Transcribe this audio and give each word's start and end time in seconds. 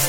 Hey, 0.00 0.06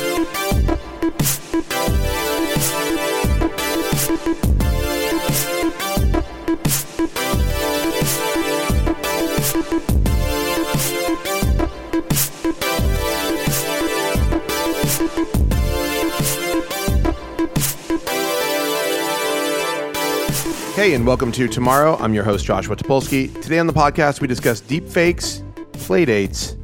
and 20.93 21.05
welcome 21.05 21.33
to 21.33 21.49
Tomorrow. 21.49 21.97
I'm 21.97 22.13
your 22.13 22.23
host, 22.23 22.45
Joshua 22.45 22.77
Topolsky. 22.77 23.33
Today 23.41 23.59
on 23.59 23.67
the 23.67 23.73
podcast, 23.73 24.21
we 24.21 24.27
discuss 24.27 24.61
deep 24.61 24.87
fakes, 24.87 25.43
play 25.73 26.05
dates, 26.05 26.55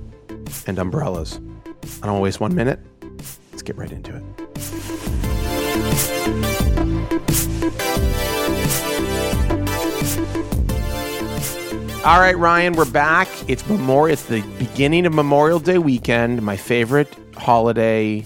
and 0.66 0.80
umbrellas. 0.80 1.42
I 2.02 2.06
don't 2.06 2.14
want 2.14 2.18
to 2.18 2.22
waste 2.22 2.40
one 2.40 2.56
minute. 2.56 2.80
Get 3.68 3.76
right 3.76 3.92
into 3.92 4.16
it. 4.16 4.24
All 12.06 12.22
right, 12.22 12.38
Ryan, 12.38 12.76
we're 12.76 12.86
back. 12.86 13.28
It's 13.50 13.68
Memorial. 13.68 14.14
It's 14.14 14.24
the 14.24 14.40
beginning 14.58 15.06
of 15.06 15.14
Memorial 15.14 15.60
Day 15.60 15.80
weekend, 15.80 16.42
my 16.44 16.56
favorite 16.56 17.14
holiday 17.36 18.24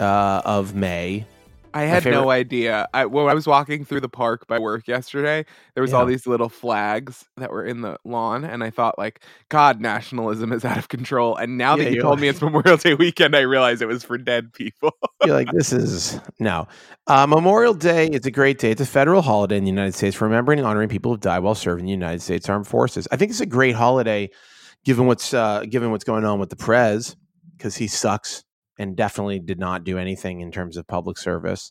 uh, 0.00 0.42
of 0.44 0.74
May. 0.74 1.24
I 1.72 1.82
had 1.82 2.04
no 2.04 2.30
idea. 2.30 2.88
I, 2.92 3.06
when 3.06 3.28
I 3.28 3.34
was 3.34 3.46
walking 3.46 3.84
through 3.84 4.00
the 4.00 4.08
park 4.08 4.46
by 4.46 4.58
work 4.58 4.88
yesterday, 4.88 5.44
there 5.74 5.82
was 5.82 5.92
all 5.92 6.04
these 6.04 6.26
little 6.26 6.48
flags 6.48 7.26
that 7.36 7.50
were 7.50 7.64
in 7.64 7.82
the 7.82 7.96
lawn, 8.04 8.44
and 8.44 8.64
I 8.64 8.70
thought, 8.70 8.98
like, 8.98 9.20
God, 9.48 9.80
nationalism 9.80 10.52
is 10.52 10.64
out 10.64 10.78
of 10.78 10.88
control. 10.88 11.36
And 11.36 11.56
now 11.58 11.76
Yeah, 11.76 11.84
that 11.84 11.92
you 11.92 12.02
told 12.02 12.20
me 12.20 12.28
it's 12.28 12.42
Memorial 12.42 12.76
Day 12.76 12.94
weekend, 12.94 13.36
I 13.36 13.40
realized 13.40 13.82
it 13.82 13.86
was 13.86 14.02
for 14.02 14.18
dead 14.18 14.52
people. 14.52 14.92
You're 15.24 15.34
like, 15.34 15.52
this 15.52 15.72
is 15.72 16.18
no. 16.38 16.66
Uh, 17.06 17.26
Memorial 17.26 17.74
Day 17.74 18.08
is 18.08 18.26
a 18.26 18.30
great 18.30 18.58
day. 18.58 18.72
It's 18.72 18.80
a 18.80 18.86
federal 18.86 19.22
holiday 19.22 19.56
in 19.56 19.64
the 19.64 19.70
United 19.70 19.94
States 19.94 20.16
for 20.16 20.24
remembering 20.24 20.58
and 20.58 20.66
honoring 20.66 20.88
people 20.88 21.12
who 21.12 21.18
died 21.18 21.40
while 21.40 21.54
serving 21.54 21.84
the 21.84 21.90
United 21.92 22.20
States 22.22 22.48
Armed 22.48 22.66
Forces. 22.66 23.06
I 23.12 23.16
think 23.16 23.30
it's 23.30 23.40
a 23.40 23.46
great 23.46 23.74
holiday, 23.74 24.30
given 24.84 25.06
what's 25.06 25.32
uh, 25.32 25.64
given 25.68 25.90
what's 25.90 26.04
going 26.04 26.24
on 26.24 26.38
with 26.40 26.50
the 26.50 26.56
Prez, 26.56 27.16
because 27.56 27.76
he 27.76 27.86
sucks 27.86 28.44
and 28.80 28.96
definitely 28.96 29.38
did 29.38 29.58
not 29.58 29.84
do 29.84 29.98
anything 29.98 30.40
in 30.40 30.50
terms 30.50 30.78
of 30.78 30.86
public 30.86 31.18
service 31.18 31.70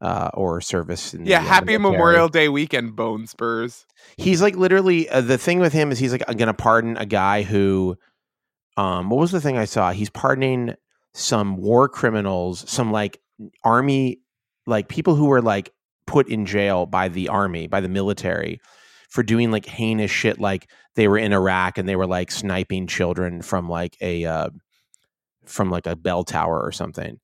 uh, 0.00 0.30
or 0.34 0.60
service. 0.60 1.12
In 1.12 1.26
yeah, 1.26 1.40
the, 1.40 1.46
uh, 1.46 1.48
happy. 1.48 1.78
Memorial 1.78 2.28
Day 2.28 2.48
weekend, 2.48 2.94
Bone 2.94 3.26
Spurs. 3.26 3.84
He's 4.16 4.40
like 4.40 4.54
literally 4.54 5.08
uh, 5.08 5.20
the 5.20 5.36
thing 5.36 5.58
with 5.58 5.72
him 5.72 5.90
is 5.90 5.98
he's 5.98 6.12
like 6.12 6.24
going 6.26 6.46
to 6.46 6.54
pardon 6.54 6.96
a 6.96 7.06
guy 7.06 7.42
who, 7.42 7.96
um, 8.76 9.10
what 9.10 9.18
was 9.18 9.32
the 9.32 9.40
thing 9.40 9.58
I 9.58 9.64
saw? 9.64 9.90
He's 9.90 10.10
pardoning 10.10 10.74
some 11.12 11.56
war 11.56 11.88
criminals, 11.88 12.64
some 12.70 12.92
like 12.92 13.18
army, 13.64 14.20
like 14.64 14.88
people 14.88 15.16
who 15.16 15.26
were 15.26 15.42
like 15.42 15.72
put 16.06 16.28
in 16.28 16.46
jail 16.46 16.86
by 16.86 17.08
the 17.08 17.28
army, 17.28 17.66
by 17.66 17.80
the 17.80 17.88
military 17.88 18.60
for 19.10 19.24
doing 19.24 19.50
like 19.50 19.66
heinous 19.66 20.12
shit. 20.12 20.38
Like 20.38 20.70
they 20.94 21.08
were 21.08 21.18
in 21.18 21.32
Iraq 21.32 21.78
and 21.78 21.88
they 21.88 21.96
were 21.96 22.06
like 22.06 22.30
sniping 22.30 22.86
children 22.86 23.42
from 23.42 23.68
like 23.68 23.96
a, 24.00 24.24
uh, 24.24 24.50
from 25.48 25.70
like 25.70 25.86
a 25.86 25.96
bell 25.96 26.24
tower 26.24 26.60
or 26.60 26.72
something. 26.72 27.18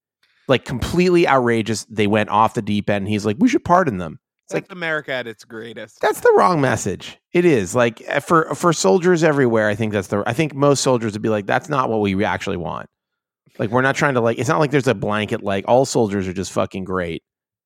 Like 0.49 0.65
completely 0.65 1.27
outrageous. 1.27 1.85
They 1.87 2.07
went 2.07 2.29
off 2.29 2.55
the 2.55 2.63
deep 2.63 2.91
end. 2.91 3.09
He's 3.09 3.25
like, 3.25 3.37
we 3.39 3.49
should 3.49 3.65
pardon 3.65 3.99
them. 3.99 4.19
It's 4.45 4.53
That's 4.53 4.69
like 4.69 4.73
America 4.73 5.13
at 5.13 5.27
its 5.27 5.43
greatest. 5.45 6.01
that's 6.03 6.21
the 6.21 6.33
wrong 6.37 6.61
message. 6.61 7.19
It 7.33 7.47
is 7.47 7.75
like 7.75 8.03
eh, 8.07 8.19
for 8.21 8.55
for 8.55 8.75
soldiers 8.75 9.25
everywhere. 9.25 9.69
I 9.71 9.75
think 9.75 9.95
that's 9.95 10.09
the. 10.09 10.23
I 10.27 10.35
think 10.35 10.55
most 10.55 10.83
soldiers 10.83 11.15
would 11.15 11.23
be 11.23 11.31
like, 11.31 11.47
that's 11.47 11.71
not 11.71 11.89
what 11.89 12.01
we 12.03 12.23
actually 12.25 12.59
want. 12.59 12.91
Like 13.59 13.71
we're 13.71 13.81
not 13.81 13.97
trying 13.97 14.15
to 14.15 14.21
like. 14.21 14.39
It's 14.39 14.49
not 14.51 14.59
like 14.59 14.71
there's 14.71 14.87
a 14.87 14.95
blanket 14.95 15.43
like 15.43 15.65
all 15.67 15.87
soldiers 15.87 16.29
are 16.29 16.35
just 16.35 16.53
fucking 16.53 16.85
great. 16.85 17.23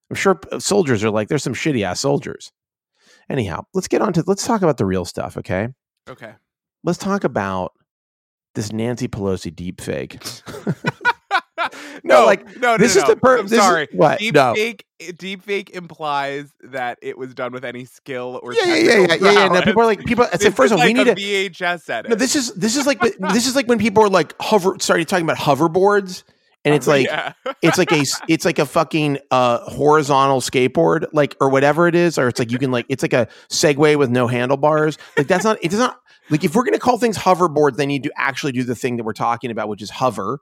I'm 0.09 0.15
sure 0.15 0.39
soldiers 0.59 1.03
are 1.03 1.09
like 1.09 1.27
there's 1.27 1.43
some 1.43 1.53
shitty 1.53 1.83
ass 1.83 1.99
soldiers. 1.99 2.51
Anyhow, 3.29 3.63
let's 3.73 3.89
get 3.89 4.01
on 4.01 4.13
to 4.13 4.23
let's 4.25 4.45
talk 4.47 4.61
about 4.61 4.77
the 4.77 4.85
real 4.85 5.03
stuff. 5.03 5.35
Okay, 5.35 5.67
okay. 6.07 6.31
let's 6.85 6.97
talk 6.97 7.25
about 7.25 7.73
this 8.59 8.73
Nancy 8.73 9.07
Pelosi 9.07 9.55
deep 9.55 9.79
fake. 9.79 10.19
no, 12.03 12.25
like, 12.25 12.45
like 12.45 12.57
no, 12.57 12.71
no, 12.71 12.77
this 12.77 12.95
no, 12.95 13.01
is 13.01 13.07
no. 13.07 13.13
the 13.13 13.19
per- 13.19 13.37
I'm 13.39 13.43
this 13.43 13.53
is- 13.53 13.59
sorry. 13.59 13.87
what? 13.93 14.19
Deep 14.19 14.35
No. 14.35 14.53
fake, 14.53 14.85
deep 15.17 15.43
fake 15.43 15.69
implies 15.69 16.51
that 16.63 16.99
it 17.01 17.17
was 17.17 17.33
done 17.33 17.53
with 17.53 17.63
any 17.63 17.85
skill 17.85 18.39
or 18.43 18.53
Yeah, 18.53 18.65
yeah, 18.65 18.75
yeah, 18.75 18.81
yeah, 18.81 19.15
yeah, 19.15 19.31
yeah. 19.31 19.47
No, 19.47 19.61
people 19.61 19.81
are 19.81 19.85
like 19.85 20.03
people. 20.03 20.25
I 20.31 20.37
said 20.37 20.55
first 20.55 20.73
of 20.73 20.79
all, 20.79 20.85
we 20.85 20.91
need 20.93 21.07
a. 21.07 21.15
VHS 21.15 21.89
edit. 21.89 22.09
No, 22.09 22.15
this 22.15 22.35
is 22.35 22.53
this 22.55 22.75
is 22.75 22.85
like 22.85 22.99
this 22.99 23.47
is 23.47 23.55
like 23.55 23.67
when 23.67 23.79
people 23.79 24.03
are 24.03 24.09
like 24.09 24.33
hover 24.41 24.75
started 24.79 25.07
talking 25.07 25.25
about 25.25 25.37
hoverboards, 25.37 26.23
and 26.65 26.75
it's 26.75 26.87
like 26.95 27.05
yeah. 27.05 27.31
it's 27.61 27.77
like 27.77 27.93
a 27.93 28.03
it's 28.27 28.43
like 28.43 28.59
a 28.59 28.65
fucking 28.65 29.19
uh 29.31 29.59
horizontal 29.69 30.41
skateboard, 30.41 31.05
like 31.13 31.37
or 31.39 31.49
whatever 31.49 31.87
it 31.87 31.95
is, 31.95 32.17
or 32.17 32.27
it's 32.27 32.39
like 32.39 32.51
you 32.51 32.57
can 32.57 32.71
like 32.71 32.85
it's 32.89 33.03
like 33.03 33.13
a 33.13 33.27
Segway 33.49 33.97
with 33.97 34.09
no 34.09 34.27
handlebars. 34.27 34.97
Like 35.17 35.27
that's 35.27 35.45
not 35.45 35.57
it's 35.61 35.75
not 35.75 36.01
like 36.29 36.43
if 36.43 36.55
we're 36.55 36.63
gonna 36.63 36.79
call 36.79 36.97
things 36.97 37.17
hoverboards, 37.17 37.75
they 37.75 37.85
need 37.85 38.03
to 38.03 38.11
actually 38.17 38.51
do 38.51 38.63
the 38.63 38.75
thing 38.75 38.97
that 38.97 39.03
we're 39.03 39.13
talking 39.13 39.51
about, 39.51 39.67
which 39.69 39.81
is 39.81 39.89
hover, 39.89 40.39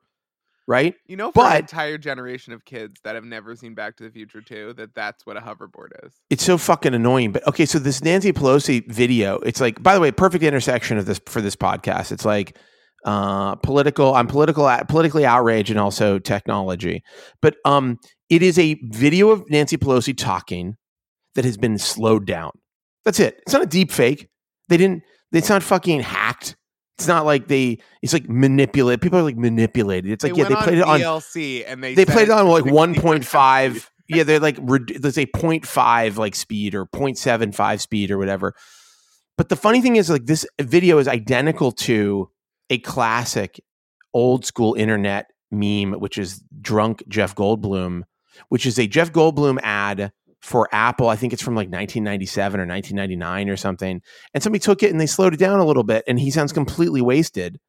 right? 0.67 0.95
You 1.07 1.15
know, 1.17 1.27
for 1.31 1.43
But- 1.43 1.51
an 1.53 1.61
entire 1.61 1.97
generation 1.97 2.53
of 2.53 2.65
kids 2.65 2.99
that 3.03 3.15
have 3.15 3.23
never 3.23 3.55
seen 3.55 3.73
Back 3.73 3.97
to 3.97 4.03
the 4.03 4.11
Future 4.11 4.41
2, 4.41 4.73
that 4.73 4.93
that's 4.93 5.25
what 5.25 5.37
a 5.37 5.39
hoverboard 5.41 6.05
is. 6.05 6.13
It's 6.29 6.43
so 6.43 6.57
fucking 6.57 6.93
annoying. 6.93 7.31
But 7.31 7.47
okay, 7.47 7.65
so 7.65 7.79
this 7.79 8.03
Nancy 8.03 8.33
Pelosi 8.33 8.85
video, 8.91 9.37
it's 9.39 9.61
like, 9.61 9.81
by 9.81 9.93
the 9.95 10.01
way, 10.01 10.11
perfect 10.11 10.43
intersection 10.43 10.97
of 10.97 11.05
this 11.05 11.21
for 11.25 11.41
this 11.41 11.55
podcast. 11.55 12.11
It's 12.11 12.25
like 12.25 12.57
uh 13.05 13.55
political, 13.57 14.13
I'm 14.15 14.27
political 14.27 14.69
politically 14.89 15.25
outraged 15.25 15.69
and 15.69 15.79
also 15.79 16.19
technology. 16.19 17.03
But 17.41 17.55
um 17.63 17.97
it 18.29 18.41
is 18.41 18.59
a 18.59 18.77
video 18.83 19.29
of 19.29 19.49
Nancy 19.49 19.77
Pelosi 19.77 20.17
talking 20.17 20.75
that 21.35 21.45
has 21.45 21.55
been 21.57 21.77
slowed 21.77 22.25
down. 22.25 22.51
That's 23.05 23.19
it. 23.21 23.37
It's 23.43 23.53
not 23.53 23.61
a 23.61 23.67
deep 23.67 23.91
fake. 23.91 24.27
They 24.67 24.75
didn't 24.75 25.03
it's 25.31 25.49
not 25.49 25.63
fucking 25.63 26.01
hacked. 26.01 26.55
It's 26.97 27.07
not 27.07 27.25
like 27.25 27.47
they 27.47 27.79
it's 28.01 28.13
like 28.13 28.27
manipulate. 28.27 29.01
People 29.01 29.19
are 29.19 29.23
like 29.23 29.37
manipulated. 29.37 30.11
It's 30.11 30.23
like 30.23 30.33
they 30.33 30.41
yeah, 30.41 30.47
they 30.47 30.55
played 30.55 30.77
it 30.79 30.83
on 30.83 30.99
VLC 30.99 31.63
and 31.67 31.83
they 31.83 31.93
they 31.93 32.05
played 32.05 32.29
it 32.29 32.31
on 32.31 32.47
like 32.47 32.63
1.5 32.63 33.89
yeah 34.07 34.23
they're 34.23 34.39
like 34.39 34.57
there's 34.65 35.15
say 35.15 35.25
0.5 35.25 36.17
like 36.17 36.35
speed 36.35 36.75
or 36.75 36.85
0.75 36.85 37.81
speed 37.81 38.11
or 38.11 38.17
whatever 38.17 38.53
but 39.37 39.49
the 39.49 39.55
funny 39.55 39.81
thing 39.81 39.95
is 39.95 40.09
like 40.09 40.25
this 40.25 40.45
video 40.61 40.97
is 40.97 41.07
identical 41.07 41.71
to 41.71 42.29
a 42.69 42.77
classic 42.79 43.61
old 44.13 44.45
school 44.45 44.73
internet 44.75 45.27
meme 45.51 45.93
which 45.93 46.17
is 46.17 46.43
drunk 46.61 47.03
jeff 47.07 47.35
goldblum 47.35 48.03
which 48.49 48.65
is 48.65 48.79
a 48.79 48.87
jeff 48.87 49.11
goldblum 49.11 49.57
ad 49.63 50.11
for 50.41 50.67
apple 50.71 51.09
i 51.09 51.15
think 51.15 51.33
it's 51.33 51.41
from 51.41 51.55
like 51.55 51.67
1997 51.67 52.59
or 52.59 52.65
1999 52.65 53.49
or 53.49 53.57
something 53.57 54.01
and 54.33 54.43
somebody 54.43 54.59
took 54.59 54.83
it 54.83 54.91
and 54.91 55.01
they 55.01 55.07
slowed 55.07 55.33
it 55.33 55.39
down 55.39 55.59
a 55.59 55.65
little 55.65 55.83
bit 55.83 56.03
and 56.07 56.19
he 56.19 56.29
sounds 56.29 56.53
completely 56.53 57.01
wasted 57.01 57.59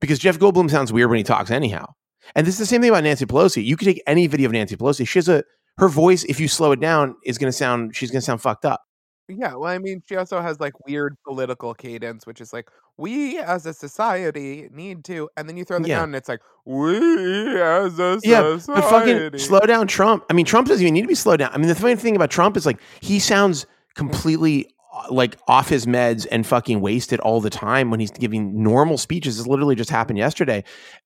because 0.00 0.18
jeff 0.18 0.38
goldblum 0.38 0.70
sounds 0.70 0.92
weird 0.92 1.10
when 1.10 1.18
he 1.18 1.24
talks 1.24 1.50
anyhow 1.50 1.86
and 2.34 2.46
this 2.46 2.54
is 2.54 2.58
the 2.58 2.66
same 2.66 2.80
thing 2.80 2.90
about 2.90 3.04
Nancy 3.04 3.26
Pelosi. 3.26 3.64
You 3.64 3.76
could 3.76 3.86
take 3.86 4.02
any 4.06 4.26
video 4.26 4.46
of 4.46 4.52
Nancy 4.52 4.76
Pelosi. 4.76 5.06
She 5.06 5.18
has 5.18 5.28
a 5.28 5.44
her 5.78 5.88
voice. 5.88 6.24
If 6.24 6.40
you 6.40 6.48
slow 6.48 6.72
it 6.72 6.80
down, 6.80 7.16
is 7.24 7.38
going 7.38 7.48
to 7.48 7.56
sound. 7.56 7.96
She's 7.96 8.10
going 8.10 8.20
to 8.20 8.24
sound 8.24 8.40
fucked 8.40 8.64
up. 8.64 8.80
Yeah, 9.28 9.54
well, 9.54 9.64
I 9.70 9.78
mean, 9.78 10.02
she 10.06 10.16
also 10.16 10.40
has 10.42 10.60
like 10.60 10.86
weird 10.86 11.16
political 11.26 11.72
cadence, 11.72 12.26
which 12.26 12.40
is 12.40 12.52
like, 12.52 12.68
we 12.98 13.38
as 13.38 13.64
a 13.64 13.72
society 13.72 14.68
need 14.70 15.04
to, 15.04 15.30
and 15.36 15.48
then 15.48 15.56
you 15.56 15.64
throw 15.64 15.78
them 15.78 15.86
Yeah. 15.86 15.96
down 16.00 16.04
and 16.10 16.16
it's 16.16 16.28
like, 16.28 16.40
we 16.66 17.58
as 17.60 17.98
a 17.98 18.20
Yeah, 18.22 18.58
society. 18.58 18.80
but 18.80 18.90
fucking 19.30 19.38
slow 19.38 19.60
down 19.60 19.86
Trump. 19.86 20.24
I 20.28 20.34
mean, 20.34 20.44
Trump 20.44 20.68
doesn't 20.68 20.82
even 20.82 20.94
need 20.94 21.02
to 21.02 21.08
be 21.08 21.14
slowed 21.14 21.38
down. 21.38 21.50
I 21.54 21.58
mean, 21.58 21.68
the 21.68 21.74
funny 21.74 21.96
thing 21.96 22.16
about 22.16 22.30
Trump 22.30 22.56
is 22.56 22.66
like 22.66 22.78
he 23.00 23.18
sounds 23.18 23.66
completely 23.94 24.66
uh, 24.92 25.06
like 25.10 25.36
off 25.48 25.68
his 25.70 25.86
meds 25.86 26.26
and 26.30 26.46
fucking 26.46 26.80
wasted 26.80 27.18
all 27.20 27.40
the 27.40 27.50
time 27.50 27.90
when 27.90 28.00
he's 28.00 28.10
giving 28.10 28.62
normal 28.62 28.98
speeches. 28.98 29.38
This 29.38 29.46
literally 29.46 29.74
just 29.74 29.90
happened 29.90 30.18
yesterday, 30.18 30.64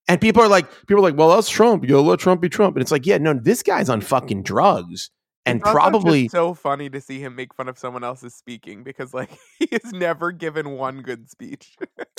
and 0.08 0.20
people 0.20 0.42
are 0.42 0.48
like, 0.48 0.68
people 0.86 0.96
are 0.98 1.08
like, 1.10 1.16
well, 1.16 1.30
that's 1.34 1.48
Trump. 1.48 1.84
You 1.84 1.90
gotta 1.90 2.02
let 2.02 2.18
Trump 2.18 2.40
be 2.40 2.48
Trump. 2.48 2.74
And 2.76 2.82
it's 2.82 2.90
like, 2.92 3.06
yeah, 3.06 3.18
no, 3.18 3.32
this 3.34 3.62
guy's 3.62 3.88
on 3.88 4.00
fucking 4.00 4.42
drugs 4.42 5.10
and 5.50 5.60
It's 5.60 5.70
probably 5.70 6.28
so 6.28 6.54
funny 6.54 6.88
to 6.90 7.00
see 7.00 7.20
him 7.20 7.34
make 7.34 7.54
fun 7.54 7.68
of 7.68 7.78
someone 7.78 8.04
else's 8.04 8.34
speaking 8.34 8.82
because 8.82 9.12
like 9.14 9.30
he 9.58 9.68
has 9.72 9.92
never 9.92 10.32
given 10.32 10.70
one 10.70 11.02
good 11.02 11.30
speech. 11.30 11.76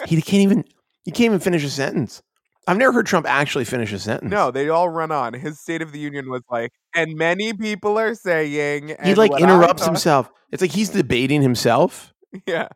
he 0.08 0.22
can't 0.22 0.44
even 0.44 0.66
he 1.06 1.12
can't 1.12 1.26
even 1.26 1.40
finish 1.40 1.64
a 1.64 1.70
sentence. 1.70 2.22
I've 2.68 2.78
never 2.78 2.92
heard 2.92 3.08
Trump 3.08 3.26
actually 3.28 3.66
finish 3.66 3.92
a 3.94 4.00
sentence. 4.00 4.30
no, 4.32 4.52
they 4.52 4.70
all 4.70 4.90
run 4.90 5.12
on. 5.12 5.34
His 5.34 5.60
State 5.60 5.82
of 5.82 5.92
the 5.92 5.98
Union 6.00 6.30
was 6.30 6.44
like, 6.52 6.72
and 6.94 7.16
many 7.16 7.52
people 7.54 7.98
are 7.98 8.14
saying 8.14 8.96
he 9.04 9.16
like 9.16 9.32
interrupts 9.40 9.82
thought-" 9.82 9.90
himself. 9.90 10.32
It's 10.52 10.62
like 10.62 10.72
he's 10.72 10.90
debating 10.90 11.42
himself. 11.42 12.14
Yeah, 12.46 12.68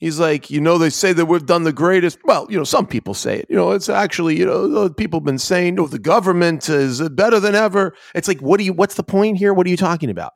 He's 0.00 0.18
like, 0.18 0.50
you 0.50 0.62
know, 0.62 0.78
they 0.78 0.88
say 0.88 1.12
that 1.12 1.26
we've 1.26 1.44
done 1.44 1.64
the 1.64 1.74
greatest. 1.74 2.18
Well, 2.24 2.46
you 2.50 2.56
know, 2.56 2.64
some 2.64 2.86
people 2.86 3.12
say 3.12 3.40
it. 3.40 3.46
You 3.50 3.56
know, 3.56 3.72
it's 3.72 3.90
actually, 3.90 4.38
you 4.38 4.46
know, 4.46 4.88
people 4.88 5.20
have 5.20 5.26
been 5.26 5.38
saying, 5.38 5.74
no, 5.74 5.86
the 5.86 5.98
government 5.98 6.70
is 6.70 7.06
better 7.10 7.38
than 7.38 7.54
ever. 7.54 7.94
It's 8.14 8.26
like, 8.26 8.40
what 8.40 8.56
do 8.58 8.64
you? 8.64 8.72
What's 8.72 8.94
the 8.94 9.04
point 9.04 9.36
here? 9.36 9.52
What 9.52 9.66
are 9.66 9.70
you 9.70 9.76
talking 9.76 10.08
about? 10.08 10.32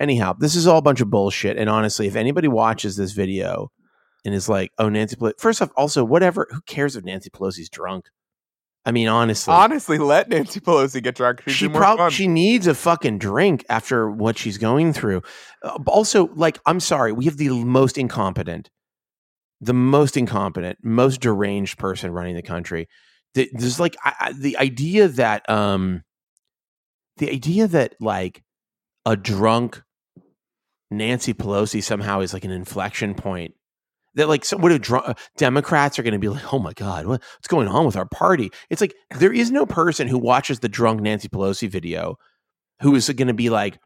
Anyhow, 0.00 0.32
this 0.32 0.56
is 0.56 0.66
all 0.66 0.78
a 0.78 0.82
bunch 0.82 1.02
of 1.02 1.10
bullshit. 1.10 1.58
And 1.58 1.68
honestly, 1.68 2.06
if 2.06 2.16
anybody 2.16 2.48
watches 2.48 2.96
this 2.96 3.12
video 3.12 3.70
and 4.24 4.34
is 4.34 4.48
like, 4.48 4.72
oh, 4.78 4.88
Nancy 4.88 5.16
Pelosi, 5.16 5.38
first 5.38 5.60
off, 5.60 5.70
also, 5.76 6.02
whatever, 6.02 6.46
who 6.50 6.62
cares 6.62 6.96
if 6.96 7.04
Nancy 7.04 7.28
Pelosi's 7.28 7.68
drunk? 7.68 8.06
I 8.86 8.92
mean, 8.92 9.08
honestly, 9.08 9.52
Honestly, 9.52 9.98
let 9.98 10.28
Nancy 10.28 10.60
Pelosi 10.60 11.02
get 11.02 11.14
drunk. 11.14 11.42
She 11.46 11.68
probably 11.68 12.10
she 12.10 12.26
needs 12.26 12.66
a 12.66 12.74
fucking 12.74 13.18
drink 13.18 13.64
after 13.68 14.10
what 14.10 14.36
she's 14.36 14.58
going 14.58 14.92
through. 14.92 15.22
Uh, 15.62 15.78
also, 15.86 16.28
like, 16.34 16.58
I'm 16.66 16.80
sorry, 16.80 17.12
we 17.12 17.24
have 17.24 17.38
the 17.38 17.48
most 17.64 17.96
incompetent, 17.96 18.70
the 19.60 19.74
most 19.74 20.16
incompetent, 20.16 20.78
most 20.82 21.20
deranged 21.20 21.78
person 21.78 22.10
running 22.10 22.34
the 22.34 22.42
country. 22.42 22.88
There's 23.34 23.80
like 23.80 23.96
I, 24.04 24.32
the 24.32 24.56
idea 24.58 25.08
that 25.08 25.48
um, 25.50 26.02
the 27.16 27.30
idea 27.30 27.66
that 27.68 27.94
like 28.00 28.42
a 29.06 29.16
drunk 29.16 29.82
Nancy 30.90 31.34
Pelosi 31.34 31.82
somehow 31.82 32.20
is 32.20 32.32
like 32.32 32.44
an 32.44 32.50
inflection 32.50 33.14
point. 33.14 33.54
That 34.14 34.28
like 34.28 34.44
some 34.44 34.60
what 34.60 34.70
a 34.70 34.78
drunk 34.78 35.18
Democrats 35.36 35.98
are 35.98 36.04
going 36.04 36.12
to 36.12 36.20
be 36.20 36.28
like, 36.28 36.52
oh 36.54 36.60
my 36.60 36.72
god, 36.72 37.06
what, 37.06 37.20
what's 37.20 37.48
going 37.48 37.66
on 37.66 37.84
with 37.84 37.96
our 37.96 38.06
party? 38.06 38.52
It's 38.70 38.80
like 38.80 38.94
there 39.18 39.32
is 39.32 39.50
no 39.50 39.66
person 39.66 40.06
who 40.06 40.18
watches 40.18 40.60
the 40.60 40.68
drunk 40.68 41.00
Nancy 41.00 41.28
Pelosi 41.28 41.68
video 41.68 42.16
who 42.80 42.94
is 42.94 43.08
going 43.08 43.28
to 43.28 43.34
be 43.34 43.50
like, 43.50 43.78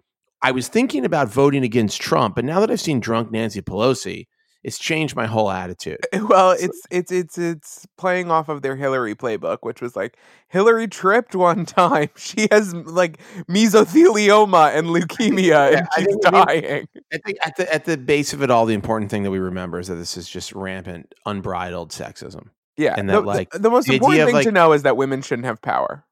I 0.43 0.51
was 0.51 0.69
thinking 0.69 1.05
about 1.05 1.29
voting 1.29 1.65
against 1.65 2.01
Trump, 2.01 2.35
but 2.35 2.45
now 2.45 2.61
that 2.61 2.71
I've 2.71 2.81
seen 2.81 3.01
drunk 3.01 3.31
Nancy 3.31 3.63
Pelosi, 3.63 4.27
it's 4.65 4.79
changed 4.79 5.15
my 5.17 5.27
whole 5.27 5.51
attitude. 5.51 5.99
Eh, 6.13 6.21
well, 6.21 6.51
it's 6.51 6.81
it's 6.91 7.13
it's 7.13 7.39
it's 7.39 7.87
playing 7.97 8.31
off 8.31 8.49
of 8.49 8.63
their 8.63 8.77
Hillary 8.77 9.15
playbook, 9.15 9.59
which 9.63 9.81
was 9.81 9.95
like 9.97 10.17
Hillary 10.49 10.89
tripped 10.89 11.35
one 11.35 11.65
time. 11.81 12.09
She 12.17 12.49
has 12.51 12.75
like 12.75 13.19
mesothelioma 13.49 14.75
and 14.77 14.87
leukemia, 14.95 15.43
Yeah, 15.47 15.69
and 15.79 15.89
I 15.97 16.01
she's 16.01 16.07
we 16.09 16.31
dying. 16.31 16.89
I 17.13 17.19
think 17.19 17.39
at 17.45 17.57
the 17.57 17.73
at 17.75 17.85
the 17.85 17.97
base 17.97 18.33
of 18.33 18.43
it 18.43 18.51
all, 18.51 18.67
the 18.67 18.75
important 18.75 19.11
thing 19.11 19.23
that 19.23 19.31
we 19.31 19.39
remember 19.39 19.79
is 19.79 19.89
that 19.89 19.95
this 19.97 20.17
is 20.17 20.29
just 20.29 20.53
rampant, 20.53 21.15
unbridled 21.27 21.91
sexism. 21.91 22.49
Yeah, 22.77 22.95
and 22.97 23.09
that, 23.11 23.15
the- 23.23 23.27
like, 23.27 23.51
the, 23.51 23.71
most 23.71 23.89
the 23.89 23.95
important 23.95 24.25
thing 24.27 24.35
like- 24.35 24.45
to 24.47 24.53
know 24.53 24.73
is 24.73 24.83
that 24.85 24.97
women 24.97 25.21
shouldn't 25.23 25.47
have 25.47 25.61
power 25.61 26.05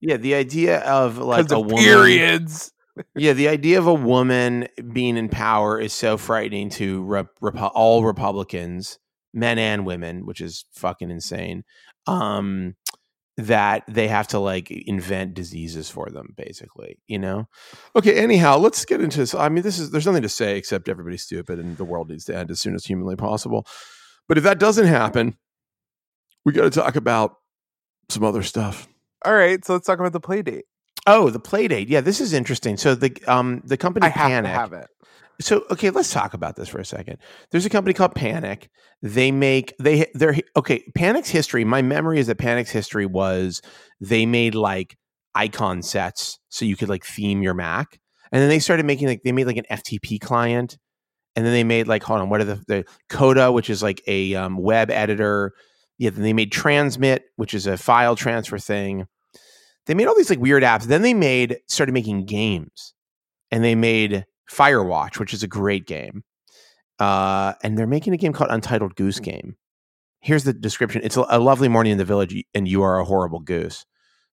Yeah, 0.00 0.16
the 0.18 0.34
idea 0.34 0.78
of 0.80 1.18
like 1.18 1.50
a 1.50 1.56
of 1.58 1.66
woman. 1.66 1.78
periods. 1.84 2.71
Yeah, 3.14 3.32
the 3.32 3.48
idea 3.48 3.78
of 3.78 3.86
a 3.86 3.94
woman 3.94 4.68
being 4.92 5.16
in 5.16 5.28
power 5.28 5.80
is 5.80 5.92
so 5.92 6.16
frightening 6.16 6.70
to 6.70 7.02
rep- 7.04 7.38
repu- 7.42 7.70
all 7.74 8.04
Republicans, 8.04 8.98
men 9.32 9.58
and 9.58 9.86
women, 9.86 10.26
which 10.26 10.40
is 10.40 10.64
fucking 10.72 11.10
insane. 11.10 11.64
Um, 12.06 12.74
that 13.38 13.84
they 13.88 14.08
have 14.08 14.28
to 14.28 14.38
like 14.38 14.70
invent 14.70 15.32
diseases 15.32 15.88
for 15.88 16.10
them, 16.10 16.34
basically. 16.36 16.98
You 17.06 17.18
know. 17.18 17.48
Okay. 17.96 18.16
Anyhow, 18.16 18.58
let's 18.58 18.84
get 18.84 19.00
into 19.00 19.18
this. 19.18 19.34
I 19.34 19.48
mean, 19.48 19.62
this 19.62 19.78
is 19.78 19.90
there's 19.90 20.06
nothing 20.06 20.22
to 20.22 20.28
say 20.28 20.58
except 20.58 20.88
everybody's 20.88 21.22
stupid 21.22 21.58
and 21.58 21.76
the 21.78 21.84
world 21.84 22.10
needs 22.10 22.24
to 22.26 22.36
end 22.36 22.50
as 22.50 22.60
soon 22.60 22.74
as 22.74 22.84
humanly 22.84 23.16
possible. 23.16 23.66
But 24.28 24.38
if 24.38 24.44
that 24.44 24.58
doesn't 24.58 24.86
happen, 24.86 25.36
we 26.44 26.52
got 26.52 26.64
to 26.64 26.70
talk 26.70 26.96
about 26.96 27.36
some 28.08 28.24
other 28.24 28.42
stuff. 28.42 28.88
All 29.24 29.34
right, 29.34 29.64
so 29.64 29.74
let's 29.74 29.86
talk 29.86 29.98
about 29.98 30.12
the 30.12 30.20
Playdate. 30.20 30.62
Oh, 31.06 31.30
the 31.30 31.40
Playdate. 31.40 31.86
Yeah, 31.88 32.00
this 32.00 32.20
is 32.20 32.32
interesting. 32.32 32.76
So 32.76 32.94
the 32.94 33.16
um 33.26 33.62
the 33.64 33.76
company 33.76 34.06
I 34.06 34.10
have 34.10 34.28
Panic. 34.28 34.52
to 34.52 34.58
have 34.58 34.72
it. 34.72 34.86
So 35.40 35.64
okay, 35.70 35.90
let's 35.90 36.12
talk 36.12 36.34
about 36.34 36.56
this 36.56 36.68
for 36.68 36.78
a 36.78 36.84
second. 36.84 37.18
There's 37.50 37.66
a 37.66 37.70
company 37.70 37.94
called 37.94 38.14
Panic. 38.14 38.70
They 39.02 39.32
make 39.32 39.74
they 39.78 40.06
they're 40.14 40.36
okay. 40.56 40.84
Panic's 40.94 41.30
history. 41.30 41.64
My 41.64 41.82
memory 41.82 42.20
is 42.20 42.28
that 42.28 42.38
Panic's 42.38 42.70
history 42.70 43.06
was 43.06 43.60
they 44.00 44.26
made 44.26 44.54
like 44.54 44.96
icon 45.34 45.82
sets 45.82 46.38
so 46.48 46.64
you 46.64 46.76
could 46.76 46.88
like 46.88 47.04
theme 47.04 47.42
your 47.42 47.54
Mac, 47.54 47.98
and 48.30 48.40
then 48.40 48.48
they 48.48 48.60
started 48.60 48.86
making 48.86 49.08
like 49.08 49.22
they 49.24 49.32
made 49.32 49.46
like 49.46 49.56
an 49.56 49.64
FTP 49.70 50.20
client, 50.20 50.78
and 51.34 51.44
then 51.44 51.52
they 51.52 51.64
made 51.64 51.88
like 51.88 52.04
hold 52.04 52.20
on, 52.20 52.28
what 52.28 52.40
are 52.40 52.44
the, 52.44 52.62
the 52.68 52.84
Coda, 53.08 53.50
which 53.50 53.70
is 53.70 53.82
like 53.82 54.02
a 54.06 54.34
um, 54.34 54.56
web 54.56 54.90
editor. 54.90 55.52
Yeah, 55.98 56.10
then 56.10 56.22
they 56.22 56.32
made 56.32 56.52
Transmit, 56.52 57.24
which 57.36 57.54
is 57.54 57.66
a 57.66 57.76
file 57.76 58.16
transfer 58.16 58.58
thing. 58.58 59.06
They 59.86 59.94
made 59.94 60.06
all 60.06 60.16
these 60.16 60.30
like 60.30 60.38
weird 60.38 60.62
apps. 60.62 60.84
Then 60.84 61.02
they 61.02 61.14
made 61.14 61.58
started 61.66 61.92
making 61.92 62.26
games, 62.26 62.94
and 63.50 63.64
they 63.64 63.74
made 63.74 64.24
Firewatch, 64.50 65.18
which 65.18 65.34
is 65.34 65.42
a 65.42 65.48
great 65.48 65.86
game. 65.86 66.22
Uh, 66.98 67.54
and 67.62 67.76
they're 67.76 67.86
making 67.86 68.12
a 68.12 68.16
game 68.16 68.32
called 68.32 68.50
Untitled 68.50 68.94
Goose 68.94 69.18
Game. 69.18 69.56
Here's 70.20 70.44
the 70.44 70.52
description. 70.52 71.00
It's 71.02 71.16
a, 71.16 71.38
lovely 71.40 71.68
morning 71.68 71.92
in 71.92 71.98
the 71.98 72.04
village, 72.04 72.44
and 72.54 72.68
you 72.68 72.82
are 72.82 73.00
a 73.00 73.04
horrible 73.04 73.40
goose. 73.40 73.84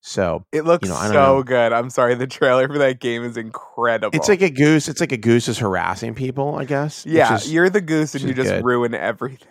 So 0.01 0.45
It 0.51 0.65
looks 0.65 0.87
know, 0.87 0.95
I 0.95 1.07
so 1.07 1.13
know. 1.13 1.43
good. 1.43 1.73
I'm 1.73 1.89
sorry, 1.89 2.13
the 2.13 2.27
trailer 2.27 2.67
for 2.67 2.77
that 2.77 2.99
game 2.99 3.23
is 3.23 3.37
incredible. 3.37 4.15
it's 4.15 4.29
like 4.29 4.41
a 4.43 4.51
goose. 4.51 4.87
It's 4.87 4.99
like 5.01 5.11
a 5.11 5.17
goose 5.17 5.47
is 5.47 5.57
harassing 5.57 6.13
people, 6.13 6.55
I 6.55 6.65
guess. 6.65 7.05
yeah, 7.07 7.35
is- 7.35 7.51
you're 7.51 7.69
the 7.71 7.81
goose 7.81 8.13
and 8.13 8.23
you 8.23 8.33
just 8.35 8.49
good. 8.49 8.63
ruin 8.63 8.93
everything. 8.93 9.47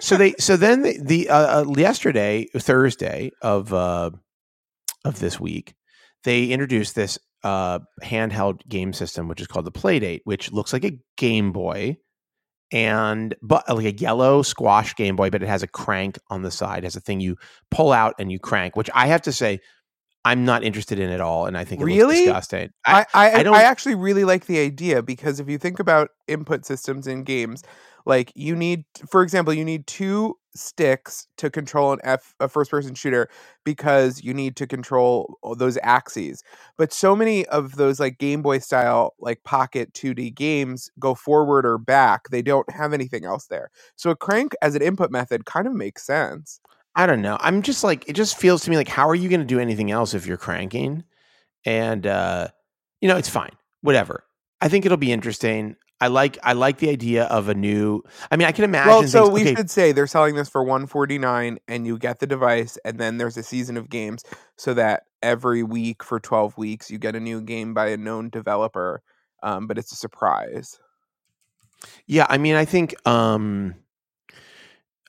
so 0.00 0.16
they 0.16 0.34
so 0.40 0.56
then 0.56 0.82
the, 0.82 0.98
the 1.02 1.28
uh, 1.30 1.62
uh, 1.62 1.74
yesterday 1.76 2.46
Thursday 2.58 3.30
of 3.40 3.72
uh, 3.72 4.10
of 5.06 5.18
this 5.18 5.38
week 5.40 5.74
they 6.24 6.46
introduced 6.46 6.94
this 6.94 7.18
uh, 7.44 7.78
handheld 8.02 8.66
game 8.68 8.92
system 8.92 9.28
which 9.28 9.40
is 9.40 9.46
called 9.46 9.64
the 9.64 9.72
Playdate, 9.72 10.20
which 10.24 10.50
looks 10.52 10.72
like 10.72 10.84
a 10.84 10.98
Game 11.16 11.52
Boy 11.52 11.96
and 12.72 13.34
but 13.42 13.68
like 13.68 13.86
a 13.86 13.92
yellow 13.92 14.42
squash 14.42 14.96
Game 14.96 15.14
Boy, 15.14 15.30
but 15.30 15.42
it 15.42 15.48
has 15.48 15.62
a 15.62 15.68
crank 15.68 16.18
on 16.28 16.42
the 16.42 16.50
side, 16.50 16.78
it 16.78 16.84
has 16.84 16.96
a 16.96 17.00
thing 17.00 17.20
you 17.20 17.36
pull 17.70 17.92
out 17.92 18.14
and 18.18 18.32
you 18.32 18.40
crank, 18.40 18.74
which 18.74 18.90
I 18.94 19.06
have 19.06 19.22
to 19.22 19.32
say 19.32 19.60
I'm 20.24 20.44
not 20.44 20.64
interested 20.64 20.98
in 20.98 21.10
at 21.10 21.20
all, 21.20 21.46
and 21.46 21.56
I 21.56 21.64
think 21.64 21.80
it 21.80 21.84
looks 21.84 21.96
Really? 21.96 22.24
disgusting. 22.24 22.70
I, 22.84 23.06
I, 23.14 23.30
I, 23.30 23.42
I 23.44 23.62
actually 23.62 23.94
really 23.94 24.24
like 24.24 24.46
the 24.46 24.58
idea 24.58 25.00
because 25.00 25.38
if 25.38 25.48
you 25.48 25.56
think 25.56 25.78
about 25.78 26.08
input 26.26 26.66
systems 26.66 27.06
in 27.06 27.22
games, 27.22 27.62
like 28.04 28.32
you 28.34 28.56
need, 28.56 28.86
for 29.08 29.22
example, 29.22 29.54
you 29.54 29.64
need 29.64 29.86
two 29.86 30.34
sticks 30.56 31.28
to 31.36 31.50
control 31.50 31.92
an 31.92 32.00
F 32.04 32.34
a 32.40 32.48
first 32.48 32.70
person 32.70 32.94
shooter 32.94 33.28
because 33.64 34.22
you 34.22 34.34
need 34.34 34.56
to 34.56 34.66
control 34.66 35.38
those 35.56 35.78
axes. 35.82 36.42
But 36.76 36.92
so 36.92 37.14
many 37.16 37.46
of 37.46 37.76
those 37.76 38.00
like 38.00 38.18
Game 38.18 38.42
Boy 38.42 38.58
style 38.58 39.14
like 39.18 39.42
pocket 39.44 39.92
2D 39.92 40.34
games 40.34 40.90
go 40.98 41.14
forward 41.14 41.66
or 41.66 41.78
back. 41.78 42.28
They 42.30 42.42
don't 42.42 42.70
have 42.70 42.92
anything 42.92 43.24
else 43.24 43.46
there. 43.46 43.70
So 43.96 44.10
a 44.10 44.16
crank 44.16 44.54
as 44.62 44.74
an 44.74 44.82
input 44.82 45.10
method 45.10 45.44
kind 45.46 45.66
of 45.66 45.74
makes 45.74 46.04
sense. 46.04 46.60
I 46.94 47.06
don't 47.06 47.22
know. 47.22 47.36
I'm 47.40 47.62
just 47.62 47.84
like 47.84 48.08
it 48.08 48.14
just 48.14 48.38
feels 48.38 48.62
to 48.64 48.70
me 48.70 48.76
like 48.76 48.88
how 48.88 49.08
are 49.08 49.14
you 49.14 49.28
going 49.28 49.40
to 49.40 49.46
do 49.46 49.60
anything 49.60 49.90
else 49.90 50.14
if 50.14 50.26
you're 50.26 50.36
cranking? 50.38 51.04
And 51.64 52.06
uh 52.06 52.48
you 53.00 53.08
know, 53.08 53.16
it's 53.16 53.28
fine. 53.28 53.52
Whatever. 53.82 54.24
I 54.60 54.68
think 54.68 54.86
it'll 54.86 54.96
be 54.96 55.12
interesting. 55.12 55.76
I 56.00 56.08
like 56.08 56.36
I 56.42 56.52
like 56.52 56.78
the 56.78 56.90
idea 56.90 57.24
of 57.24 57.48
a 57.48 57.54
new 57.54 58.02
I 58.30 58.36
mean, 58.36 58.46
I 58.46 58.52
can 58.52 58.64
imagine 58.64 58.88
Well, 58.90 59.02
so 59.08 59.22
things- 59.24 59.34
we 59.34 59.40
okay, 59.42 59.54
should 59.54 59.70
say 59.70 59.92
they're 59.92 60.06
selling 60.06 60.34
this 60.34 60.48
for 60.48 60.62
149 60.62 61.58
and 61.68 61.86
you 61.86 61.98
get 61.98 62.18
the 62.18 62.26
device 62.26 62.76
and 62.84 62.98
then 62.98 63.16
there's 63.18 63.36
a 63.36 63.42
season 63.42 63.76
of 63.76 63.88
games 63.88 64.22
so 64.56 64.74
that 64.74 65.04
every 65.22 65.62
week 65.62 66.02
for 66.04 66.20
12 66.20 66.56
weeks 66.58 66.90
you 66.90 66.98
get 66.98 67.16
a 67.16 67.20
new 67.20 67.40
game 67.40 67.72
by 67.72 67.88
a 67.88 67.96
known 67.96 68.28
developer. 68.28 69.02
Um, 69.42 69.66
but 69.66 69.78
it's 69.78 69.92
a 69.92 69.96
surprise. 69.96 70.78
Yeah, 72.06 72.26
I 72.28 72.36
mean, 72.38 72.56
I 72.56 72.64
think 72.64 72.94
um 73.08 73.74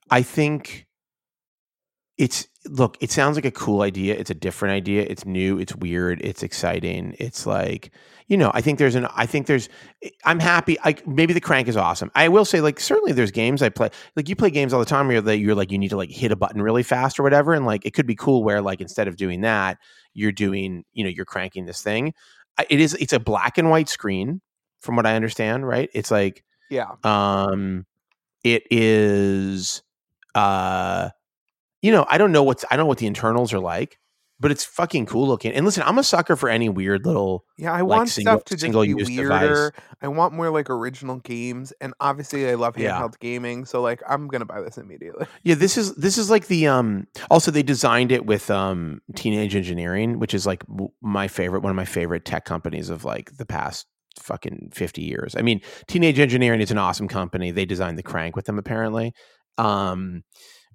I 0.10 0.22
think 0.22 0.88
it's 2.18 2.48
look, 2.70 2.98
it 3.02 3.12
sounds 3.12 3.36
like 3.38 3.46
a 3.46 3.52
cool 3.52 3.82
idea. 3.82 4.16
It's 4.16 4.30
a 4.30 4.36
different 4.36 4.74
idea. 4.74 5.06
It's 5.10 5.26
new, 5.26 5.60
it's 5.60 5.76
weird, 5.76 6.22
it's 6.22 6.44
exciting. 6.44 7.16
It's 7.20 7.46
like, 7.46 7.92
you 8.28 8.38
know, 8.38 8.52
I 8.54 8.62
think 8.62 8.78
there's 8.80 8.96
an 8.96 9.08
I 9.16 9.26
think 9.26 9.48
there's 9.48 9.70
I'm 10.26 10.40
happy. 10.40 10.78
I 10.84 10.96
maybe 11.06 11.34
the 11.34 11.40
crank 11.42 11.68
is 11.68 11.78
awesome. 11.78 12.12
I 12.16 12.28
will 12.30 12.46
say 12.46 12.60
like 12.62 12.80
certainly 12.80 13.12
there's 13.14 13.32
games 13.32 13.62
I 13.62 13.70
play. 13.70 13.90
Like 14.16 14.28
you 14.30 14.36
play 14.36 14.50
games 14.50 14.74
all 14.74 14.80
the 14.80 14.86
time 14.86 15.08
where 15.08 15.22
that 15.22 15.38
you're 15.38 15.56
like 15.56 15.72
you 15.72 15.78
need 15.78 15.90
to 15.90 15.98
like 15.98 16.10
hit 16.12 16.32
a 16.32 16.36
button 16.36 16.62
really 16.62 16.84
fast 16.84 17.20
or 17.20 17.24
whatever 17.24 17.54
and 17.54 17.66
like 17.66 17.86
it 17.86 17.94
could 17.94 18.06
be 18.08 18.16
cool 18.16 18.44
where 18.44 18.62
like 18.62 18.82
instead 18.82 19.08
of 19.08 19.16
doing 19.16 19.42
that, 19.42 19.78
you're 20.14 20.32
doing, 20.34 20.84
you 20.94 21.04
know, 21.04 21.10
you're 21.10 21.26
cranking 21.26 21.66
this 21.66 21.82
thing. 21.82 22.14
It 22.70 22.80
is 22.80 22.94
it's 22.96 23.14
a 23.14 23.20
black 23.20 23.58
and 23.58 23.70
white 23.70 23.88
screen 23.90 24.42
from 24.82 24.96
what 24.96 25.06
I 25.06 25.16
understand, 25.16 25.68
right? 25.68 25.90
It's 25.94 26.12
like 26.12 26.44
Yeah. 26.70 26.92
um 27.04 27.86
it 28.44 28.64
is 28.70 29.84
uh 30.36 31.10
you 31.82 31.92
know 31.92 32.06
i 32.10 32.18
don't 32.18 32.32
know 32.32 32.44
what's 32.44 32.64
i 32.72 32.76
don't 32.76 32.84
know 32.84 32.88
what 32.88 32.98
the 32.98 33.08
internals 33.08 33.54
are 33.54 33.60
like 33.60 33.98
but 34.40 34.52
it's 34.52 34.64
fucking 34.64 35.06
cool 35.08 35.28
looking 35.28 35.52
and 35.52 35.66
listen 35.66 35.82
i'm 35.86 35.98
a 35.98 36.04
sucker 36.04 36.36
for 36.36 36.48
any 36.50 36.70
weird 36.70 37.06
little 37.06 37.44
Yeah, 37.58 37.72
I 37.74 37.82
Like 37.82 37.98
want 37.98 38.10
single- 38.10 38.34
stuff 38.36 38.46
to 38.46 38.54
just 38.54 38.62
be 38.62 38.68
single-use 38.68 39.10
device. 39.10 39.72
I 40.00 40.08
want 40.10 40.34
more 40.36 40.52
like 40.52 40.70
original 40.70 41.16
games, 41.18 41.74
and 41.82 41.96
obviously 42.00 42.48
I 42.48 42.54
love 42.54 42.76
handheld 42.76 43.14
Yeah. 43.14 43.18
gaming, 43.20 43.66
so 43.66 43.82
like 43.82 44.00
I'm 44.08 44.28
gonna 44.28 44.46
buy 44.46 44.62
this 44.62 44.78
immediately. 44.78 45.26
yeah 45.44 45.56
this 45.56 45.76
is 45.76 45.96
this 45.96 46.20
is 46.20 46.30
like 46.30 46.48
the 46.48 46.68
um 46.68 47.08
also 47.32 47.50
they 47.50 47.64
designed 47.64 48.12
it 48.12 48.28
with 48.28 48.52
um 48.52 49.02
teenage 49.16 49.56
engineering 49.56 50.20
which 50.20 50.36
is 50.36 50.46
like 50.46 50.64
my 51.02 51.28
favorite 51.28 51.64
one 51.64 51.72
of 51.72 51.76
my 51.76 51.86
favorite 51.86 52.24
tech 52.26 52.46
companies 52.46 52.90
of 52.92 53.04
like 53.06 53.36
the 53.38 53.46
past 53.46 53.88
fucking 54.20 54.70
50 54.74 55.02
years 55.04 55.36
i 55.36 55.42
mean 55.42 55.62
teenage 55.88 56.20
engineering 56.20 56.60
is 56.62 56.70
an 56.72 56.78
awesome 56.78 57.08
company 57.08 57.50
they 57.52 57.66
designed 57.66 57.98
the 57.98 58.04
crank 58.04 58.36
with 58.36 58.46
them 58.46 58.58
apparently 58.60 59.14
um 59.58 60.24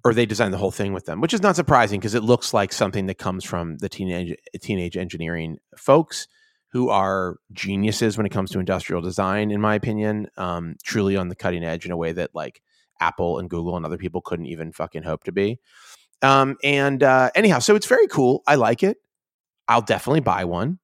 or 0.05 0.13
they 0.13 0.25
designed 0.25 0.53
the 0.53 0.57
whole 0.57 0.71
thing 0.71 0.93
with 0.93 1.05
them 1.05 1.21
which 1.21 1.33
is 1.33 1.41
not 1.41 1.55
surprising 1.55 1.99
because 1.99 2.15
it 2.15 2.23
looks 2.23 2.53
like 2.53 2.73
something 2.73 3.05
that 3.07 3.17
comes 3.17 3.43
from 3.43 3.77
the 3.77 3.89
teenage 3.89 4.35
teenage 4.61 4.97
engineering 4.97 5.57
folks 5.77 6.27
who 6.71 6.89
are 6.89 7.37
geniuses 7.51 8.17
when 8.17 8.25
it 8.25 8.31
comes 8.31 8.51
to 8.51 8.59
industrial 8.59 9.01
design 9.01 9.51
in 9.51 9.61
my 9.61 9.75
opinion 9.75 10.27
um 10.37 10.75
truly 10.83 11.15
on 11.15 11.29
the 11.29 11.35
cutting 11.35 11.63
edge 11.63 11.85
in 11.85 11.91
a 11.91 11.97
way 11.97 12.11
that 12.11 12.31
like 12.33 12.61
apple 12.99 13.39
and 13.39 13.49
google 13.49 13.75
and 13.77 13.85
other 13.85 13.97
people 13.97 14.21
couldn't 14.21 14.47
even 14.47 14.71
fucking 14.71 15.03
hope 15.03 15.23
to 15.23 15.31
be 15.31 15.59
Um, 16.21 16.55
and 16.63 17.03
uh, 17.03 17.31
anyhow, 17.35 17.59
so 17.59 17.75
it's 17.75 17.85
very 17.87 18.07
cool. 18.07 18.43
I 18.47 18.55
like 18.55 18.81
it. 18.81 18.95
I'll 19.67 19.81
definitely 19.81 20.21
buy 20.21 20.45
one. 20.45 20.79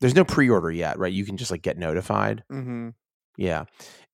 There's 0.00 0.14
no 0.14 0.24
pre-order 0.24 0.70
yet, 0.70 0.98
right? 0.98 1.12
You 1.12 1.26
can 1.26 1.36
just 1.36 1.50
like 1.50 1.60
get 1.60 1.76
notified. 1.76 2.42
Mm-hmm. 2.50 2.90
Yeah. 3.36 3.64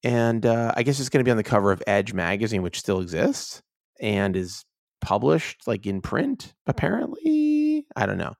And 0.02 0.44
uh, 0.44 0.72
I 0.76 0.82
guess 0.82 0.98
it's 0.98 1.10
going 1.10 1.20
to 1.20 1.24
be 1.24 1.30
on 1.30 1.36
the 1.36 1.44
cover 1.44 1.70
of 1.70 1.80
Edge 1.86 2.12
magazine, 2.12 2.62
which 2.62 2.80
still 2.80 3.00
exists 3.00 3.62
and 4.00 4.36
is 4.36 4.64
published 5.00 5.66
like 5.66 5.86
in 5.86 6.00
print, 6.00 6.54
apparently. 6.66 7.86
I 7.96 8.06
don't 8.06 8.18
know. 8.18 8.34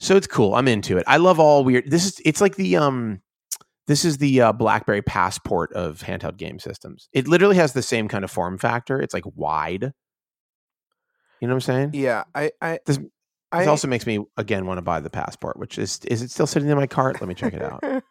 So 0.00 0.16
it's 0.16 0.26
cool. 0.26 0.54
I'm 0.54 0.68
into 0.68 0.96
it. 0.98 1.04
I 1.06 1.16
love 1.18 1.38
all 1.38 1.64
weird. 1.64 1.90
This 1.90 2.04
is 2.06 2.20
it's 2.24 2.40
like 2.40 2.56
the 2.56 2.76
um 2.76 3.20
this 3.88 4.04
is 4.04 4.18
the 4.18 4.40
uh, 4.40 4.52
BlackBerry 4.52 5.02
passport 5.02 5.72
of 5.72 6.00
handheld 6.00 6.36
game 6.36 6.58
systems. 6.58 7.08
It 7.12 7.26
literally 7.26 7.56
has 7.56 7.72
the 7.72 7.82
same 7.82 8.06
kind 8.08 8.22
of 8.24 8.30
form 8.30 8.56
factor. 8.58 9.00
It's 9.00 9.12
like 9.14 9.24
wide. 9.34 9.92
You 11.40 11.48
know 11.48 11.54
what 11.54 11.68
I'm 11.68 11.90
saying? 11.90 11.90
Yeah, 11.94 12.24
I, 12.34 12.52
I, 12.60 12.78
This- 12.86 13.00
I 13.50 13.66
also 13.66 13.86
makes 13.86 14.06
me 14.06 14.24
again 14.38 14.64
want 14.64 14.78
to 14.78 14.82
buy 14.82 15.00
the 15.00 15.10
passport, 15.10 15.58
which 15.58 15.76
is 15.78 16.00
is 16.06 16.22
it 16.22 16.30
still 16.30 16.46
sitting 16.46 16.70
in 16.70 16.76
my 16.76 16.86
cart? 16.86 17.20
Let 17.20 17.28
me 17.28 17.34
check 17.34 17.52
it 17.52 17.60
out. 17.62 17.84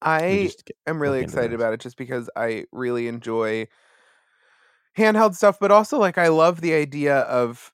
I 0.00 0.50
am 0.86 0.98
really 1.02 1.20
excited 1.20 1.52
about 1.52 1.74
it 1.74 1.80
just 1.80 1.96
because 1.98 2.30
I 2.34 2.64
really 2.72 3.06
enjoy 3.06 3.66
handheld 4.98 5.34
stuff, 5.34 5.58
but 5.60 5.70
also 5.70 5.98
like 5.98 6.18
I 6.18 6.28
love 6.28 6.60
the 6.60 6.74
idea 6.74 7.20
of 7.20 7.72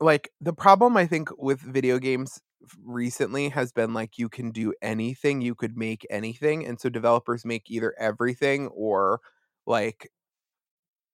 like 0.00 0.30
the 0.40 0.52
problem 0.52 0.96
I 0.96 1.06
think 1.06 1.30
with 1.38 1.60
video 1.60 1.98
games 1.98 2.40
recently 2.84 3.48
has 3.50 3.72
been 3.72 3.94
like 3.94 4.18
you 4.18 4.28
can 4.28 4.50
do 4.50 4.74
anything, 4.82 5.40
you 5.40 5.54
could 5.54 5.76
make 5.76 6.06
anything, 6.10 6.66
and 6.66 6.80
so 6.80 6.88
developers 6.88 7.44
make 7.44 7.70
either 7.70 7.94
everything 7.98 8.68
or 8.68 9.20
like 9.66 10.10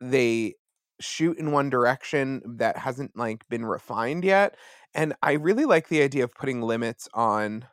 they 0.00 0.54
shoot 1.00 1.38
in 1.38 1.52
one 1.52 1.70
direction 1.70 2.42
that 2.58 2.76
hasn't 2.76 3.16
like 3.16 3.48
been 3.48 3.64
refined 3.64 4.24
yet. 4.24 4.56
And 4.94 5.14
I 5.22 5.32
really 5.32 5.64
like 5.64 5.88
the 5.88 6.02
idea 6.02 6.24
of 6.24 6.34
putting 6.34 6.62
limits 6.62 7.08
on 7.14 7.66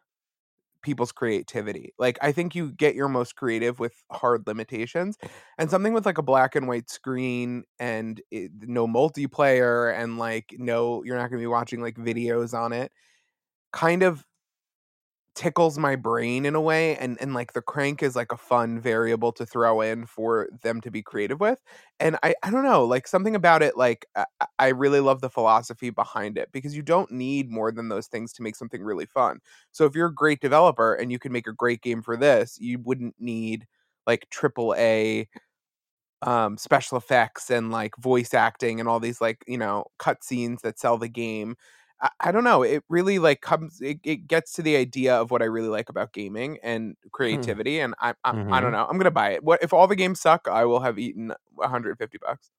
people's 0.81 1.11
creativity. 1.11 1.93
Like 1.99 2.17
I 2.21 2.31
think 2.31 2.55
you 2.55 2.71
get 2.71 2.95
your 2.95 3.09
most 3.09 3.35
creative 3.35 3.79
with 3.79 3.93
hard 4.11 4.47
limitations. 4.47 5.17
And 5.57 5.69
something 5.69 5.93
with 5.93 6.05
like 6.05 6.17
a 6.17 6.23
black 6.23 6.55
and 6.55 6.67
white 6.67 6.89
screen 6.89 7.63
and 7.79 8.21
it, 8.31 8.51
no 8.61 8.87
multiplayer 8.87 9.93
and 9.97 10.17
like 10.17 10.55
no 10.57 11.03
you're 11.03 11.17
not 11.17 11.29
going 11.29 11.39
to 11.39 11.43
be 11.43 11.47
watching 11.47 11.81
like 11.81 11.95
videos 11.95 12.53
on 12.53 12.73
it 12.73 12.91
kind 13.71 14.03
of 14.03 14.25
tickles 15.39 15.77
my 15.79 15.95
brain 15.95 16.45
in 16.45 16.53
a 16.53 16.59
way 16.61 16.97
and 16.97 17.17
and 17.21 17.33
like 17.33 17.53
the 17.53 17.61
crank 17.61 18.03
is 18.03 18.13
like 18.13 18.33
a 18.33 18.37
fun 18.37 18.77
variable 18.77 19.31
to 19.31 19.45
throw 19.45 19.79
in 19.79 20.05
for 20.05 20.49
them 20.63 20.81
to 20.81 20.91
be 20.91 21.01
creative 21.01 21.39
with 21.39 21.63
and 22.01 22.17
i 22.23 22.35
i 22.43 22.51
don't 22.51 22.65
know 22.65 22.83
like 22.83 23.07
something 23.07 23.35
about 23.35 23.63
it 23.63 23.77
like 23.77 24.05
i, 24.59 24.67
really 24.67 24.99
love 24.99 25.21
the 25.21 25.29
philosophy 25.29 25.91
behind 25.91 26.37
it 26.37 26.49
because 26.51 26.75
you 26.75 26.81
don't 26.81 27.09
need 27.09 27.49
more 27.49 27.71
than 27.71 27.87
those 27.87 28.07
things 28.07 28.33
to 28.33 28.43
make 28.43 28.55
something 28.55 28.83
really 28.83 29.05
fun 29.05 29.39
so 29.71 29.85
if 29.85 29.95
you're 29.95 30.07
a 30.07 30.13
great 30.13 30.41
developer 30.41 30.93
and 30.95 31.09
you 31.09 31.19
can 31.19 31.31
make 31.31 31.47
a 31.47 31.53
great 31.53 31.81
game 31.81 32.01
for 32.01 32.17
this 32.17 32.57
you 32.59 32.77
wouldn't 32.79 33.15
need 33.17 33.65
like 34.05 34.27
triple 34.29 34.75
a 34.77 35.25
um 36.21 36.57
special 36.57 36.97
effects 36.97 37.49
and 37.49 37.71
like 37.71 37.95
voice 37.97 38.33
acting 38.33 38.79
and 38.79 38.89
all 38.89 38.99
these 38.99 39.21
like 39.21 39.43
you 39.47 39.57
know 39.57 39.85
cutscenes 39.99 40.59
that 40.61 40.77
sell 40.77 40.97
the 40.97 41.07
game 41.07 41.55
I, 42.01 42.09
I 42.19 42.31
don't 42.31 42.43
know 42.43 42.63
it 42.63 42.83
really 42.89 43.19
like 43.19 43.41
comes 43.41 43.81
it, 43.81 43.99
it 44.03 44.27
gets 44.27 44.53
to 44.53 44.61
the 44.61 44.75
idea 44.75 45.15
of 45.15 45.31
what 45.31 45.41
i 45.41 45.45
really 45.45 45.67
like 45.69 45.89
about 45.89 46.13
gaming 46.13 46.57
and 46.63 46.95
creativity 47.11 47.79
and 47.79 47.93
I, 47.99 48.13
I 48.23 48.35
i 48.49 48.61
don't 48.61 48.71
Mhm. 48.71 48.73
know 48.73 48.85
i'm 48.89 48.97
gonna 48.97 49.11
buy 49.11 49.31
it 49.31 49.43
what 49.43 49.61
if 49.63 49.73
all 49.73 49.87
the 49.87 49.95
games 49.95 50.19
suck 50.21 50.47
i 50.47 50.65
will 50.65 50.79
have 50.81 50.99
eaten 50.99 51.33
150 51.55 52.17
bucks 52.17 52.51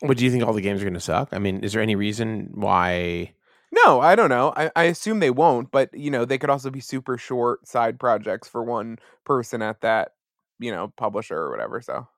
What 0.00 0.16
do 0.16 0.24
you 0.24 0.30
think 0.30 0.44
all 0.44 0.52
the 0.52 0.60
games 0.62 0.80
are 0.80 0.84
going 0.84 0.94
to 0.94 1.00
suck? 1.00 1.28
I 1.32 1.38
mean, 1.38 1.62
is 1.62 1.72
there 1.72 1.82
any 1.82 1.94
reason 1.94 2.50
why? 2.54 3.34
no 3.72 4.00
i 4.00 4.16
don't 4.16 4.28
know 4.30 4.52
I, 4.56 4.70
I 4.74 4.84
assume 4.84 5.20
they 5.20 5.30
won't 5.30 5.70
but 5.70 5.92
you 5.94 6.10
know 6.10 6.24
they 6.24 6.38
could 6.38 6.50
also 6.50 6.70
be 6.70 6.80
super 6.80 7.16
short 7.16 7.66
side 7.68 7.98
projects 8.00 8.48
for 8.48 8.62
one 8.64 8.98
person 9.24 9.62
at 9.62 9.80
that 9.82 10.14
you 10.58 10.72
know 10.72 10.88
publisher 10.96 11.36
or 11.36 11.50
whatever 11.50 11.80
so 11.80 12.08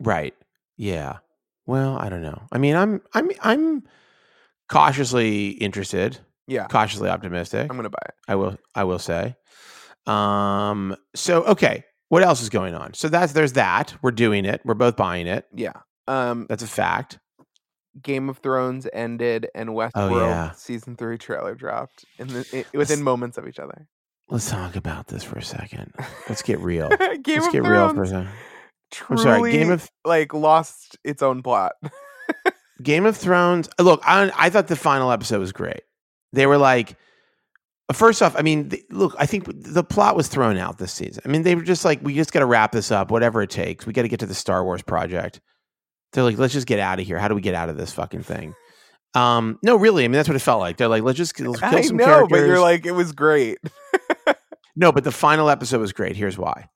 Right. 0.00 0.34
Yeah. 0.76 1.18
Well, 1.66 1.96
I 1.96 2.08
don't 2.08 2.22
know. 2.22 2.46
I 2.52 2.58
mean, 2.58 2.76
I'm 2.76 3.00
I'm 3.14 3.30
I'm 3.40 3.82
cautiously 4.68 5.48
interested, 5.48 6.18
yeah 6.46 6.66
cautiously 6.68 7.08
optimistic. 7.08 7.68
i'm 7.70 7.76
gonna 7.76 7.90
buy 7.90 7.98
it 8.06 8.14
I 8.28 8.34
will 8.36 8.56
I 8.74 8.84
will 8.84 8.98
say. 8.98 9.36
Um 10.06 10.96
so 11.14 11.42
okay, 11.44 11.84
what 12.08 12.22
else 12.22 12.40
is 12.42 12.48
going 12.48 12.74
on? 12.74 12.94
So 12.94 13.08
that's 13.08 13.32
there's 13.32 13.54
that. 13.54 13.94
We're 14.02 14.10
doing 14.12 14.44
it. 14.44 14.60
We're 14.64 14.74
both 14.74 14.96
buying 14.96 15.26
it. 15.26 15.46
yeah 15.54 15.72
um 16.06 16.46
That's 16.48 16.62
a 16.62 16.68
fact. 16.68 17.18
Game 18.02 18.28
of 18.28 18.38
Thrones 18.38 18.86
ended 18.92 19.48
and 19.54 19.70
Westworld 19.70 20.12
Oh, 20.12 20.18
yeah. 20.26 20.50
season 20.52 20.96
three 20.96 21.16
trailer 21.18 21.54
dropped 21.54 22.04
in 22.18 22.28
the 22.28 22.46
i 22.72 22.76
within 22.76 23.02
moments 23.02 23.38
of 23.38 23.48
each 23.48 23.58
other. 23.58 23.88
Let's 24.28 24.50
talk 24.50 24.76
about 24.76 25.06
this 25.06 25.22
for 25.24 25.38
a 25.38 25.42
second. 25.42 25.94
Let's 26.28 26.42
get 26.42 26.58
real. 26.60 26.88
Game 27.22 27.36
Let's 27.40 27.46
of 27.46 27.52
get 27.52 27.64
Thrones 27.64 27.68
real 27.68 27.94
for 27.94 28.02
a 28.02 28.06
second. 28.06 28.28
I'm 29.08 29.18
sorry. 29.18 29.52
Game 29.52 29.70
of 29.70 29.88
like 30.04 30.34
lost 30.34 30.98
its 31.04 31.22
own 31.22 31.42
plot. 31.42 31.72
Game 32.82 33.06
of 33.06 33.16
Thrones. 33.16 33.68
Look, 33.80 34.00
I, 34.04 34.30
I 34.36 34.50
thought 34.50 34.68
the 34.68 34.76
final 34.76 35.10
episode 35.10 35.38
was 35.40 35.52
great. 35.52 35.82
They 36.32 36.46
were 36.46 36.58
like, 36.58 36.96
first 37.92 38.22
off, 38.22 38.34
I 38.36 38.42
mean, 38.42 38.70
look, 38.90 39.14
I 39.18 39.26
think 39.26 39.44
the 39.46 39.84
plot 39.84 40.16
was 40.16 40.28
thrown 40.28 40.56
out 40.56 40.78
this 40.78 40.92
season. 40.92 41.22
I 41.24 41.28
mean, 41.28 41.42
they 41.42 41.54
were 41.54 41.62
just 41.62 41.84
like, 41.84 42.00
we 42.02 42.14
just 42.14 42.32
got 42.32 42.40
to 42.40 42.46
wrap 42.46 42.72
this 42.72 42.90
up, 42.90 43.10
whatever 43.10 43.42
it 43.42 43.50
takes. 43.50 43.86
We 43.86 43.92
got 43.92 44.02
to 44.02 44.08
get 44.08 44.20
to 44.20 44.26
the 44.26 44.34
Star 44.34 44.64
Wars 44.64 44.82
project. 44.82 45.40
They're 46.12 46.24
like, 46.24 46.38
let's 46.38 46.52
just 46.52 46.66
get 46.66 46.78
out 46.78 47.00
of 47.00 47.06
here. 47.06 47.18
How 47.18 47.28
do 47.28 47.34
we 47.34 47.40
get 47.40 47.54
out 47.54 47.68
of 47.68 47.76
this 47.76 47.92
fucking 47.92 48.22
thing? 48.22 48.54
Um, 49.14 49.58
no, 49.62 49.76
really. 49.76 50.04
I 50.04 50.08
mean, 50.08 50.12
that's 50.16 50.28
what 50.28 50.36
it 50.36 50.40
felt 50.40 50.60
like. 50.60 50.76
They're 50.76 50.88
like, 50.88 51.02
let's 51.02 51.16
just 51.16 51.38
let's 51.40 51.60
kill 51.60 51.74
I 51.74 51.80
some 51.82 51.96
know, 51.96 52.04
characters. 52.04 52.40
but 52.40 52.46
you're 52.46 52.60
like, 52.60 52.86
it 52.86 52.92
was 52.92 53.12
great. 53.12 53.58
No, 54.76 54.92
but 54.92 55.04
the 55.04 55.10
final 55.10 55.48
episode 55.48 55.80
was 55.80 55.92
great. 55.94 56.16
Here's 56.16 56.36
why. 56.36 56.68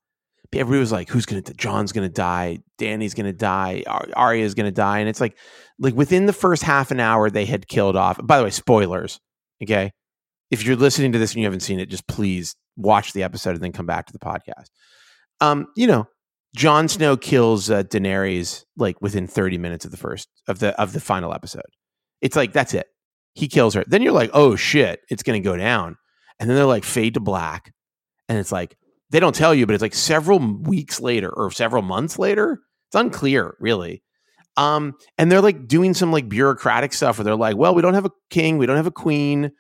Everybody 0.53 0.81
was 0.81 0.91
like, 0.91 1.09
"Who's 1.11 1.27
gonna? 1.27 1.43
Jon's 1.43 1.93
gonna 1.93 2.09
die. 2.09 2.59
Danny's 2.79 3.15
gonna 3.15 3.33
die. 3.33 3.85
Ar- 3.87 4.09
Arya's 4.17 4.55
gonna 4.55 4.73
die." 4.73 4.99
And 4.99 5.09
it's 5.09 5.21
like, 5.21 5.37
like 5.81 5.95
within 5.95 6.27
the 6.27 6.33
first 6.33 6.63
half 6.63 6.91
an 6.91 7.01
hour, 7.01 7.31
they 7.31 7.47
had 7.47 7.67
killed 7.67 7.97
off. 7.97 8.21
By 8.23 8.39
the 8.39 8.45
way, 8.45 8.51
spoilers. 8.51 9.19
Okay, 9.63 9.91
if 10.51 10.65
you're 10.65 10.77
listening 10.77 11.13
to 11.13 11.19
this 11.19 11.33
and 11.33 11.41
you 11.41 11.47
haven't 11.47 11.61
seen 11.61 11.81
it, 11.81 11.87
just 11.87 12.07
please 12.07 12.55
watch 12.77 13.13
the 13.13 13.23
episode 13.23 13.55
and 13.55 13.63
then 13.63 13.73
come 13.73 13.87
back 13.87 14.07
to 14.07 14.13
the 14.13 14.19
podcast. 14.19 14.67
Um, 15.41 15.67
you 15.77 15.87
know, 15.87 16.07
Jon 16.55 16.89
Snow 16.89 17.17
kills 17.17 17.71
uh, 17.71 17.83
Daenerys 17.83 18.65
like 18.77 19.01
within 19.01 19.27
30 19.27 19.59
minutes 19.59 19.85
of 19.85 19.91
the 19.91 19.97
first 19.97 20.29
of 20.47 20.59
the 20.59 20.79
of 20.81 20.93
the 20.93 21.01
final 21.01 21.33
episode. 21.33 21.63
It's 22.21 22.37
like 22.37 22.53
that's 22.53 22.75
it. 22.75 22.87
He 23.35 23.49
kills 23.49 23.75
her. 23.75 23.85
Then 23.87 24.03
you're 24.03 24.13
like, 24.13 24.31
oh 24.35 24.57
shit, 24.57 25.01
it's 25.09 25.23
gonna 25.23 25.41
go 25.41 25.57
down. 25.57 25.97
And 26.39 26.49
then 26.49 26.57
they're 26.57 26.67
like 26.67 26.85
fade 26.85 27.15
to 27.15 27.21
black, 27.21 27.73
and 28.29 28.39
it's 28.39 28.53
like 28.53 28.77
they 29.11 29.21
don't 29.21 29.35
tell 29.35 29.55
you, 29.55 29.67
but 29.67 29.75
it's 29.75 29.83
like 29.83 29.95
several 29.95 30.39
weeks 30.39 31.01
later 31.01 31.31
or 31.31 31.51
several 31.51 31.83
months 31.83 32.19
later. 32.19 32.61
It's 32.89 32.97
unclear, 32.97 33.55
really. 33.61 34.03
Um, 34.61 34.95
and 35.17 35.33
they're 35.33 35.41
like 35.41 35.69
doing 35.69 35.95
some 35.95 36.13
like 36.13 36.29
bureaucratic 36.29 36.93
stuff 36.93 37.17
where 37.17 37.25
they're 37.25 37.35
like, 37.35 37.57
well, 37.57 37.75
we 37.75 37.81
don't 37.81 37.95
have 37.95 38.05
a 38.05 38.11
king, 38.29 38.59
we 38.59 38.67
don't 38.67 38.77
have 38.77 38.87
a 38.87 38.91
queen. 38.91 39.53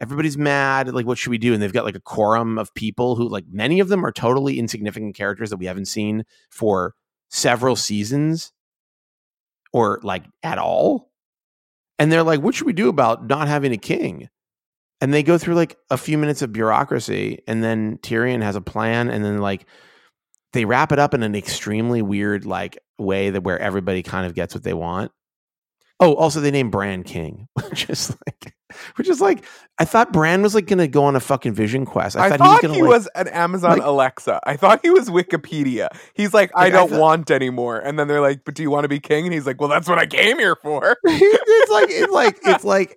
Everybody's 0.00 0.36
mad. 0.36 0.92
Like, 0.92 1.06
what 1.06 1.16
should 1.16 1.30
we 1.30 1.38
do? 1.38 1.54
And 1.54 1.62
they've 1.62 1.72
got 1.72 1.84
like 1.84 1.94
a 1.94 2.00
quorum 2.00 2.58
of 2.58 2.74
people 2.74 3.14
who, 3.14 3.28
like, 3.28 3.44
many 3.48 3.78
of 3.78 3.88
them 3.88 4.04
are 4.04 4.10
totally 4.10 4.58
insignificant 4.58 5.14
characters 5.14 5.50
that 5.50 5.58
we 5.58 5.66
haven't 5.66 5.86
seen 5.86 6.24
for 6.50 6.94
several 7.30 7.76
seasons 7.76 8.52
or 9.72 10.00
like 10.02 10.24
at 10.42 10.58
all. 10.58 11.12
And 12.00 12.10
they're 12.10 12.24
like, 12.24 12.40
what 12.40 12.56
should 12.56 12.66
we 12.66 12.72
do 12.72 12.88
about 12.88 13.28
not 13.28 13.46
having 13.46 13.72
a 13.72 13.78
king? 13.78 14.28
And 15.00 15.14
they 15.14 15.22
go 15.22 15.38
through 15.38 15.54
like 15.54 15.76
a 15.88 15.96
few 15.96 16.18
minutes 16.18 16.42
of 16.42 16.52
bureaucracy, 16.52 17.44
and 17.46 17.62
then 17.62 17.98
Tyrion 17.98 18.42
has 18.42 18.56
a 18.56 18.60
plan, 18.60 19.08
and 19.08 19.24
then 19.24 19.38
like 19.38 19.66
they 20.52 20.64
wrap 20.64 20.90
it 20.90 20.98
up 20.98 21.14
in 21.14 21.22
an 21.22 21.36
extremely 21.36 22.02
weird 22.02 22.44
like 22.44 22.78
way 22.98 23.30
that 23.30 23.42
where 23.42 23.58
everybody 23.58 24.02
kind 24.02 24.26
of 24.26 24.34
gets 24.34 24.54
what 24.54 24.64
they 24.64 24.74
want. 24.74 25.10
Oh, 26.00 26.14
also 26.14 26.40
they 26.40 26.52
named 26.52 26.70
Bran 26.70 27.02
King, 27.02 27.48
which 27.70 27.90
is 27.90 28.16
like, 28.24 28.54
which 28.94 29.08
is 29.08 29.20
like, 29.20 29.44
I 29.80 29.84
thought 29.84 30.12
Bran 30.12 30.42
was 30.42 30.54
like 30.54 30.66
going 30.66 30.78
to 30.78 30.86
go 30.86 31.04
on 31.04 31.16
a 31.16 31.20
fucking 31.20 31.54
vision 31.54 31.84
quest. 31.84 32.16
I, 32.16 32.26
I, 32.26 32.28
thought, 32.36 32.38
thought 32.38 32.60
he 32.60 32.66
was 32.68 32.76
he 32.76 32.82
like, 32.82 32.90
was 32.90 33.08
an 33.16 33.28
Amazon 33.28 33.78
like- 33.78 33.82
Alexa. 33.82 34.38
I 34.46 34.56
thought 34.56 34.78
he 34.84 34.90
was 34.90 35.10
Wikipedia. 35.10 35.88
He's 36.14 36.32
like, 36.32 36.52
I 36.54 36.64
Like, 36.64 36.72
I 36.72 36.76
don't 36.76 36.90
thought- 36.90 37.00
want 37.00 37.30
anymore. 37.32 37.78
And 37.80 37.98
then 37.98 38.06
they're 38.06 38.20
like, 38.20 38.44
but 38.44 38.54
do 38.54 38.62
you 38.62 38.70
want 38.70 38.84
to 38.84 38.88
be 38.88 39.00
king? 39.00 39.24
And 39.24 39.34
he's 39.34 39.44
like, 39.44 39.60
well, 39.60 39.68
that's 39.68 39.88
what 39.88 39.98
I 39.98 40.06
came 40.06 40.38
here 40.38 40.54
for. 40.54 40.96
it's 41.04 41.70
like 41.72 41.86
it's 41.90 42.12
like 42.12 42.38
it's 42.44 42.64
like 42.64 42.96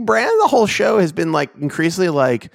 Bran 0.00 0.26
The 0.40 0.48
whole 0.48 0.66
show 0.66 0.98
has 0.98 1.12
been 1.12 1.30
like 1.30 1.50
increasingly 1.60 2.08
like 2.08 2.52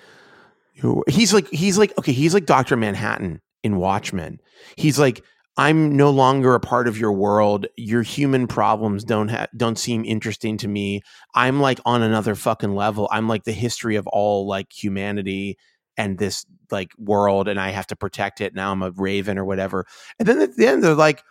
he's 1.07 1.33
like 1.33 1.47
he's 1.49 1.77
like 1.77 1.97
okay 1.97 2.11
he's 2.11 2.33
like 2.33 2.45
Doctor 2.45 2.75
Manhattan 2.75 3.39
in 3.63 3.77
Watchmen. 3.77 4.39
He's 4.75 4.99
like 4.99 5.23
I'm 5.57 5.95
no 5.97 6.11
longer 6.11 6.53
a 6.53 6.59
part 6.59 6.87
of 6.87 6.97
your 6.99 7.11
world. 7.11 7.65
Your 7.77 8.03
human 8.03 8.45
problems 8.47 9.03
don't 9.03 9.29
ha- 9.29 9.47
don't 9.57 9.77
seem 9.77 10.05
interesting 10.05 10.57
to 10.59 10.67
me. 10.67 11.01
I'm 11.33 11.59
like 11.59 11.79
on 11.85 12.03
another 12.03 12.35
fucking 12.35 12.75
level. 12.75 13.09
I'm 13.11 13.27
like 13.27 13.43
the 13.43 13.51
history 13.53 13.95
of 13.95 14.05
all 14.07 14.47
like 14.47 14.71
humanity 14.71 15.57
and 15.97 16.19
this 16.19 16.45
like 16.69 16.91
world, 16.99 17.47
and 17.47 17.59
I 17.59 17.69
have 17.71 17.87
to 17.87 17.95
protect 17.95 18.39
it. 18.39 18.53
Now 18.53 18.71
I'm 18.71 18.83
a 18.83 18.91
raven 18.91 19.37
or 19.39 19.45
whatever. 19.45 19.85
And 20.19 20.27
then 20.27 20.39
at 20.41 20.55
the 20.55 20.67
end, 20.67 20.83
they're 20.83 20.93
like, 20.93 21.23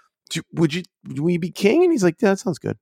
"Would 0.54 0.75
you 0.75 0.83
would 1.06 1.21
we 1.21 1.38
be 1.38 1.50
king?" 1.52 1.85
And 1.85 1.92
he's 1.92 2.02
like, 2.02 2.16
"Yeah, 2.21 2.30
that 2.30 2.40
sounds 2.40 2.59
good." 2.59 2.78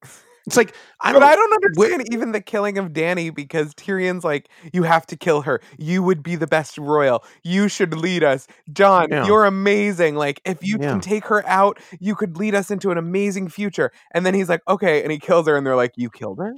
It's 0.46 0.56
like 0.58 0.74
I 1.00 1.12
But 1.12 1.20
don't. 1.20 1.28
I 1.30 1.34
don't 1.34 1.52
understand 1.54 2.12
even 2.12 2.32
the 2.32 2.40
killing 2.40 2.76
of 2.76 2.92
Danny 2.92 3.30
because 3.30 3.74
Tyrion's 3.74 4.24
like, 4.24 4.48
you 4.72 4.82
have 4.82 5.06
to 5.06 5.16
kill 5.16 5.40
her. 5.42 5.60
You 5.78 6.02
would 6.02 6.22
be 6.22 6.36
the 6.36 6.46
best 6.46 6.76
royal. 6.76 7.24
You 7.42 7.68
should 7.68 7.94
lead 7.94 8.22
us. 8.22 8.46
Jon, 8.72 9.08
Yeah. 9.10 9.26
you're 9.26 9.46
amazing. 9.46 10.16
Like, 10.16 10.40
if 10.44 10.58
you 10.62 10.76
Yeah. 10.80 10.90
can 10.90 11.00
take 11.00 11.24
her 11.26 11.46
out, 11.48 11.78
you 11.98 12.14
could 12.14 12.36
lead 12.36 12.54
us 12.54 12.70
into 12.70 12.90
an 12.90 12.98
amazing 12.98 13.48
future. 13.48 13.90
And 14.12 14.26
then 14.26 14.34
he's 14.34 14.48
like, 14.50 14.60
okay. 14.68 15.02
And 15.02 15.10
he 15.10 15.18
kills 15.18 15.46
her, 15.46 15.56
and 15.56 15.66
they're 15.66 15.76
like, 15.76 15.92
you 15.96 16.10
killed 16.10 16.38
her? 16.38 16.52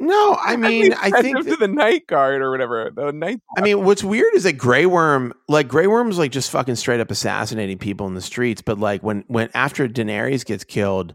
no, 0.00 0.36
I 0.40 0.56
mean, 0.56 0.92
I 0.94 1.10
think 1.22 1.38
that- 1.38 1.50
to 1.50 1.56
the 1.56 1.68
night 1.68 2.06
guard 2.06 2.40
or 2.42 2.50
whatever. 2.50 2.90
The 2.94 3.12
night. 3.12 3.40
I 3.56 3.62
mean, 3.62 3.84
what's 3.84 4.04
weird 4.04 4.32
is 4.34 4.44
that 4.44 4.54
Grey 4.54 4.86
Worm, 4.86 5.32
like 5.48 5.68
Grey 5.68 5.86
Worm's 5.86 6.18
like 6.18 6.32
just 6.32 6.50
fucking 6.50 6.76
straight 6.76 7.00
up 7.00 7.10
assassinating 7.10 7.78
people 7.78 8.06
in 8.06 8.14
the 8.14 8.20
streets. 8.20 8.62
But 8.62 8.78
like 8.78 9.02
when 9.02 9.24
when 9.28 9.50
after 9.54 9.88
Daenerys 9.88 10.44
gets 10.44 10.64
killed, 10.64 11.14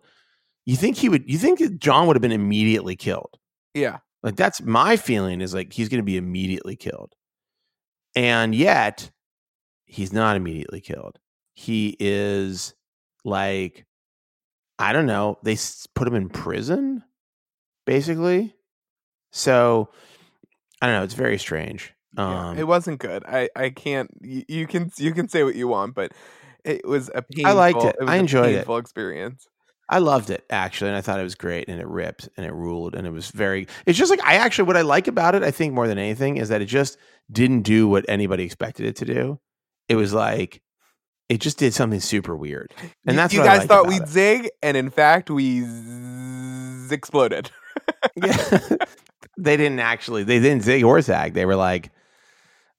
you 0.65 0.75
think 0.75 0.97
he 0.97 1.09
would 1.09 1.29
you 1.29 1.37
think 1.37 1.79
Jon 1.79 2.07
would 2.07 2.15
have 2.15 2.21
been 2.21 2.31
immediately 2.31 2.95
killed. 2.95 3.37
Yeah. 3.73 3.99
Like 4.23 4.35
that's 4.35 4.61
my 4.61 4.97
feeling 4.97 5.41
is 5.41 5.53
like 5.53 5.73
he's 5.73 5.89
gonna 5.89 6.03
be 6.03 6.17
immediately 6.17 6.75
killed. 6.75 7.13
And 8.15 8.55
yet 8.55 9.11
he's 9.85 10.11
not 10.13 10.35
immediately 10.35 10.81
killed. 10.81 11.19
He 11.53 11.95
is 11.99 12.73
like 13.23 13.85
I 14.79 14.91
don't 14.93 15.05
know, 15.05 15.37
they 15.43 15.57
put 15.93 16.07
him 16.07 16.15
in 16.15 16.29
prison, 16.29 17.03
basically. 17.85 18.55
So 19.31 19.89
I 20.81 20.87
don't 20.87 20.95
know, 20.95 21.03
it's 21.03 21.13
very 21.13 21.37
strange. 21.37 21.93
Yeah, 22.17 22.49
Um 22.49 22.57
it 22.57 22.67
wasn't 22.67 22.99
good. 22.99 23.23
I, 23.25 23.49
I 23.55 23.69
can't. 23.69 24.09
You, 24.21 24.43
you 24.47 24.67
can 24.67 24.89
you 24.97 25.13
can 25.13 25.27
say 25.29 25.43
what 25.43 25.55
you 25.55 25.67
want, 25.67 25.95
but 25.95 26.13
it 26.63 26.87
was 26.87 27.09
a 27.13 27.21
painful. 27.21 27.51
I 27.51 27.51
liked 27.51 27.83
it. 27.83 27.95
was 27.99 28.09
I 28.09 28.15
a 28.15 28.19
enjoyed 28.19 28.49
it. 28.53 28.57
painful 28.59 28.77
experience. 28.77 29.45
I 29.87 29.99
loved 29.99 30.29
it 30.29 30.45
actually, 30.49 30.89
and 30.89 30.97
I 30.97 31.01
thought 31.01 31.19
it 31.19 31.23
was 31.23 31.35
great, 31.35 31.67
and 31.67 31.79
it 31.79 31.87
ripped, 31.87 32.29
and 32.37 32.45
it 32.45 32.53
ruled, 32.53 32.95
and 32.95 33.05
it 33.05 33.11
was 33.11 33.29
very. 33.29 33.67
It's 33.85 33.97
just 33.97 34.09
like 34.09 34.23
I 34.23 34.35
actually 34.35 34.65
what 34.65 34.77
I 34.77 34.81
like 34.81 35.07
about 35.07 35.35
it. 35.35 35.43
I 35.43 35.51
think 35.51 35.73
more 35.73 35.87
than 35.87 35.97
anything 35.97 36.37
is 36.37 36.49
that 36.49 36.61
it 36.61 36.65
just 36.65 36.97
didn't 37.31 37.61
do 37.61 37.87
what 37.87 38.05
anybody 38.07 38.43
expected 38.43 38.85
it 38.85 38.95
to 38.97 39.05
do. 39.05 39.39
It 39.87 39.95
was 39.95 40.13
like 40.13 40.61
it 41.29 41.39
just 41.39 41.57
did 41.57 41.73
something 41.73 41.99
super 41.99 42.35
weird, 42.35 42.73
and 43.05 43.17
that's 43.17 43.33
you 43.33 43.41
what 43.41 43.49
I 43.49 43.57
guys 43.57 43.67
thought 43.67 43.87
we'd 43.87 44.03
it. 44.03 44.07
zig, 44.07 44.49
and 44.63 44.75
in 44.75 44.89
fact 44.89 45.29
we 45.29 45.61
z- 45.61 46.93
exploded. 46.93 47.51
Yeah. 48.15 48.59
they 49.37 49.57
didn't 49.57 49.79
actually. 49.79 50.23
They 50.23 50.39
didn't 50.39 50.63
zig 50.63 50.83
or 50.83 51.01
zag. 51.01 51.33
They 51.33 51.45
were 51.45 51.55
like, 51.55 51.91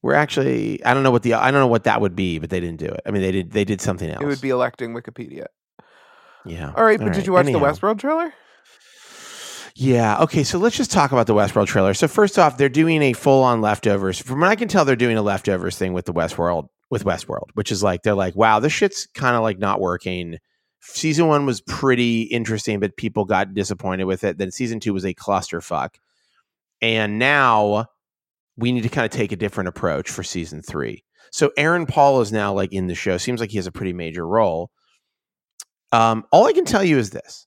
we're 0.02 0.14
actually. 0.14 0.84
I 0.84 0.94
don't 0.94 1.02
know 1.02 1.10
what 1.10 1.22
the. 1.22 1.34
I 1.34 1.50
don't 1.50 1.60
know 1.60 1.66
what 1.66 1.84
that 1.84 2.00
would 2.00 2.16
be, 2.16 2.38
but 2.38 2.50
they 2.50 2.60
didn't 2.60 2.78
do 2.78 2.86
it. 2.86 3.00
I 3.06 3.10
mean, 3.10 3.22
they 3.22 3.32
did. 3.32 3.50
They 3.52 3.64
did 3.64 3.80
something 3.80 4.08
else. 4.08 4.22
It 4.22 4.26
would 4.26 4.40
be 4.40 4.50
electing 4.50 4.94
Wikipedia. 4.94 5.46
Yeah. 6.46 6.72
All 6.76 6.84
right, 6.84 6.98
but 6.98 7.12
did 7.12 7.26
you 7.26 7.32
watch 7.32 7.46
Anyhow. 7.46 7.58
the 7.58 7.66
Westworld 7.66 7.98
trailer? 7.98 8.32
Yeah. 9.74 10.22
Okay. 10.22 10.42
So 10.42 10.58
let's 10.58 10.76
just 10.76 10.90
talk 10.90 11.12
about 11.12 11.26
the 11.26 11.34
Westworld 11.34 11.66
trailer. 11.66 11.92
So 11.92 12.08
first 12.08 12.38
off, 12.38 12.56
they're 12.56 12.68
doing 12.70 13.02
a 13.02 13.12
full-on 13.12 13.60
leftovers. 13.60 14.18
From 14.18 14.40
what 14.40 14.48
I 14.48 14.56
can 14.56 14.68
tell, 14.68 14.84
they're 14.84 14.96
doing 14.96 15.18
a 15.18 15.22
leftovers 15.22 15.76
thing 15.76 15.92
with 15.92 16.06
the 16.06 16.14
Westworld 16.14 16.68
with 16.88 17.04
Westworld, 17.04 17.50
which 17.54 17.70
is 17.70 17.82
like 17.82 18.02
they're 18.02 18.14
like, 18.14 18.36
wow, 18.36 18.58
this 18.60 18.72
shit's 18.72 19.06
kind 19.08 19.36
of 19.36 19.42
like 19.42 19.58
not 19.58 19.80
working. 19.80 20.38
Season 20.80 21.26
one 21.26 21.46
was 21.46 21.60
pretty 21.60 22.22
interesting, 22.22 22.80
but 22.80 22.96
people 22.96 23.24
got 23.24 23.54
disappointed 23.54 24.04
with 24.04 24.24
it. 24.24 24.38
Then 24.38 24.50
season 24.50 24.80
two 24.80 24.94
was 24.94 25.04
a 25.04 25.14
clusterfuck, 25.14 25.96
and 26.80 27.18
now 27.18 27.86
we 28.56 28.72
need 28.72 28.82
to 28.84 28.88
kind 28.88 29.04
of 29.04 29.10
take 29.10 29.32
a 29.32 29.36
different 29.36 29.68
approach 29.68 30.08
for 30.08 30.22
season 30.22 30.62
three. 30.62 31.04
So 31.32 31.50
Aaron 31.56 31.86
Paul 31.86 32.20
is 32.20 32.32
now 32.32 32.52
like 32.52 32.72
in 32.72 32.86
the 32.86 32.94
show. 32.94 33.18
Seems 33.18 33.40
like 33.40 33.50
he 33.50 33.58
has 33.58 33.66
a 33.66 33.72
pretty 33.72 33.92
major 33.92 34.26
role. 34.26 34.70
Um, 35.92 36.24
all 36.32 36.46
I 36.46 36.52
can 36.52 36.64
tell 36.64 36.84
you 36.84 36.98
is 36.98 37.10
this 37.10 37.46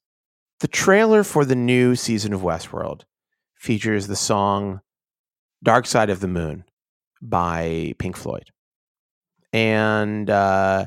the 0.59 0.67
trailer 0.67 1.23
for 1.23 1.45
the 1.45 1.55
new 1.55 1.95
season 1.95 2.33
of 2.33 2.41
Westworld 2.41 3.03
features 3.55 4.07
the 4.07 4.15
song 4.15 4.81
Dark 5.63 5.85
Side 5.85 6.09
of 6.09 6.19
the 6.19 6.27
Moon 6.27 6.63
by 7.21 7.93
Pink 7.99 8.15
Floyd. 8.15 8.49
And 9.51 10.29
uh, 10.29 10.85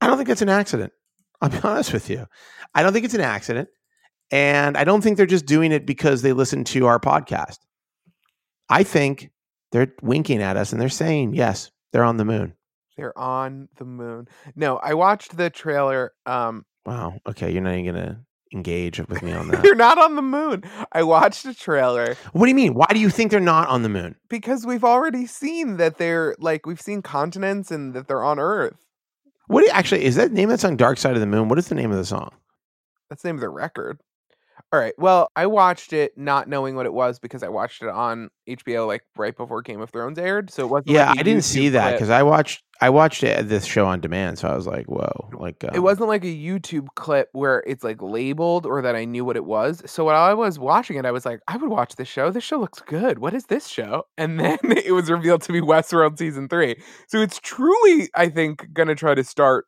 I 0.00 0.06
don't 0.06 0.16
think 0.16 0.28
that's 0.28 0.42
an 0.42 0.48
accident. 0.48 0.92
I'll 1.40 1.50
be 1.50 1.58
honest 1.62 1.92
with 1.92 2.08
you. 2.08 2.26
I 2.74 2.82
don't 2.82 2.92
think 2.92 3.04
it's 3.04 3.14
an 3.14 3.20
accident. 3.20 3.68
And 4.30 4.76
I 4.76 4.84
don't 4.84 5.02
think 5.02 5.16
they're 5.16 5.26
just 5.26 5.46
doing 5.46 5.70
it 5.70 5.86
because 5.86 6.22
they 6.22 6.32
listen 6.32 6.64
to 6.64 6.86
our 6.86 6.98
podcast. 6.98 7.58
I 8.68 8.82
think 8.82 9.30
they're 9.70 9.92
winking 10.02 10.40
at 10.40 10.56
us 10.56 10.72
and 10.72 10.80
they're 10.80 10.88
saying, 10.88 11.34
yes, 11.34 11.70
they're 11.92 12.04
on 12.04 12.16
the 12.16 12.24
moon. 12.24 12.54
They're 12.96 13.16
on 13.18 13.68
the 13.76 13.84
moon. 13.84 14.28
No, 14.56 14.78
I 14.78 14.94
watched 14.94 15.36
the 15.36 15.50
trailer. 15.50 16.12
Um, 16.26 16.64
Wow. 16.86 17.20
Okay. 17.26 17.50
You're 17.52 17.62
not 17.62 17.74
even 17.74 17.94
going 17.94 18.06
to 18.06 18.18
engage 18.52 19.00
with 19.08 19.22
me 19.22 19.32
on 19.32 19.48
that. 19.50 19.64
You're 19.64 19.74
not 19.74 19.98
on 19.98 20.16
the 20.16 20.22
moon. 20.22 20.62
I 20.92 21.02
watched 21.02 21.44
a 21.44 21.54
trailer 21.54 22.16
what 22.32 22.46
do 22.46 22.50
you 22.50 22.54
mean? 22.54 22.74
Why 22.74 22.86
do 22.90 23.00
you 23.00 23.10
think 23.10 23.30
they're 23.30 23.40
not 23.40 23.68
on 23.68 23.82
the 23.82 23.88
moon? 23.88 24.14
because 24.28 24.64
we've 24.66 24.84
already 24.84 25.26
seen 25.26 25.76
that 25.78 25.98
they're 25.98 26.36
like 26.38 26.66
we've 26.66 26.80
seen 26.80 27.02
continents 27.02 27.70
and 27.70 27.94
that 27.94 28.06
they're 28.08 28.22
on 28.22 28.38
Earth. 28.38 28.76
What 29.48 29.60
do 29.60 29.66
you- 29.66 29.72
actually 29.72 30.04
is 30.04 30.14
that 30.16 30.32
name 30.32 30.48
of 30.50 30.54
that 30.54 30.60
song 30.60 30.76
Dark 30.76 30.98
Side 30.98 31.14
of 31.14 31.20
the 31.20 31.26
Moon? 31.26 31.48
What 31.48 31.58
is 31.58 31.68
the 31.68 31.74
name 31.74 31.90
of 31.90 31.96
the 31.98 32.04
song? 32.04 32.30
That's 33.10 33.22
the 33.22 33.28
name 33.28 33.36
of 33.36 33.40
the 33.42 33.48
record. 33.50 33.98
All 34.74 34.80
right. 34.80 34.94
Well, 34.98 35.30
I 35.36 35.46
watched 35.46 35.92
it 35.92 36.18
not 36.18 36.48
knowing 36.48 36.74
what 36.74 36.84
it 36.84 36.92
was 36.92 37.20
because 37.20 37.44
I 37.44 37.48
watched 37.48 37.80
it 37.80 37.88
on 37.88 38.28
HBO 38.48 38.88
like 38.88 39.02
right 39.16 39.36
before 39.36 39.62
Game 39.62 39.80
of 39.80 39.90
Thrones 39.90 40.18
aired. 40.18 40.50
So 40.50 40.64
it 40.64 40.68
wasn't. 40.68 40.90
Yeah, 40.90 41.10
like 41.10 41.18
a 41.18 41.20
I 41.20 41.22
didn't 41.22 41.42
YouTube 41.42 41.44
see 41.44 41.68
that 41.68 41.92
because 41.92 42.10
I 42.10 42.24
watched 42.24 42.64
I 42.80 42.90
watched 42.90 43.22
it 43.22 43.48
this 43.48 43.66
show 43.66 43.86
on 43.86 44.00
demand, 44.00 44.40
so 44.40 44.48
I 44.48 44.56
was 44.56 44.66
like, 44.66 44.86
whoa, 44.86 45.30
like 45.34 45.62
um, 45.62 45.70
it 45.74 45.78
wasn't 45.78 46.08
like 46.08 46.24
a 46.24 46.26
YouTube 46.26 46.88
clip 46.96 47.28
where 47.30 47.62
it's 47.68 47.84
like 47.84 48.02
labeled 48.02 48.66
or 48.66 48.82
that 48.82 48.96
I 48.96 49.04
knew 49.04 49.24
what 49.24 49.36
it 49.36 49.44
was. 49.44 49.80
So 49.86 50.06
while 50.06 50.20
I 50.20 50.34
was 50.34 50.58
watching 50.58 50.96
it, 50.96 51.06
I 51.06 51.12
was 51.12 51.24
like, 51.24 51.38
I 51.46 51.56
would 51.56 51.70
watch 51.70 51.94
this 51.94 52.08
show. 52.08 52.32
This 52.32 52.42
show 52.42 52.58
looks 52.58 52.80
good. 52.80 53.20
What 53.20 53.32
is 53.32 53.46
this 53.46 53.68
show? 53.68 54.02
And 54.18 54.40
then 54.40 54.58
it 54.62 54.92
was 54.92 55.08
revealed 55.08 55.42
to 55.42 55.52
be 55.52 55.60
Westworld 55.60 56.18
season 56.18 56.48
three. 56.48 56.82
So 57.06 57.22
it's 57.22 57.38
truly, 57.38 58.08
I 58.16 58.28
think, 58.28 58.66
gonna 58.72 58.96
try 58.96 59.14
to 59.14 59.22
start 59.22 59.66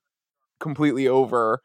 completely 0.58 1.06
over 1.06 1.60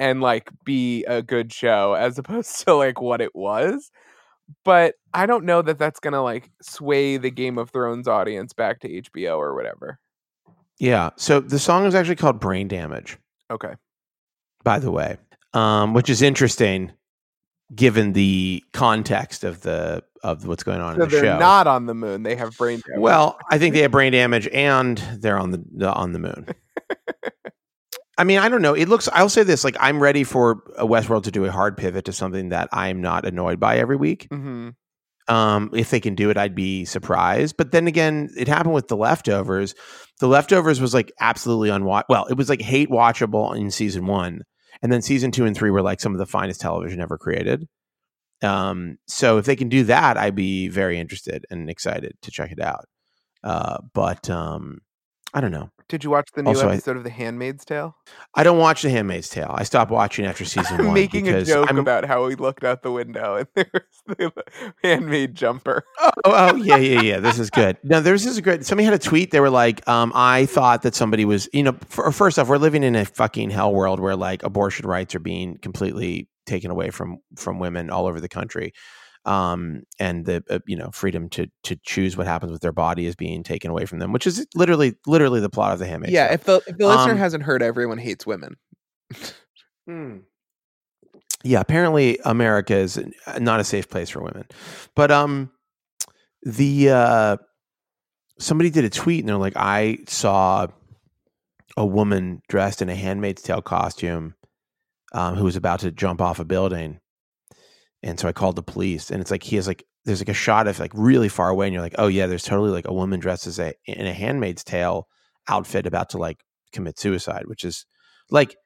and 0.00 0.20
like 0.20 0.50
be 0.64 1.04
a 1.04 1.22
good 1.22 1.52
show 1.52 1.92
as 1.94 2.18
opposed 2.18 2.58
to 2.64 2.74
like 2.74 3.00
what 3.00 3.20
it 3.20 3.34
was. 3.36 3.92
But 4.64 4.94
I 5.14 5.26
don't 5.26 5.44
know 5.44 5.62
that 5.62 5.78
that's 5.78 6.00
gonna 6.00 6.22
like 6.24 6.50
sway 6.60 7.18
the 7.18 7.30
Game 7.30 7.56
of 7.58 7.70
Thrones 7.70 8.08
audience 8.08 8.52
back 8.52 8.80
to 8.80 8.88
HBO 9.02 9.38
or 9.38 9.54
whatever. 9.54 10.00
Yeah, 10.80 11.10
so 11.16 11.38
the 11.38 11.58
song 11.60 11.84
is 11.84 11.94
actually 11.94 12.16
called 12.16 12.40
Brain 12.40 12.66
Damage, 12.66 13.18
Okay. 13.50 13.74
by 14.64 14.78
the 14.78 14.90
way, 14.90 15.18
um, 15.52 15.92
which 15.92 16.08
is 16.08 16.22
interesting 16.22 16.90
given 17.74 18.14
the 18.14 18.64
context 18.72 19.44
of 19.44 19.60
the 19.60 20.02
of 20.24 20.46
what's 20.46 20.62
going 20.64 20.80
on 20.80 20.96
So 20.96 21.02
in 21.04 21.08
the 21.08 21.16
they're 21.16 21.24
show. 21.34 21.38
not 21.38 21.66
on 21.66 21.86
the 21.86 21.94
moon. 21.94 22.22
They 22.24 22.34
have 22.34 22.56
brain 22.56 22.80
damage. 22.86 23.00
Well, 23.00 23.38
I 23.50 23.58
think 23.58 23.74
they 23.74 23.82
have 23.82 23.90
brain 23.92 24.12
damage 24.12 24.48
and 24.48 24.98
they're 25.18 25.38
on 25.38 25.50
the, 25.52 25.62
the 25.76 25.92
on 25.92 26.12
the 26.12 26.18
moon. 26.18 26.46
I 28.20 28.24
mean, 28.24 28.38
I 28.38 28.50
don't 28.50 28.60
know. 28.60 28.74
It 28.74 28.86
looks. 28.86 29.08
I'll 29.14 29.30
say 29.30 29.44
this: 29.44 29.64
like, 29.64 29.78
I'm 29.80 29.98
ready 29.98 30.24
for 30.24 30.62
a 30.76 30.86
Westworld 30.86 31.22
to 31.22 31.30
do 31.30 31.46
a 31.46 31.50
hard 31.50 31.78
pivot 31.78 32.04
to 32.04 32.12
something 32.12 32.50
that 32.50 32.68
I'm 32.70 33.00
not 33.00 33.24
annoyed 33.24 33.58
by 33.58 33.78
every 33.78 33.96
week. 33.96 34.26
hmm 34.30 34.68
Um, 35.26 35.70
if 35.72 35.88
they 35.88 36.00
can 36.00 36.14
do 36.16 36.28
it, 36.28 36.36
I'd 36.36 36.54
be 36.54 36.84
surprised. 36.84 37.56
But 37.56 37.72
then 37.72 37.86
again, 37.86 38.28
it 38.36 38.46
happened 38.46 38.74
with 38.74 38.88
the 38.88 38.96
leftovers. 38.96 39.74
The 40.18 40.28
leftovers 40.28 40.82
was 40.82 40.92
like 40.92 41.10
absolutely 41.18 41.70
unwatch. 41.70 42.04
Well, 42.10 42.26
it 42.26 42.36
was 42.36 42.50
like 42.50 42.60
hate 42.60 42.90
watchable 42.90 43.56
in 43.56 43.70
season 43.70 44.04
one, 44.04 44.42
and 44.82 44.92
then 44.92 45.00
season 45.00 45.30
two 45.30 45.46
and 45.46 45.56
three 45.56 45.70
were 45.70 45.80
like 45.80 46.00
some 46.00 46.12
of 46.12 46.18
the 46.18 46.26
finest 46.26 46.60
television 46.60 47.00
ever 47.00 47.16
created. 47.16 47.66
Um, 48.42 48.98
so 49.06 49.38
if 49.38 49.46
they 49.46 49.56
can 49.56 49.70
do 49.70 49.84
that, 49.84 50.18
I'd 50.18 50.34
be 50.34 50.68
very 50.68 51.00
interested 51.00 51.46
and 51.50 51.70
excited 51.70 52.12
to 52.20 52.30
check 52.30 52.52
it 52.52 52.60
out. 52.60 52.84
Uh, 53.42 53.78
but 53.94 54.28
um, 54.28 54.80
I 55.32 55.40
don't 55.40 55.52
know. 55.52 55.70
Did 55.90 56.04
you 56.04 56.10
watch 56.10 56.28
the 56.34 56.42
new 56.42 56.48
Also, 56.50 56.68
I- 56.68 56.72
episode 56.74 56.96
of 56.96 57.04
The 57.04 57.10
Handmaid's 57.10 57.64
Tale? 57.64 57.96
I 58.34 58.42
don't 58.44 58.58
watch 58.58 58.82
The 58.82 58.90
Handmaid's 58.90 59.28
Tale. 59.28 59.50
I 59.52 59.64
stopped 59.64 59.90
watching 59.90 60.24
after 60.24 60.44
season 60.54 60.78
I'm 60.80 60.84
one. 60.86 60.94
making 60.94 61.28
a 61.28 61.44
joke 61.44 61.66
I'm- 61.66 61.78
about 61.78 62.04
how 62.04 62.24
we 62.26 62.36
looked 62.36 62.64
out 62.64 62.82
the 62.82 62.92
window 62.92 63.34
and 63.36 63.48
there 63.56 63.70
was 63.76 64.16
the 64.16 64.44
handmaid 64.84 65.34
jumper. 65.34 65.82
oh, 66.00 66.10
oh 66.24 66.54
yeah, 66.54 66.76
yeah, 66.76 67.00
yeah. 67.02 67.18
This 67.18 67.38
is 67.38 67.50
good. 67.50 67.76
No, 67.82 68.00
there's 68.00 68.22
this 68.24 68.32
is 68.34 68.40
great. 68.40 68.64
Somebody 68.64 68.84
had 68.84 68.94
a 68.94 68.98
tweet. 68.98 69.32
They 69.32 69.40
were 69.40 69.50
like, 69.50 69.86
um, 69.88 70.12
I 70.14 70.46
thought 70.46 70.82
that 70.82 70.94
somebody 70.94 71.24
was, 71.24 71.48
you 71.52 71.64
know, 71.64 71.76
for, 71.88 72.10
first 72.12 72.38
off, 72.38 72.48
we're 72.48 72.56
living 72.58 72.82
in 72.84 72.94
a 72.94 73.04
fucking 73.04 73.50
hell 73.50 73.74
world 73.74 73.98
where 74.00 74.16
like 74.16 74.42
abortion 74.44 74.86
rights 74.86 75.14
are 75.14 75.20
being 75.20 75.58
completely 75.58 76.28
taken 76.46 76.70
away 76.70 76.90
from 76.90 77.18
from 77.36 77.58
women 77.58 77.90
all 77.90 78.06
over 78.06 78.20
the 78.20 78.28
country. 78.28 78.72
Um, 79.26 79.82
and 79.98 80.24
the 80.24 80.42
uh, 80.48 80.60
you 80.66 80.76
know 80.76 80.90
freedom 80.92 81.28
to 81.30 81.46
to 81.64 81.76
choose 81.84 82.16
what 82.16 82.26
happens 82.26 82.52
with 82.52 82.62
their 82.62 82.72
body 82.72 83.04
is 83.06 83.14
being 83.14 83.42
taken 83.42 83.70
away 83.70 83.84
from 83.84 83.98
them, 83.98 84.12
which 84.12 84.26
is 84.26 84.46
literally 84.54 84.94
literally 85.06 85.40
the 85.40 85.50
plot 85.50 85.72
of 85.74 85.78
the 85.78 85.86
Handmaid's 85.86 86.12
Tale. 86.28 86.34
if 86.34 86.44
the 86.44 86.62
if 86.66 86.78
the 86.78 86.86
listener 86.86 87.12
Um, 87.12 87.18
hasn't 87.18 87.42
heard, 87.42 87.62
everyone 87.62 87.98
hates 87.98 88.26
women. 88.26 88.56
yeah 91.42 91.60
apparently 91.60 92.18
america 92.24 92.76
is 92.76 93.00
not 93.40 93.58
a 93.60 93.64
safe 93.64 93.88
place 93.88 94.08
for 94.10 94.22
women 94.22 94.44
but 94.94 95.10
um 95.10 95.50
the 96.44 96.90
uh 96.90 97.36
somebody 98.38 98.70
did 98.70 98.84
a 98.84 98.90
tweet 98.90 99.20
and 99.20 99.28
they're 99.28 99.36
like 99.36 99.56
i 99.56 99.98
saw 100.06 100.66
a 101.76 101.84
woman 101.84 102.40
dressed 102.48 102.82
in 102.82 102.88
a 102.88 102.94
handmaid's 102.94 103.42
tale 103.42 103.62
costume 103.62 104.34
um, 105.12 105.34
who 105.34 105.42
was 105.44 105.56
about 105.56 105.80
to 105.80 105.90
jump 105.90 106.20
off 106.20 106.38
a 106.38 106.44
building 106.44 107.00
And 108.02 108.18
so 108.18 108.28
I 108.28 108.32
called 108.32 108.56
the 108.56 108.62
police, 108.62 109.10
and 109.10 109.20
it's 109.20 109.30
like 109.30 109.42
he 109.42 109.56
has 109.56 109.66
like 109.66 109.84
there's 110.04 110.20
like 110.20 110.30
a 110.30 110.34
shot 110.34 110.66
of 110.66 110.78
like 110.78 110.92
really 110.94 111.28
far 111.28 111.50
away, 111.50 111.66
and 111.66 111.74
you're 111.74 111.82
like, 111.82 111.96
oh 111.98 112.06
yeah, 112.06 112.26
there's 112.26 112.44
totally 112.44 112.70
like 112.70 112.88
a 112.88 112.94
woman 112.94 113.20
dressed 113.20 113.46
as 113.46 113.58
a 113.58 113.74
in 113.84 114.06
a 114.06 114.12
Handmaid's 114.12 114.64
Tale 114.64 115.06
outfit 115.48 115.86
about 115.86 116.10
to 116.10 116.18
like 116.18 116.42
commit 116.72 116.98
suicide, 116.98 117.44
which 117.46 117.64
is 117.64 117.84
like 118.30 118.56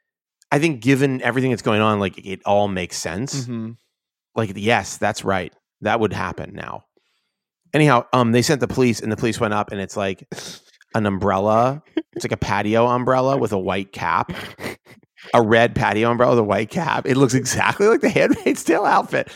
I 0.53 0.59
think 0.59 0.83
given 0.83 1.21
everything 1.23 1.51
that's 1.51 1.63
going 1.63 1.81
on, 1.81 1.99
like 1.99 2.19
it 2.25 2.41
all 2.45 2.69
makes 2.69 2.97
sense. 2.97 3.43
Mm-hmm. 3.43 3.73
Like 4.37 4.53
yes, 4.55 4.99
that's 4.99 5.25
right, 5.25 5.53
that 5.81 5.99
would 5.99 6.13
happen 6.13 6.55
now. 6.55 6.85
Anyhow, 7.73 8.07
um, 8.13 8.31
they 8.31 8.43
sent 8.43 8.61
the 8.61 8.69
police, 8.69 9.01
and 9.01 9.11
the 9.11 9.17
police 9.17 9.41
went 9.41 9.55
up, 9.55 9.73
and 9.73 9.81
it's 9.81 9.97
like 9.97 10.29
an 10.95 11.07
umbrella. 11.07 11.83
It's 12.13 12.25
like 12.25 12.31
a 12.31 12.37
patio 12.37 12.87
umbrella 12.87 13.37
with 13.37 13.53
a 13.53 13.59
white 13.59 13.91
cap 13.91 14.33
a 15.33 15.43
red 15.43 15.75
patio 15.75 16.11
umbrella 16.11 16.33
with 16.33 16.41
a 16.41 16.45
white 16.45 16.71
cap. 16.71 17.07
It 17.07 17.17
looks 17.17 17.35
exactly 17.35 17.87
like 17.87 18.01
the 18.01 18.09
Handmaid's 18.11 18.65
Tale 18.65 18.85
outfit. 18.85 19.31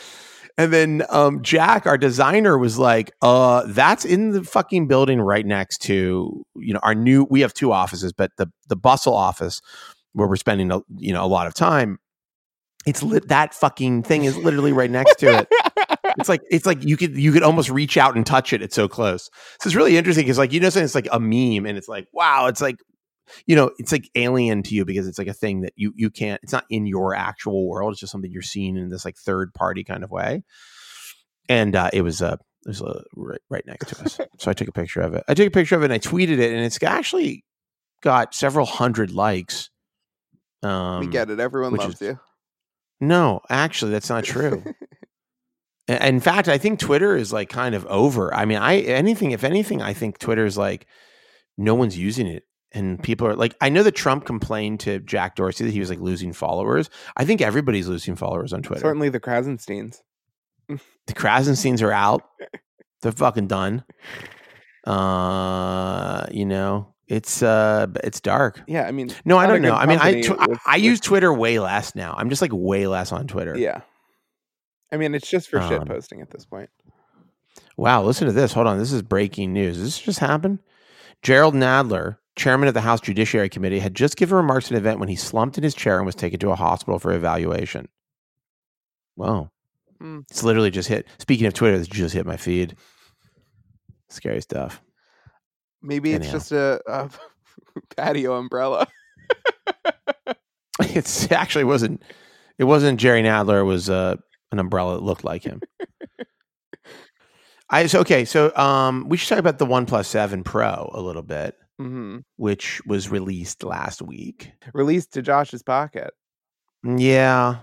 And 0.57 0.73
then 0.73 1.03
um, 1.09 1.41
Jack, 1.41 1.85
our 1.85 1.97
designer, 1.97 2.57
was 2.57 2.77
like, 2.77 3.13
"Uh, 3.21 3.63
that's 3.67 4.03
in 4.03 4.31
the 4.31 4.43
fucking 4.43 4.87
building 4.87 5.21
right 5.21 5.45
next 5.45 5.77
to 5.83 6.43
you 6.57 6.73
know 6.73 6.81
our 6.83 6.93
new. 6.93 7.25
We 7.29 7.39
have 7.41 7.53
two 7.53 7.71
offices, 7.71 8.11
but 8.11 8.31
the 8.37 8.47
the 8.67 8.75
bustle 8.75 9.13
office 9.13 9.61
where 10.11 10.27
we're 10.27 10.35
spending 10.35 10.69
a, 10.69 10.81
you 10.97 11.13
know 11.13 11.23
a 11.23 11.27
lot 11.27 11.47
of 11.47 11.53
time. 11.53 11.97
It's 12.85 13.01
lit. 13.01 13.29
That 13.29 13.53
fucking 13.53 14.03
thing 14.03 14.25
is 14.25 14.35
literally 14.35 14.73
right 14.73 14.91
next 14.91 15.19
to 15.19 15.39
it. 15.39 15.47
it's 16.17 16.27
like 16.27 16.41
it's 16.49 16.65
like 16.65 16.83
you 16.83 16.97
could 16.97 17.17
you 17.17 17.31
could 17.31 17.43
almost 17.43 17.69
reach 17.69 17.95
out 17.95 18.17
and 18.17 18.25
touch 18.25 18.51
it. 18.51 18.61
It's 18.61 18.75
so 18.75 18.89
close. 18.89 19.29
So 19.61 19.67
it's 19.67 19.75
really 19.75 19.95
interesting 19.95 20.25
because 20.25 20.37
like 20.37 20.51
you 20.51 20.59
know, 20.59 20.67
it's 20.67 20.95
like 20.95 21.07
a 21.09 21.21
meme, 21.21 21.65
and 21.65 21.77
it's 21.77 21.87
like 21.87 22.07
wow, 22.11 22.47
it's 22.47 22.59
like 22.59 22.75
you 23.45 23.55
know, 23.55 23.71
it's 23.77 23.91
like 23.91 24.09
alien 24.15 24.63
to 24.63 24.75
you 24.75 24.85
because 24.85 25.07
it's 25.07 25.17
like 25.17 25.27
a 25.27 25.33
thing 25.33 25.61
that 25.61 25.73
you 25.75 25.93
you 25.95 26.09
can't. 26.09 26.39
It's 26.43 26.53
not 26.53 26.65
in 26.69 26.85
your 26.85 27.15
actual 27.15 27.67
world. 27.67 27.91
It's 27.91 27.99
just 27.99 28.11
something 28.11 28.31
you're 28.31 28.41
seeing 28.41 28.77
in 28.77 28.89
this 28.89 29.05
like 29.05 29.17
third 29.17 29.53
party 29.53 29.83
kind 29.83 30.03
of 30.03 30.11
way. 30.11 30.43
And 31.47 31.75
uh, 31.75 31.89
it 31.93 32.01
was 32.01 32.21
uh, 32.21 32.37
it 32.65 32.67
was 32.67 32.81
uh, 32.81 33.03
right, 33.15 33.41
right 33.49 33.65
next 33.65 33.87
to 33.89 34.03
us, 34.03 34.19
so 34.37 34.51
I 34.51 34.53
took 34.53 34.67
a 34.67 34.73
picture 34.73 35.01
of 35.01 35.13
it. 35.13 35.23
I 35.27 35.33
took 35.33 35.47
a 35.47 35.51
picture 35.51 35.75
of 35.75 35.81
it 35.81 35.85
and 35.85 35.93
I 35.93 35.99
tweeted 35.99 36.39
it, 36.39 36.53
and 36.53 36.63
it's 36.63 36.81
actually 36.83 37.43
got 38.01 38.33
several 38.33 38.65
hundred 38.65 39.11
likes. 39.11 39.69
Um, 40.61 40.99
we 40.99 41.07
get 41.07 41.29
it. 41.29 41.39
Everyone 41.39 41.73
loves 41.73 41.95
is- 41.95 42.01
you. 42.01 42.19
No, 43.01 43.39
actually, 43.49 43.91
that's 43.91 44.09
not 44.09 44.25
true. 44.25 44.63
In 45.87 46.19
fact, 46.19 46.47
I 46.47 46.59
think 46.59 46.79
Twitter 46.79 47.15
is 47.15 47.33
like 47.33 47.49
kind 47.49 47.73
of 47.73 47.85
over. 47.87 48.31
I 48.33 48.45
mean, 48.45 48.59
I 48.59 48.81
anything 48.81 49.31
if 49.31 49.43
anything, 49.43 49.81
I 49.81 49.93
think 49.93 50.19
Twitter 50.19 50.45
is 50.45 50.57
like 50.57 50.85
no 51.57 51.73
one's 51.75 51.97
using 51.97 52.27
it. 52.27 52.43
And 52.71 53.01
people 53.01 53.25
are 53.27 53.35
like, 53.35 53.55
I 53.61 53.69
know 53.69 53.81
that 53.83 53.93
Trump 53.95 54.25
complained 54.25 54.79
to 54.81 54.99
Jack 54.99 55.35
Dorsey 55.35 55.63
that 55.65 55.71
he 55.71 55.79
was 55.79 55.89
like 55.89 55.99
losing 55.99 56.33
followers. 56.33 56.89
I 57.17 57.25
think 57.25 57.41
everybody's 57.41 57.87
losing 57.87 58.15
followers 58.15 58.53
on 58.53 58.61
Twitter. 58.61 58.81
Certainly 58.81 59.09
the 59.09 59.19
Krassensteins. 59.19 60.01
The 60.67 61.13
Krassensteins 61.13 61.81
are 61.81 61.91
out. 61.91 62.23
They're 63.01 63.11
fucking 63.11 63.47
done. 63.47 63.83
Uh, 64.85 66.25
you 66.31 66.45
know, 66.45 66.93
it's 67.07 67.41
uh, 67.41 67.87
it's 68.03 68.19
dark. 68.19 68.61
Yeah, 68.67 68.83
I 68.87 68.91
mean, 68.91 69.09
No, 69.25 69.37
I 69.37 69.47
don't 69.47 69.61
know. 69.61 69.73
I 69.73 69.85
mean, 69.85 69.99
I, 69.99 70.21
tw- 70.21 70.31
I 70.39 70.47
with- 70.47 70.59
I 70.65 70.75
with- 70.77 70.83
use 70.85 70.99
Twitter 70.99 71.33
way 71.33 71.59
less 71.59 71.95
now. 71.95 72.13
I'm 72.17 72.29
just 72.29 72.41
like 72.41 72.51
way 72.53 72.87
less 72.87 73.11
on 73.11 73.27
Twitter. 73.27 73.57
Yeah. 73.57 73.81
I 74.91 74.97
mean, 74.97 75.13
it's 75.15 75.29
just 75.29 75.49
for 75.49 75.61
shit 75.61 75.81
Um, 75.81 75.87
posting 75.87 76.21
at 76.21 76.31
this 76.31 76.45
point. 76.45 76.69
Wow, 77.77 78.03
listen 78.03 78.27
to 78.27 78.33
this. 78.33 78.53
Hold 78.53 78.67
on. 78.67 78.77
This 78.79 78.91
is 78.91 79.01
breaking 79.01 79.53
news. 79.53 79.79
This 79.79 79.99
just 79.99 80.19
happened 80.19 80.59
Jerrold 81.21 81.53
Nadler, 81.53 82.17
chairman 82.39 82.67
of 82.67 82.73
the 82.73 82.81
House 82.81 83.01
Judiciary 83.01 83.49
Committee, 83.49 83.79
had 83.79 83.93
just 83.93 84.17
given 84.17 84.37
remarks 84.37 84.65
at 84.67 84.71
an 84.71 84.77
event 84.77 84.99
when 84.99 85.09
he 85.09 85.15
slumped 85.15 85.57
in 85.57 85.63
his 85.63 85.75
chair 85.75 85.97
and 85.97 86.05
was 86.05 86.15
taken 86.15 86.39
to 86.39 86.51
a 86.51 86.55
hospital 86.55 86.99
for 86.99 87.13
evaluation. 87.13 87.87
Whoa. 89.15 89.49
Hmm. 89.99 90.21
It's 90.29 90.43
literally 90.43 90.71
just 90.71 90.89
hit. 90.89 91.07
Speaking 91.19 91.45
of 91.45 91.53
Twitter, 91.53 91.77
this 91.77 91.87
just 91.87 92.15
hit 92.15 92.25
my 92.25 92.37
feed. 92.37 92.75
Scary 94.07 94.41
stuff. 94.41 94.81
Maybe 95.81 96.13
it's 96.13 96.31
just 96.31 96.51
a, 96.51 96.81
a 96.87 97.09
patio 97.95 98.35
umbrella. 98.35 98.87
It's 100.95 101.29
actually 101.31 101.65
wasn't. 101.65 102.01
It 102.57 102.63
wasn't 102.63 102.99
Jerry 102.99 103.21
Nadler. 103.21 103.61
It 103.61 103.65
was 103.65 103.89
uh, 103.89 104.15
an 104.51 104.59
umbrella 104.59 104.95
that 104.95 105.03
looked 105.03 105.23
like 105.23 105.43
him. 105.43 105.61
I 107.69 107.85
so 107.87 107.99
okay. 107.99 108.25
So 108.25 108.55
um, 108.55 109.07
we 109.09 109.17
should 109.17 109.29
talk 109.29 109.39
about 109.39 109.59
the 109.59 109.65
OnePlus 109.65 110.05
Seven 110.05 110.43
Pro 110.43 110.89
a 110.93 111.01
little 111.01 111.21
bit. 111.21 111.55
Hmm 111.79 112.19
which 112.35 112.81
was 112.85 113.09
released 113.09 113.63
last 113.63 114.01
week. 114.01 114.51
Released 114.73 115.13
to 115.13 115.21
Josh's 115.21 115.63
pocket. 115.63 116.11
Yeah. 116.83 117.59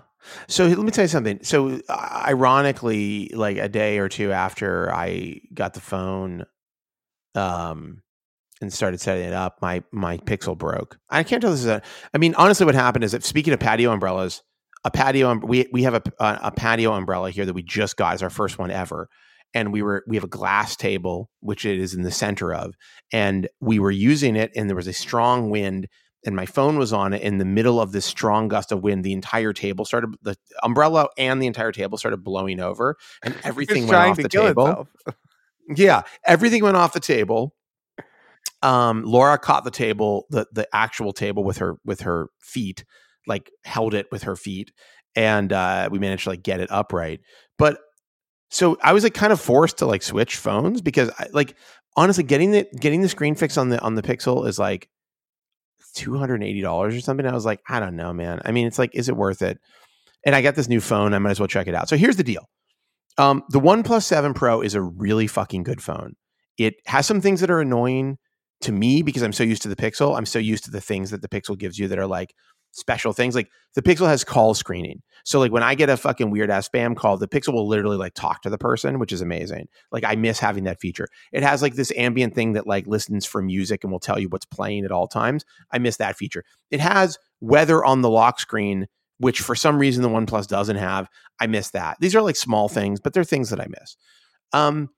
So 0.49 0.67
let 0.67 0.79
me 0.79 0.91
tell 0.91 1.05
you 1.05 1.09
something. 1.09 1.39
So 1.43 1.81
uh, 1.89 2.25
ironically, 2.27 3.31
like 3.35 3.59
a 3.59 3.69
day 3.69 3.99
or 3.99 4.09
two 4.09 4.33
after 4.33 4.93
I 4.93 5.41
got 5.55 5.75
the 5.75 5.81
phone, 5.81 6.45
um, 7.35 8.03
and 8.61 8.73
started 8.73 9.01
setting 9.01 9.25
it 9.25 9.35
up, 9.35 9.59
my 9.61 9.83
my 9.93 10.19
Pixel 10.19 10.57
broke. 10.57 10.99
I 11.11 11.23
can't 11.23 11.43
tell 11.43 11.51
this 11.51 11.61
is 11.61 11.67
a. 11.67 11.83
I 12.15 12.19
mean, 12.19 12.35
honestly, 12.37 12.67
what 12.67 12.75
happened 12.75 13.05
is 13.05 13.13
that 13.13 13.25
speaking 13.25 13.53
of 13.53 13.61
patio 13.61 13.93
umbrellas, 13.93 14.43
a 14.85 14.91
patio 14.91 15.31
um, 15.31 15.41
we 15.41 15.69
we 15.73 15.83
have 15.83 15.95
a, 15.95 16.03
a 16.19 16.39
a 16.45 16.51
patio 16.53 16.93
umbrella 16.95 17.31
here 17.31 17.45
that 17.47 17.55
we 17.55 17.63
just 17.63 17.97
got. 17.97 18.15
It's 18.15 18.23
our 18.23 18.31
first 18.31 18.59
one 18.59 18.71
ever, 18.71 19.09
and 19.55 19.73
we 19.73 19.83
were 19.83 20.05
we 20.07 20.17
have 20.17 20.25
a 20.25 20.29
glass 20.29 20.77
table 20.77 21.31
which 21.41 21.65
it 21.65 21.79
is 21.79 21.95
in 21.95 22.03
the 22.03 22.11
center 22.11 22.55
of, 22.55 22.75
and 23.13 23.49
we 23.61 23.79
were 23.79 23.91
using 23.91 24.37
it, 24.37 24.51
and 24.57 24.69
there 24.69 24.77
was 24.77 24.87
a 24.87 24.93
strong 24.93 25.51
wind, 25.51 25.89
and 26.25 26.37
my 26.37 26.47
phone 26.47 26.79
was 26.79 26.93
on 26.93 27.13
it 27.13 27.23
in 27.23 27.39
the 27.39 27.45
middle 27.45 27.81
of 27.81 27.93
this 27.93 28.05
strong 28.05 28.49
gust 28.49 28.73
of 28.73 28.83
wind. 28.83 29.05
The 29.05 29.13
entire 29.13 29.53
table 29.53 29.85
started 29.85 30.15
the 30.23 30.37
umbrella 30.63 31.09
and 31.17 31.41
the 31.41 31.47
entire 31.47 31.73
table 31.73 31.99
started 31.99 32.23
blowing 32.25 32.61
over, 32.61 32.97
and 33.23 33.35
everything 33.45 33.85
It's 33.85 33.93
went 33.93 34.11
off 34.11 34.17
the 34.17 34.29
table. 34.29 34.89
Yeah, 35.75 36.03
everything 36.25 36.63
went 36.63 36.77
off 36.77 36.93
the 36.93 37.01
table. 37.01 37.55
Um, 38.63 39.03
Laura 39.05 39.39
caught 39.39 39.65
the 39.65 39.71
table, 39.71 40.27
the 40.31 40.47
the 40.53 40.69
actual 40.73 41.13
table 41.13 41.45
with 41.45 41.59
her 41.59 41.77
with 41.85 42.03
her 42.03 42.29
feet, 42.41 42.85
like 43.27 43.51
held 43.65 43.95
it 43.95 44.07
with 44.11 44.25
her 44.25 44.37
feet, 44.37 44.73
and 45.15 45.53
uh, 45.53 45.89
we 45.91 45.99
managed 45.99 46.25
to 46.25 46.31
like 46.31 46.43
get 46.43 46.61
it 46.61 46.71
upright. 46.71 47.21
But 47.59 47.79
so 48.51 48.79
I 48.83 48.93
was 48.93 49.05
like 49.05 49.15
kind 49.15 49.33
of 49.33 49.41
forced 49.41 49.79
to 49.79 49.87
like 49.87 50.03
switch 50.03 50.37
phones 50.37 50.81
because 50.81 51.11
I, 51.19 51.27
like 51.33 51.57
honestly 51.97 52.25
getting 52.25 52.53
the 52.53 52.67
getting 52.79 53.01
the 53.01 53.09
screen 53.09 53.35
fix 53.35 53.57
on 53.57 53.69
the 53.71 53.81
on 53.81 53.95
the 53.95 54.03
Pixel 54.03 54.47
is 54.47 54.59
like 54.59 54.89
two 55.95 56.17
hundred 56.17 56.37
and 56.37 56.45
eighty 56.45 56.61
dollars 56.61 56.95
or 56.95 57.01
something. 57.01 57.27
I 57.27 57.33
was 57.33 57.45
like, 57.45 57.61
I 57.69 57.81
don't 57.81 57.97
know, 57.97 58.13
man. 58.13 58.41
I 58.45 58.53
mean, 58.53 58.67
it's 58.67 58.79
like, 58.79 58.95
is 58.95 59.09
it 59.09 59.17
worth 59.17 59.43
it? 59.43 59.59
And 60.25 60.35
I 60.35 60.43
got 60.43 60.55
this 60.55 60.69
new 60.69 60.81
phone. 60.81 61.15
I 61.15 61.19
might 61.19 61.31
as 61.31 61.41
well 61.41 61.49
check 61.49 61.67
it 61.67 61.75
out. 61.75 61.89
So 61.89 61.97
here's 61.97 62.17
the 62.17 62.25
deal. 62.25 62.49
Um, 63.19 63.45
the 63.49 63.61
One 63.61 63.83
7 63.85 64.35
Pro 64.35 64.61
is 64.61 64.75
a 64.75 64.83
really 64.83 65.27
fucking 65.27 65.63
good 65.63 65.83
phone. 65.83 66.15
It 66.59 66.75
has 66.87 67.07
some 67.07 67.21
things 67.21 67.41
that 67.41 67.51
are 67.51 67.61
annoying 67.61 68.19
to 68.63 68.73
me 68.73 69.03
because 69.03 69.23
I'm 69.23 69.33
so 69.33 69.45
used 69.45 69.63
to 69.63 69.69
the 69.69 69.77
Pixel. 69.77 70.17
I'm 70.17 70.27
so 70.27 70.39
used 70.39 70.65
to 70.65 70.71
the 70.71 70.81
things 70.81 71.11
that 71.11 71.23
the 71.23 71.29
Pixel 71.29 71.59
gives 71.59 71.79
you 71.79 71.89
that 71.89 71.99
are 71.99 72.07
like 72.07 72.35
special 72.77 73.13
things. 73.13 73.35
Like 73.35 73.51
the 73.75 73.83
Pixel 73.83 74.07
has 74.07 74.23
call 74.23 74.55
screening. 74.55 75.03
So 75.25 75.41
like 75.41 75.51
when 75.51 75.63
I 75.63 75.75
get 75.75 75.89
a 75.89 75.97
fucking 75.97 76.31
weird 76.31 76.51
ass 76.51 76.69
spam 76.69 76.95
call, 76.95 77.17
the 77.17 77.27
Pixel 77.27 77.55
will 77.55 77.67
literally 77.67 77.97
like 77.97 78.15
talk 78.15 78.43
to 78.43 78.51
the 78.51 78.59
person, 78.59 78.99
which 78.99 79.13
is 79.13 79.23
amazing. 79.23 79.69
Like 79.91 80.05
I 80.05 80.15
miss 80.15 80.39
having 80.39 80.65
that 80.65 80.79
feature. 80.79 81.09
It 81.33 81.43
has 81.43 81.63
like 81.63 81.75
this 81.75 81.91
ambient 81.97 82.35
thing 82.35 82.53
that 82.53 82.67
like 82.67 82.87
listens 82.87 83.25
for 83.25 83.43
music 83.43 83.83
and 83.83 83.91
will 83.91 83.99
tell 83.99 84.19
you 84.19 84.29
what's 84.29 84.45
playing 84.45 84.85
at 84.85 84.93
all 84.93 85.09
times. 85.09 85.45
I 85.73 85.79
miss 85.79 85.97
that 85.97 86.17
feature. 86.17 86.45
It 86.71 86.81
has 86.81 87.19
weather 87.41 87.85
on 87.85 88.03
the 88.03 88.11
lock 88.11 88.39
screen, 88.39 88.87
which 89.19 89.41
for 89.41 89.55
some 89.55 89.79
reason 89.79 90.03
the 90.03 90.11
OnePlus 90.11 90.47
doesn't 90.47 90.77
have. 90.77 91.09
I 91.41 91.47
miss 91.47 91.71
that. 91.71 91.97
These 91.99 92.15
are 92.15 92.23
like 92.23 92.37
small 92.37 92.69
things, 92.69 93.01
but 93.01 93.15
they're 93.15 93.25
things 93.25 93.51
that 93.51 93.61
I 93.61 93.67
miss. 93.69 93.97
Um, 94.53 94.91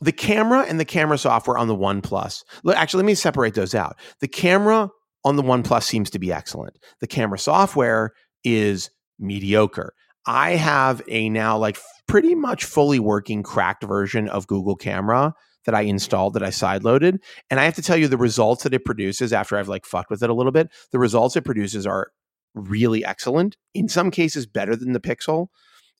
the 0.00 0.12
camera 0.12 0.66
and 0.68 0.78
the 0.78 0.84
camera 0.84 1.16
software 1.16 1.56
on 1.56 1.68
the 1.68 1.76
OnePlus. 1.76 2.44
Look, 2.62 2.76
actually, 2.76 2.98
let 2.98 3.06
me 3.06 3.14
separate 3.14 3.54
those 3.54 3.74
out. 3.74 3.96
The 4.20 4.28
camera 4.28 4.90
on 5.24 5.36
the 5.36 5.42
OnePlus 5.42 5.84
seems 5.84 6.10
to 6.10 6.18
be 6.18 6.32
excellent. 6.32 6.78
The 7.00 7.06
camera 7.06 7.38
software 7.38 8.12
is 8.44 8.90
mediocre. 9.18 9.94
I 10.26 10.52
have 10.52 11.02
a 11.08 11.28
now 11.28 11.58
like 11.58 11.78
pretty 12.06 12.34
much 12.34 12.64
fully 12.64 12.98
working 12.98 13.42
cracked 13.42 13.84
version 13.84 14.28
of 14.28 14.46
Google 14.46 14.76
Camera 14.76 15.34
that 15.64 15.74
I 15.74 15.82
installed 15.82 16.34
that 16.34 16.42
I 16.42 16.48
sideloaded. 16.48 17.18
And 17.50 17.60
I 17.60 17.64
have 17.64 17.74
to 17.74 17.82
tell 17.82 17.96
you, 17.96 18.08
the 18.08 18.16
results 18.16 18.64
that 18.64 18.74
it 18.74 18.84
produces 18.84 19.32
after 19.32 19.56
I've 19.56 19.68
like 19.68 19.86
fucked 19.86 20.10
with 20.10 20.22
it 20.22 20.30
a 20.30 20.34
little 20.34 20.52
bit, 20.52 20.70
the 20.90 20.98
results 20.98 21.36
it 21.36 21.44
produces 21.44 21.86
are 21.86 22.10
really 22.54 23.04
excellent. 23.04 23.56
In 23.74 23.88
some 23.88 24.10
cases, 24.10 24.46
better 24.46 24.76
than 24.76 24.92
the 24.92 25.00
Pixel. 25.00 25.48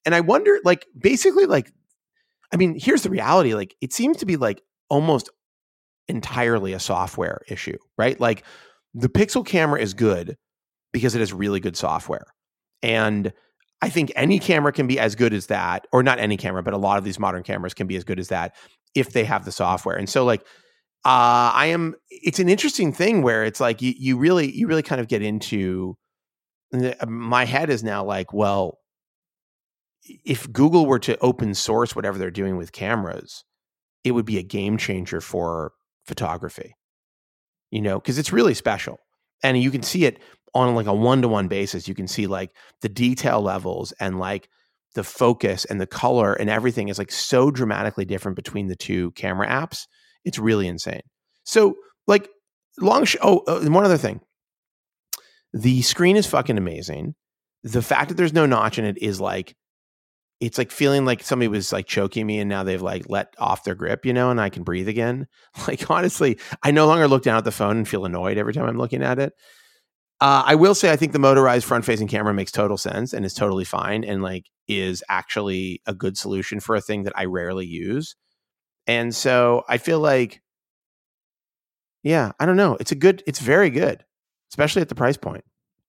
And 0.04 0.14
I 0.14 0.20
wonder, 0.20 0.58
like, 0.64 0.86
basically, 0.98 1.46
like, 1.46 1.72
I 2.52 2.56
mean, 2.56 2.76
here's 2.78 3.02
the 3.02 3.10
reality. 3.10 3.54
Like, 3.54 3.76
it 3.80 3.92
seems 3.92 4.16
to 4.18 4.26
be 4.26 4.36
like 4.36 4.62
almost 4.88 5.30
entirely 6.08 6.72
a 6.72 6.80
software 6.80 7.42
issue, 7.48 7.78
right? 7.96 8.18
Like, 8.18 8.44
the 8.94 9.08
Pixel 9.08 9.44
camera 9.44 9.80
is 9.80 9.94
good 9.94 10.36
because 10.92 11.14
it 11.14 11.20
has 11.20 11.32
really 11.32 11.60
good 11.60 11.76
software. 11.76 12.26
And 12.82 13.32
I 13.80 13.88
think 13.88 14.12
any 14.14 14.38
camera 14.38 14.72
can 14.72 14.86
be 14.86 14.98
as 14.98 15.14
good 15.14 15.32
as 15.32 15.46
that, 15.46 15.86
or 15.92 16.02
not 16.02 16.18
any 16.18 16.36
camera, 16.36 16.62
but 16.62 16.74
a 16.74 16.78
lot 16.78 16.98
of 16.98 17.04
these 17.04 17.18
modern 17.18 17.42
cameras 17.42 17.74
can 17.74 17.86
be 17.86 17.96
as 17.96 18.04
good 18.04 18.20
as 18.20 18.28
that 18.28 18.54
if 18.94 19.12
they 19.12 19.24
have 19.24 19.44
the 19.44 19.52
software. 19.52 19.96
And 19.96 20.08
so, 20.08 20.24
like, 20.24 20.42
uh, 21.04 21.50
I 21.54 21.66
am. 21.66 21.94
It's 22.10 22.38
an 22.38 22.48
interesting 22.48 22.92
thing 22.92 23.22
where 23.22 23.44
it's 23.44 23.58
like 23.58 23.82
you, 23.82 23.92
you 23.96 24.16
really, 24.16 24.52
you 24.52 24.68
really 24.68 24.82
kind 24.82 25.00
of 25.00 25.08
get 25.08 25.22
into. 25.22 25.96
My 27.06 27.44
head 27.44 27.70
is 27.70 27.82
now 27.82 28.04
like, 28.04 28.32
well, 28.32 28.78
if 30.24 30.50
Google 30.52 30.86
were 30.86 31.00
to 31.00 31.18
open 31.18 31.54
source 31.54 31.94
whatever 31.94 32.18
they're 32.18 32.30
doing 32.30 32.56
with 32.56 32.72
cameras, 32.72 33.44
it 34.04 34.12
would 34.12 34.24
be 34.24 34.38
a 34.38 34.42
game 34.42 34.78
changer 34.78 35.20
for 35.20 35.72
photography. 36.06 36.74
You 37.72 37.82
know, 37.82 37.98
because 37.98 38.18
it's 38.18 38.32
really 38.32 38.54
special. 38.54 38.98
And 39.42 39.60
you 39.60 39.72
can 39.72 39.82
see 39.82 40.04
it 40.04 40.20
on 40.54 40.76
like 40.76 40.86
a 40.86 40.94
one-to-one 40.94 41.48
basis. 41.48 41.88
You 41.88 41.94
can 41.94 42.06
see 42.06 42.28
like 42.28 42.50
the 42.82 42.88
detail 42.88 43.40
levels 43.40 43.92
and 43.98 44.20
like 44.20 44.48
the 44.94 45.02
focus 45.02 45.64
and 45.64 45.80
the 45.80 45.86
color 45.86 46.34
and 46.34 46.50
everything 46.50 46.88
is 46.88 46.98
like 46.98 47.10
so 47.10 47.50
dramatically 47.50 48.04
different 48.04 48.36
between 48.36 48.68
the 48.68 48.76
two 48.76 49.10
camera 49.12 49.48
apps. 49.48 49.86
It's 50.24 50.38
really 50.38 50.68
insane. 50.68 51.00
So, 51.44 51.74
like, 52.06 52.28
long. 52.78 53.04
Sh- 53.04 53.16
oh, 53.22 53.38
uh, 53.48 53.60
one 53.62 53.84
other 53.84 53.98
thing. 53.98 54.20
The 55.52 55.82
screen 55.82 56.16
is 56.16 56.26
fucking 56.26 56.58
amazing. 56.58 57.14
The 57.64 57.82
fact 57.82 58.10
that 58.10 58.16
there's 58.16 58.32
no 58.32 58.46
notch 58.46 58.78
in 58.78 58.84
it 58.84 58.98
is 59.02 59.20
like, 59.20 59.54
it's 60.42 60.58
like 60.58 60.72
feeling 60.72 61.04
like 61.04 61.22
somebody 61.22 61.46
was 61.46 61.72
like 61.72 61.86
choking 61.86 62.26
me 62.26 62.40
and 62.40 62.48
now 62.48 62.64
they've 62.64 62.82
like 62.82 63.08
let 63.08 63.32
off 63.38 63.62
their 63.62 63.76
grip, 63.76 64.04
you 64.04 64.12
know, 64.12 64.28
and 64.28 64.40
I 64.40 64.48
can 64.50 64.64
breathe 64.64 64.88
again. 64.88 65.28
Like, 65.68 65.88
honestly, 65.88 66.38
I 66.62 66.72
no 66.72 66.86
longer 66.86 67.06
look 67.06 67.22
down 67.22 67.38
at 67.38 67.44
the 67.44 67.52
phone 67.52 67.76
and 67.76 67.86
feel 67.86 68.04
annoyed 68.04 68.38
every 68.38 68.52
time 68.52 68.66
I'm 68.66 68.78
looking 68.78 69.02
at 69.02 69.20
it. 69.20 69.32
Uh, 70.20 70.42
I 70.44 70.56
will 70.56 70.74
say, 70.74 70.90
I 70.90 70.96
think 70.96 71.12
the 71.12 71.20
motorized 71.20 71.64
front 71.64 71.84
facing 71.84 72.08
camera 72.08 72.34
makes 72.34 72.50
total 72.50 72.76
sense 72.76 73.12
and 73.12 73.24
is 73.24 73.34
totally 73.34 73.64
fine 73.64 74.02
and 74.02 74.22
like 74.22 74.46
is 74.66 75.04
actually 75.08 75.80
a 75.86 75.94
good 75.94 76.18
solution 76.18 76.58
for 76.58 76.74
a 76.74 76.80
thing 76.80 77.04
that 77.04 77.12
I 77.14 77.26
rarely 77.26 77.66
use. 77.66 78.16
And 78.88 79.14
so 79.14 79.62
I 79.68 79.78
feel 79.78 80.00
like, 80.00 80.42
yeah, 82.02 82.32
I 82.40 82.46
don't 82.46 82.56
know. 82.56 82.76
It's 82.80 82.92
a 82.92 82.96
good, 82.96 83.22
it's 83.26 83.38
very 83.38 83.70
good, 83.70 84.04
especially 84.50 84.82
at 84.82 84.88
the 84.88 84.96
price 84.96 85.16
point. 85.16 85.44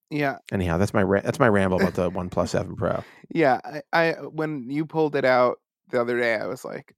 Yeah. 0.09 0.37
Anyhow, 0.51 0.77
that's 0.77 0.93
my 0.93 1.03
ra- 1.03 1.21
that's 1.23 1.39
my 1.39 1.47
ramble 1.47 1.81
about 1.81 1.95
the 1.95 2.11
OnePlus 2.11 2.49
Seven 2.49 2.75
Pro. 2.75 3.03
Yeah. 3.33 3.59
I, 3.63 3.81
I 3.91 4.11
when 4.21 4.69
you 4.69 4.85
pulled 4.85 5.15
it 5.15 5.25
out 5.25 5.57
the 5.89 6.01
other 6.01 6.19
day, 6.19 6.35
I 6.35 6.45
was 6.47 6.63
like, 6.63 6.95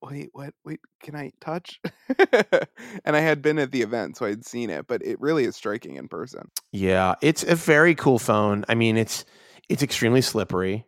wait, 0.00 0.30
what? 0.32 0.54
Wait, 0.64 0.80
can 1.02 1.14
I 1.14 1.32
touch? 1.40 1.80
and 3.04 3.16
I 3.16 3.20
had 3.20 3.42
been 3.42 3.58
at 3.58 3.70
the 3.70 3.82
event, 3.82 4.16
so 4.16 4.26
I'd 4.26 4.44
seen 4.44 4.70
it, 4.70 4.86
but 4.86 5.04
it 5.04 5.20
really 5.20 5.44
is 5.44 5.56
striking 5.56 5.96
in 5.96 6.08
person. 6.08 6.50
Yeah, 6.72 7.14
it's 7.22 7.44
a 7.44 7.54
very 7.54 7.94
cool 7.94 8.18
phone. 8.18 8.64
I 8.68 8.74
mean, 8.74 8.96
it's 8.96 9.24
it's 9.68 9.82
extremely 9.82 10.22
slippery. 10.22 10.86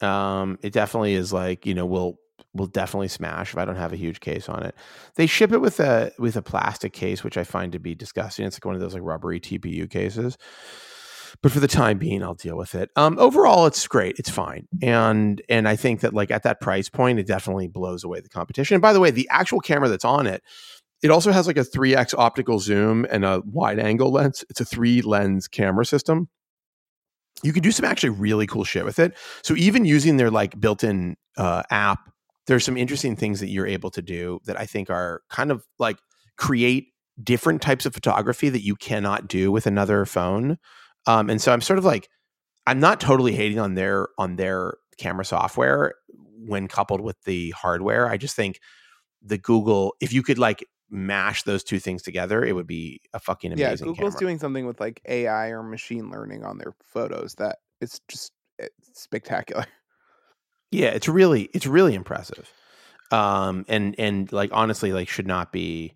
Um, 0.00 0.58
it 0.62 0.72
definitely 0.72 1.14
is 1.14 1.32
like 1.32 1.66
you 1.66 1.74
know 1.74 1.86
will 1.86 2.18
will 2.54 2.66
definitely 2.66 3.08
smash 3.08 3.52
if 3.52 3.58
I 3.58 3.64
don't 3.64 3.76
have 3.76 3.92
a 3.92 3.96
huge 3.96 4.20
case 4.20 4.48
on 4.48 4.62
it. 4.62 4.74
They 5.16 5.26
ship 5.26 5.52
it 5.52 5.60
with 5.60 5.80
a 5.80 6.12
with 6.18 6.36
a 6.36 6.42
plastic 6.42 6.92
case, 6.92 7.24
which 7.24 7.36
I 7.36 7.44
find 7.44 7.72
to 7.72 7.78
be 7.78 7.94
disgusting. 7.94 8.46
It's 8.46 8.56
like 8.56 8.64
one 8.64 8.74
of 8.74 8.80
those 8.80 8.94
like 8.94 9.02
rubbery 9.02 9.40
TPU 9.40 9.88
cases. 9.90 10.36
But 11.40 11.50
for 11.50 11.60
the 11.60 11.68
time 11.68 11.98
being, 11.98 12.22
I'll 12.22 12.34
deal 12.34 12.56
with 12.56 12.74
it. 12.74 12.90
Um, 12.94 13.18
overall, 13.18 13.66
it's 13.66 13.88
great. 13.88 14.16
It's 14.18 14.30
fine, 14.30 14.68
and 14.82 15.40
and 15.48 15.66
I 15.66 15.76
think 15.76 16.00
that 16.00 16.12
like 16.12 16.30
at 16.30 16.42
that 16.42 16.60
price 16.60 16.88
point, 16.88 17.18
it 17.18 17.26
definitely 17.26 17.68
blows 17.68 18.04
away 18.04 18.20
the 18.20 18.28
competition. 18.28 18.74
And 18.74 18.82
by 18.82 18.92
the 18.92 19.00
way, 19.00 19.10
the 19.10 19.28
actual 19.30 19.60
camera 19.60 19.88
that's 19.88 20.04
on 20.04 20.26
it, 20.26 20.42
it 21.02 21.10
also 21.10 21.32
has 21.32 21.46
like 21.46 21.56
a 21.56 21.64
three 21.64 21.96
x 21.96 22.14
optical 22.14 22.58
zoom 22.58 23.06
and 23.10 23.24
a 23.24 23.42
wide 23.44 23.78
angle 23.78 24.12
lens. 24.12 24.44
It's 24.50 24.60
a 24.60 24.64
three 24.64 25.02
lens 25.02 25.48
camera 25.48 25.84
system. 25.84 26.28
You 27.42 27.52
can 27.52 27.62
do 27.62 27.72
some 27.72 27.84
actually 27.84 28.10
really 28.10 28.46
cool 28.46 28.62
shit 28.62 28.84
with 28.84 29.00
it. 29.00 29.16
So 29.42 29.56
even 29.56 29.84
using 29.84 30.16
their 30.16 30.30
like 30.30 30.60
built-in 30.60 31.16
uh, 31.36 31.64
app 31.70 32.11
there's 32.46 32.64
some 32.64 32.76
interesting 32.76 33.16
things 33.16 33.40
that 33.40 33.48
you're 33.48 33.66
able 33.66 33.90
to 33.90 34.02
do 34.02 34.40
that 34.46 34.58
I 34.58 34.66
think 34.66 34.90
are 34.90 35.22
kind 35.28 35.50
of 35.50 35.64
like 35.78 35.98
create 36.36 36.88
different 37.22 37.62
types 37.62 37.86
of 37.86 37.94
photography 37.94 38.48
that 38.48 38.64
you 38.64 38.74
cannot 38.76 39.28
do 39.28 39.52
with 39.52 39.66
another 39.66 40.04
phone. 40.04 40.58
Um, 41.06 41.30
and 41.30 41.40
so 41.40 41.52
I'm 41.52 41.60
sort 41.60 41.78
of 41.78 41.84
like, 41.84 42.08
I'm 42.66 42.80
not 42.80 43.00
totally 43.00 43.32
hating 43.32 43.58
on 43.58 43.74
their 43.74 44.08
on 44.18 44.36
their 44.36 44.74
camera 44.98 45.24
software 45.24 45.94
when 46.46 46.68
coupled 46.68 47.00
with 47.00 47.20
the 47.24 47.50
hardware. 47.50 48.08
I 48.08 48.16
just 48.16 48.36
think 48.36 48.60
the 49.20 49.38
Google, 49.38 49.94
if 50.00 50.12
you 50.12 50.22
could 50.22 50.38
like 50.38 50.64
mash 50.90 51.42
those 51.42 51.64
two 51.64 51.78
things 51.78 52.02
together, 52.02 52.44
it 52.44 52.54
would 52.54 52.66
be 52.66 53.00
a 53.12 53.18
fucking 53.18 53.52
amazing. 53.52 53.88
Yeah, 53.88 53.92
Google's 53.92 54.14
camera. 54.14 54.20
doing 54.20 54.38
something 54.38 54.66
with 54.66 54.80
like 54.80 55.00
AI 55.08 55.48
or 55.48 55.62
machine 55.62 56.10
learning 56.10 56.44
on 56.44 56.58
their 56.58 56.74
photos 56.84 57.34
that 57.36 57.58
it's 57.80 58.00
just 58.08 58.32
it's 58.58 58.74
spectacular. 58.94 59.66
Yeah, 60.72 60.88
it's 60.88 61.08
really 61.08 61.42
it's 61.54 61.66
really 61.66 61.94
impressive. 61.94 62.50
Um 63.10 63.64
and 63.68 63.94
and 63.98 64.32
like 64.32 64.50
honestly 64.52 64.92
like 64.92 65.08
should 65.08 65.26
not 65.26 65.52
be 65.52 65.94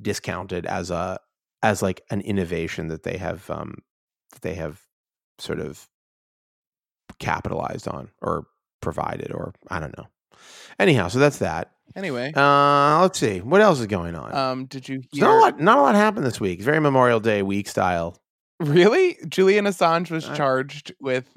discounted 0.00 0.66
as 0.66 0.90
a 0.90 1.18
as 1.62 1.82
like 1.82 2.02
an 2.10 2.20
innovation 2.22 2.88
that 2.88 3.02
they 3.02 3.16
have 3.18 3.48
um 3.50 3.78
that 4.32 4.42
they 4.42 4.54
have 4.54 4.80
sort 5.38 5.60
of 5.60 5.88
capitalized 7.18 7.88
on 7.88 8.08
or 8.22 8.46
provided 8.80 9.32
or 9.32 9.52
I 9.68 9.80
don't 9.80 9.96
know. 9.96 10.06
Anyhow, 10.78 11.08
so 11.08 11.18
that's 11.18 11.38
that. 11.38 11.70
Anyway, 11.96 12.32
Uh 12.34 13.00
let's 13.02 13.18
see. 13.18 13.40
What 13.40 13.60
else 13.60 13.78
is 13.80 13.86
going 13.86 14.14
on? 14.14 14.34
um, 14.34 14.66
did 14.66 14.88
you 14.88 15.02
There's 15.12 15.20
not 15.20 15.34
a 15.36 15.40
lot 15.40 15.60
not 15.60 15.78
a 15.78 15.82
lot 15.82 15.94
happened 15.94 16.26
this 16.26 16.40
week. 16.40 16.58
It's 16.58 16.64
very 16.64 16.80
Memorial 16.80 17.20
Day 17.20 17.42
week 17.42 17.68
style. 17.68 18.16
Really, 18.60 19.18
Julian 19.28 19.64
Assange 19.66 20.10
was 20.10 20.24
Uh, 20.28 20.34
charged 20.36 20.94
with 21.00 21.28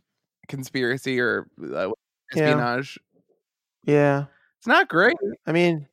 conspiracy 0.48 1.20
or 1.20 1.48
uh. 1.74 1.90
Espionage. 2.32 3.00
Yeah. 3.86 4.26
It's 4.58 4.68
not 4.68 4.88
great. 4.90 5.16
I 5.46 5.52
mean, 5.52 5.88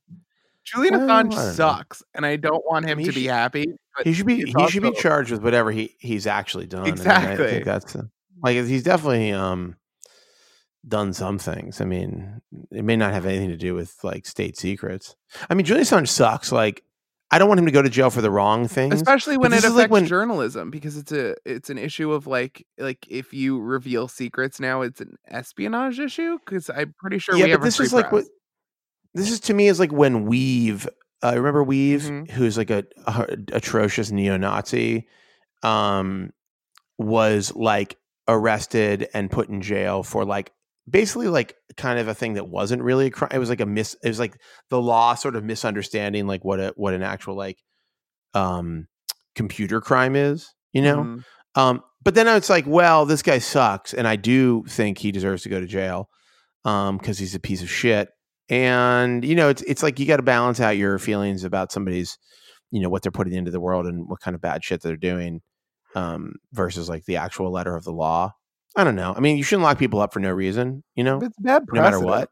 Julian 0.64 0.94
Well, 0.94 1.06
Assange 1.08 1.30
don't 1.30 1.36
know. 1.46 1.52
sucks, 1.52 2.02
and 2.14 2.24
I 2.24 2.36
don't 2.36 2.64
want 2.66 2.86
him 2.86 2.98
He 2.98 3.04
to 3.06 3.12
be 3.12 3.26
happy. 3.26 3.66
He 4.02 4.12
should 4.14 4.26
be 4.26 4.42
he 4.56 4.68
should 4.68 4.82
be 4.82 4.92
charged 4.92 5.30
with 5.30 5.42
whatever 5.42 5.70
he 5.70 5.94
he's 5.98 6.26
actually 6.26 6.66
done. 6.66 6.84
I 6.84 6.86
I 6.86 6.90
Exactly. 6.90 7.46
think 7.46 7.64
that's 7.64 7.94
uh, 7.94 8.02
like 8.42 8.56
he's 8.56 8.82
definitely 8.82 9.32
um 9.32 9.76
done 10.88 11.12
some 11.12 11.38
things. 11.38 11.80
I 11.80 11.84
mean, 11.84 12.40
it 12.72 12.84
may 12.84 12.96
not 12.96 13.12
have 13.12 13.26
anything 13.26 13.50
to 13.50 13.56
do 13.56 13.74
with 13.74 13.94
like 14.02 14.26
state 14.26 14.56
secrets. 14.56 15.14
I 15.48 15.54
mean, 15.54 15.64
Julian 15.66 15.84
Assange 15.84 16.08
sucks. 16.08 16.50
Like, 16.50 16.82
I 17.34 17.38
don't 17.38 17.48
want 17.48 17.58
him 17.58 17.66
to 17.66 17.72
go 17.72 17.82
to 17.82 17.88
jail 17.88 18.10
for 18.10 18.20
the 18.22 18.30
wrong 18.30 18.68
things. 18.68 18.94
especially 18.94 19.36
when 19.36 19.52
it 19.52 19.58
affects 19.58 19.76
like 19.76 19.90
when- 19.90 20.06
journalism 20.06 20.70
because 20.70 20.96
it's 20.96 21.10
a 21.12 21.34
it's 21.44 21.68
an 21.70 21.78
issue 21.78 22.12
of 22.12 22.26
like 22.26 22.66
like 22.78 23.04
if 23.08 23.34
you 23.34 23.60
reveal 23.60 24.06
secrets 24.08 24.60
now 24.60 24.82
it's 24.82 25.00
an 25.00 25.16
espionage 25.28 25.98
issue 25.98 26.38
because 26.38 26.70
i'm 26.70 26.94
pretty 26.98 27.18
sure 27.18 27.34
yeah, 27.36 27.46
but 27.46 27.50
have 27.50 27.62
this 27.62 27.80
is 27.80 27.92
like 27.92 28.12
what 28.12 28.24
this 29.14 29.30
is 29.30 29.40
to 29.40 29.54
me 29.54 29.66
is 29.68 29.78
like 29.80 29.92
when 29.92 30.26
weev. 30.28 30.86
Uh, 31.22 31.32
remember 31.36 31.64
weev, 31.64 32.02
Mhm. 32.02 32.30
who's 32.30 32.58
like 32.58 32.68
a, 32.70 32.84
a 33.06 33.26
atrocious 33.52 34.10
neo-Nazi, 34.10 35.06
um, 35.62 36.30
was 36.98 37.54
like 37.56 37.96
arrested 38.28 39.08
and 39.14 39.30
put 39.30 39.48
in 39.48 39.60
jail 39.62 40.02
for 40.02 40.24
like 40.24 40.52
basically 40.88 41.28
like 41.28 41.54
kind 41.76 41.98
of 41.98 42.08
a 42.08 42.14
thing 42.14 42.34
that 42.34 42.48
wasn't 42.48 42.82
really 42.82 43.06
a 43.06 43.10
crime. 43.10 43.30
It 43.32 43.38
was 43.38 43.48
like 43.48 43.60
a 43.60 43.66
mis. 43.66 43.96
It 44.02 44.08
was 44.08 44.18
like 44.18 44.36
the 44.70 44.80
law 44.80 45.14
sort 45.14 45.36
of 45.36 45.44
misunderstanding 45.44 46.26
like 46.26 46.44
what 46.44 46.60
a 46.60 46.72
what 46.76 46.94
an 46.94 47.02
actual 47.02 47.36
like 47.36 47.58
um 48.34 48.86
computer 49.34 49.80
crime 49.80 50.16
is. 50.16 50.52
You 50.72 50.82
know. 50.82 50.96
Mhm. 50.98 51.24
Um, 51.56 51.82
but 52.02 52.14
then 52.14 52.26
it's 52.28 52.50
like, 52.50 52.66
well, 52.66 53.06
this 53.06 53.22
guy 53.22 53.38
sucks, 53.38 53.94
and 53.94 54.06
I 54.06 54.16
do 54.16 54.64
think 54.68 54.98
he 54.98 55.12
deserves 55.12 55.42
to 55.44 55.48
go 55.48 55.60
to 55.60 55.66
jail 55.66 56.08
um, 56.64 56.98
because 56.98 57.18
he's 57.18 57.34
a 57.34 57.40
piece 57.40 57.62
of 57.62 57.70
shit. 57.70 58.10
And 58.50 59.24
you 59.24 59.34
know, 59.34 59.48
it's 59.48 59.62
it's 59.62 59.82
like 59.82 59.98
you 59.98 60.06
got 60.06 60.16
to 60.18 60.22
balance 60.22 60.60
out 60.60 60.76
your 60.76 60.98
feelings 60.98 61.44
about 61.44 61.72
somebody's, 61.72 62.18
you 62.70 62.80
know, 62.80 62.90
what 62.90 63.02
they're 63.02 63.12
putting 63.12 63.32
into 63.32 63.50
the 63.50 63.60
world 63.60 63.86
and 63.86 64.06
what 64.08 64.20
kind 64.20 64.34
of 64.34 64.42
bad 64.42 64.62
shit 64.62 64.82
they're 64.82 64.96
doing, 64.96 65.40
um, 65.94 66.34
versus 66.52 66.88
like 66.88 67.04
the 67.06 67.16
actual 67.16 67.50
letter 67.50 67.74
of 67.74 67.84
the 67.84 67.92
law. 67.92 68.32
I 68.76 68.84
don't 68.84 68.96
know. 68.96 69.14
I 69.16 69.20
mean, 69.20 69.36
you 69.36 69.42
shouldn't 69.44 69.62
lock 69.62 69.78
people 69.78 70.00
up 70.00 70.12
for 70.12 70.20
no 70.20 70.30
reason. 70.30 70.82
You 70.94 71.04
know, 71.04 71.20
it's 71.22 71.38
bad 71.38 71.62
no 71.72 71.80
matter 71.80 72.00
what. 72.00 72.28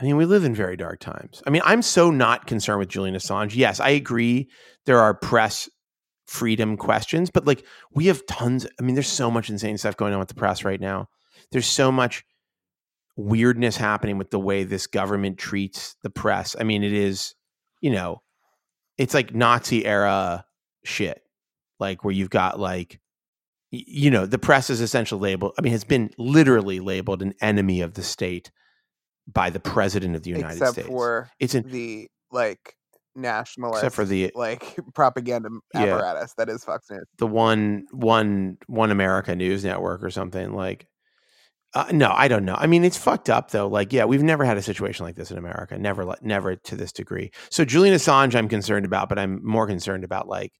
I 0.00 0.04
mean, 0.04 0.16
we 0.16 0.26
live 0.26 0.44
in 0.44 0.54
very 0.54 0.76
dark 0.76 1.00
times. 1.00 1.42
I 1.46 1.50
mean, 1.50 1.62
I'm 1.64 1.82
so 1.82 2.10
not 2.10 2.46
concerned 2.46 2.78
with 2.78 2.88
Julian 2.88 3.16
Assange. 3.16 3.56
Yes, 3.56 3.80
I 3.80 3.90
agree. 3.90 4.48
There 4.86 4.98
are 5.00 5.14
press 5.14 5.68
freedom 6.26 6.76
questions, 6.76 7.30
but 7.30 7.46
like 7.46 7.64
we 7.92 8.06
have 8.06 8.24
tons. 8.26 8.66
I 8.78 8.82
mean, 8.82 8.94
there's 8.94 9.08
so 9.08 9.30
much 9.30 9.50
insane 9.50 9.78
stuff 9.78 9.96
going 9.96 10.12
on 10.12 10.18
with 10.18 10.28
the 10.28 10.34
press 10.34 10.64
right 10.64 10.80
now. 10.80 11.08
There's 11.50 11.66
so 11.66 11.90
much 11.90 12.24
weirdness 13.16 13.76
happening 13.76 14.18
with 14.18 14.30
the 14.30 14.38
way 14.38 14.62
this 14.62 14.86
government 14.86 15.38
treats 15.38 15.96
the 16.02 16.10
press. 16.10 16.54
I 16.58 16.64
mean, 16.64 16.84
it 16.84 16.92
is, 16.92 17.34
you 17.80 17.90
know, 17.90 18.22
it's 18.96 19.14
like 19.14 19.34
Nazi 19.34 19.84
era 19.84 20.44
shit, 20.84 21.20
like 21.80 22.04
where 22.04 22.14
you've 22.14 22.30
got 22.30 22.60
like, 22.60 23.00
you 23.70 24.10
know, 24.10 24.24
the 24.26 24.38
press 24.38 24.70
is 24.70 24.80
essentially 24.80 25.20
labeled. 25.32 25.52
I 25.58 25.62
mean, 25.62 25.72
has 25.72 25.84
been 25.84 26.10
literally 26.18 26.80
labeled 26.80 27.22
an 27.22 27.34
enemy 27.40 27.80
of 27.80 27.94
the 27.94 28.02
state 28.02 28.50
by 29.26 29.50
the 29.50 29.60
president 29.60 30.16
of 30.16 30.22
the 30.22 30.30
United 30.30 30.52
except 30.54 30.72
States. 30.72 30.88
for 30.88 31.28
it's 31.38 31.54
an 31.54 31.68
the 31.68 32.08
like 32.32 32.74
nationalist 33.14 33.78
except 33.82 33.94
for 33.94 34.04
the 34.04 34.30
like 34.34 34.78
propaganda 34.94 35.50
Yeah. 35.74 35.96
apparatus 35.96 36.32
that 36.38 36.48
is 36.48 36.64
Fox 36.64 36.88
News. 36.90 37.04
the 37.18 37.26
one 37.26 37.86
one 37.90 38.56
one 38.68 38.90
America 38.90 39.34
News 39.34 39.64
Network 39.64 40.02
or 40.02 40.10
something 40.10 40.52
like. 40.54 40.86
Uh, 41.74 41.84
no, 41.92 42.10
I 42.14 42.28
don't 42.28 42.46
know. 42.46 42.54
I 42.58 42.66
mean, 42.66 42.82
it's 42.82 42.96
fucked 42.96 43.28
up 43.28 43.50
though. 43.50 43.68
Like, 43.68 43.92
yeah, 43.92 44.06
we've 44.06 44.22
never 44.22 44.42
had 44.42 44.56
a 44.56 44.62
situation 44.62 45.04
like 45.04 45.16
this 45.16 45.30
in 45.30 45.36
America. 45.36 45.76
Never, 45.78 46.14
never 46.22 46.56
to 46.56 46.76
this 46.76 46.92
degree. 46.92 47.30
So 47.50 47.62
Julian 47.66 47.94
Assange, 47.94 48.34
I'm 48.34 48.48
concerned 48.48 48.86
about, 48.86 49.10
but 49.10 49.18
I'm 49.18 49.44
more 49.44 49.66
concerned 49.66 50.02
about 50.02 50.26
like 50.26 50.54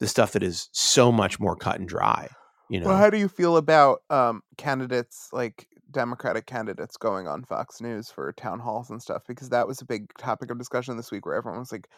the 0.00 0.08
stuff 0.08 0.32
that 0.32 0.42
is 0.42 0.68
so 0.72 1.12
much 1.12 1.38
more 1.38 1.54
cut 1.54 1.78
and 1.78 1.88
dry. 1.88 2.26
You 2.68 2.80
know, 2.80 2.88
Well, 2.88 2.96
how 2.96 3.10
do 3.10 3.18
you 3.18 3.28
feel 3.28 3.56
about 3.56 4.02
um, 4.10 4.42
candidates 4.56 5.28
like 5.32 5.66
Democratic 5.90 6.46
candidates 6.46 6.96
going 6.96 7.26
on 7.26 7.44
Fox 7.44 7.80
News 7.80 8.10
for 8.10 8.32
town 8.32 8.60
halls 8.60 8.90
and 8.90 9.00
stuff? 9.00 9.22
Because 9.26 9.48
that 9.50 9.66
was 9.66 9.80
a 9.80 9.86
big 9.86 10.12
topic 10.18 10.50
of 10.50 10.58
discussion 10.58 10.96
this 10.96 11.10
week, 11.10 11.24
where 11.24 11.34
everyone 11.34 11.60
was 11.60 11.72
like 11.72 11.88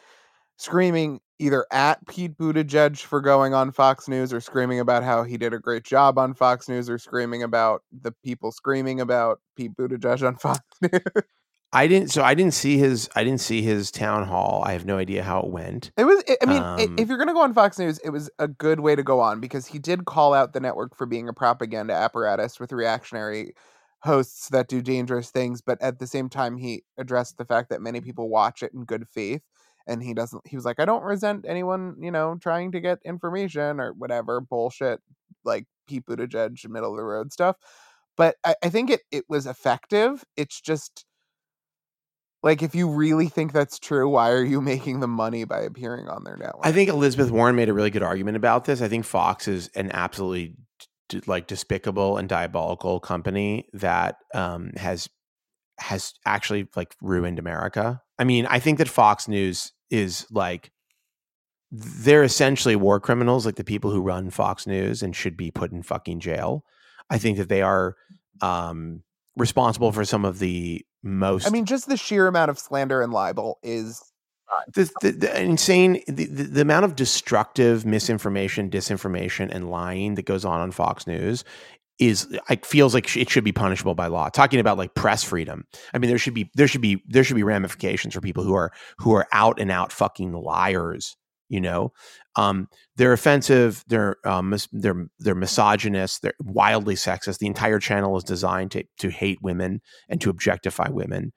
screaming 0.57 1.21
either 1.39 1.67
at 1.73 2.07
Pete 2.07 2.37
Buttigieg 2.37 3.01
for 3.01 3.21
going 3.21 3.55
on 3.55 3.73
Fox 3.73 4.09
News, 4.09 4.33
or 4.33 4.41
screaming 4.41 4.79
about 4.81 5.03
how 5.03 5.25
he 5.25 5.37
did 5.37 5.53
a 5.53 5.59
great 5.59 5.85
job 5.85 6.19
on 6.19 6.35
Fox 6.35 6.69
News, 6.69 6.89
or 6.89 6.99
screaming 6.99 7.43
about 7.43 7.83
the 7.91 8.13
people 8.25 8.53
screaming 8.53 9.01
about 9.01 9.41
Pete 9.57 9.77
Buttigieg 9.77 10.27
on 10.27 10.37
Fox 10.39 10.61
News. 10.81 11.03
I 11.73 11.87
didn't. 11.87 12.11
So 12.11 12.23
I 12.23 12.35
didn't 12.35 12.55
see 12.55 12.79
his. 12.79 13.09
I 13.15 13.23
didn't 13.23 13.41
see 13.41 13.63
his 13.63 13.91
town 13.91 14.27
hall. 14.27 14.63
I 14.65 14.73
have 14.73 14.85
no 14.85 14.99
idea 14.99 15.23
how 15.23 15.41
it 15.41 15.49
went. 15.49 15.93
It 15.97 16.05
was. 16.05 16.23
I 16.43 16.47
mean, 16.47 16.63
Um, 16.63 16.99
if 16.99 17.09
you're 17.09 17.19
going 17.19 17.29
to 17.29 17.35
go 17.35 17.43
on 17.43 17.55
Fox 17.55 17.79
News, 17.79 17.99
it 17.99 18.11
was 18.11 18.29
a 18.39 18.49
good 18.49 18.81
way 18.81 18.97
to 18.97 19.03
go 19.03 19.21
on 19.21 19.41
because 19.41 19.67
he 19.67 19.79
did 19.79 20.05
call 20.05 20.35
out 20.35 20.53
the 20.53 20.61
network 20.61 20.97
for 20.97 21.07
being 21.07 21.29
a 21.29 21.33
propaganda 21.33 21.95
apparatus 21.95 22.59
with 22.59 22.73
reactionary 22.73 23.55
hosts 24.03 24.49
that 24.49 24.69
do 24.69 24.81
dangerous 24.81 25.31
things, 25.31 25.61
but 25.61 25.81
at 25.83 25.99
the 25.99 26.07
same 26.07 26.29
time, 26.29 26.57
he 26.57 26.83
addressed 26.99 27.37
the 27.37 27.45
fact 27.45 27.69
that 27.71 27.83
many 27.83 28.01
people 28.01 28.29
watch 28.29 28.63
it 28.63 28.73
in 28.73 28.85
good 28.85 29.07
faith, 29.09 29.43
and 29.87 30.03
he 30.03 30.15
doesn't. 30.15 30.47
He 30.47 30.57
was 30.57 30.65
like, 30.65 30.81
I 30.81 30.85
don't 30.85 31.05
resent 31.05 31.45
anyone, 31.47 31.97
you 32.01 32.11
know, 32.11 32.37
trying 32.41 32.73
to 32.73 32.81
get 32.81 32.99
information 33.05 33.81
or 33.81 33.93
whatever 33.93 34.41
bullshit 34.41 35.01
like 35.45 35.67
Pete 35.87 36.07
Buttigieg 36.07 36.69
middle 36.69 36.93
of 36.93 36.97
the 36.97 37.05
road 37.05 37.33
stuff. 37.33 37.57
But 38.17 38.37
I, 38.45 38.55
I 38.65 38.71
think 38.71 38.91
it 38.91 39.03
it 39.11 39.25
was 39.29 39.47
effective. 39.47 40.25
It's 40.37 40.61
just 40.61 41.05
like 42.43 42.63
if 42.63 42.75
you 42.75 42.89
really 42.89 43.29
think 43.29 43.53
that's 43.53 43.79
true, 43.79 44.09
why 44.09 44.31
are 44.31 44.45
you 44.45 44.61
making 44.73 45.01
the 45.01 45.09
money 45.09 45.45
by 45.45 45.61
appearing 45.61 46.09
on 46.09 46.25
their 46.25 46.37
network? 46.37 46.65
I 46.67 46.73
think 46.73 46.89
Elizabeth 46.89 47.31
Warren 47.31 47.57
made 47.57 47.69
a 47.69 47.75
really 47.75 47.91
good 47.91 48.03
argument 48.03 48.37
about 48.37 48.65
this. 48.65 48.83
I 48.83 48.89
think 48.89 49.05
Fox 49.05 49.49
is 49.49 49.69
an 49.75 49.91
absolutely 49.93 50.57
d- 51.09 51.23
like 51.27 51.47
despicable 51.47 52.17
and 52.17 52.29
diabolical 52.29 53.01
company 53.01 53.67
that 53.73 54.17
um, 54.35 54.73
has 54.77 55.09
has 55.79 56.15
actually 56.27 56.69
like 56.77 56.95
ruined 57.01 57.39
America. 57.39 58.03
I 58.19 58.25
mean, 58.25 58.47
I 58.47 58.59
think 58.59 58.79
that 58.79 58.89
Fox 58.89 59.29
News 59.29 59.73
is 59.91 60.27
like 60.31 60.71
they're 61.71 62.25
essentially 62.25 62.77
war 62.77 63.01
criminals, 63.01 63.47
like 63.47 63.57
the 63.57 63.65
people 63.65 63.91
who 63.91 64.03
run 64.03 64.31
Fox 64.31 64.67
News 64.67 65.03
and 65.03 65.15
should 65.15 65.37
be 65.37 65.51
put 65.51 65.73
in 65.73 65.83
fucking 65.83 66.21
jail. 66.21 66.65
I 67.09 67.19
think 67.19 67.39
that 67.39 67.49
they 67.49 67.63
are 67.63 67.97
um, 68.41 69.03
responsible 69.37 69.93
for 69.93 70.05
some 70.05 70.25
of 70.25 70.39
the 70.39 70.85
most 71.03 71.47
I 71.47 71.51
mean, 71.51 71.65
just 71.65 71.89
the 71.89 71.97
sheer 71.97 72.27
amount 72.27 72.51
of 72.51 72.59
slander 72.59 73.01
and 73.01 73.13
libel 73.13 73.59
is 73.63 74.03
uh, 74.51 74.61
the, 74.75 74.91
the, 75.01 75.11
the 75.13 75.41
insane 75.43 76.03
the, 76.07 76.27
the, 76.27 76.43
the 76.45 76.61
amount 76.61 76.85
of 76.85 76.97
destructive 76.97 77.87
misinformation 77.87 78.71
disinformation 78.71 79.49
and 79.51 79.71
lying 79.71 80.15
that 80.17 80.27
goes 80.27 80.45
on 80.45 80.61
on 80.61 80.73
fox 80.73 81.07
news 81.07 81.45
is 81.99 82.27
it 82.49 82.65
feels 82.65 82.95
like 82.95 83.15
it 83.17 83.29
should 83.29 83.45
be 83.45 83.53
punishable 83.53 83.95
by 83.95 84.07
law. 84.07 84.31
Talking 84.31 84.59
about 84.59 84.79
like 84.79 84.95
press 84.95 85.23
freedom 85.23 85.65
i 85.95 85.99
mean 85.99 86.09
there 86.09 86.19
should 86.19 86.35
be 86.35 86.51
there 86.55 86.69
should 86.69 86.81
be 86.81 87.03
there 87.07 87.25
should 87.25 87.37
be 87.37 87.43
ramifications 87.43 88.15
for 88.15 88.21
people 88.21 88.43
who 88.43 88.55
are 88.55 88.73
who 88.99 89.15
are 89.15 89.27
out 89.33 89.61
and 89.61 89.71
out 89.71 89.93
fucking 89.93 90.33
liars 90.33 91.17
you 91.51 91.61
know? 91.61 91.93
Um 92.37 92.69
they're 92.97 93.13
offensive 93.13 93.85
they're 93.89 94.17
um 94.25 94.51
mis- 94.51 94.69
they're 94.73 95.07
they're 95.19 95.35
misogynist 95.35 96.23
they're 96.23 96.35
wildly 96.43 96.95
sexist. 96.95 97.39
The 97.39 97.47
entire 97.47 97.79
channel 97.81 98.17
is 98.17 98.25
designed 98.25 98.71
to 98.73 98.85
to 99.01 99.11
hate 99.11 99.43
women 99.43 99.83
and 100.09 100.21
to 100.23 100.31
objectify 100.31 100.89
women. 100.91 101.33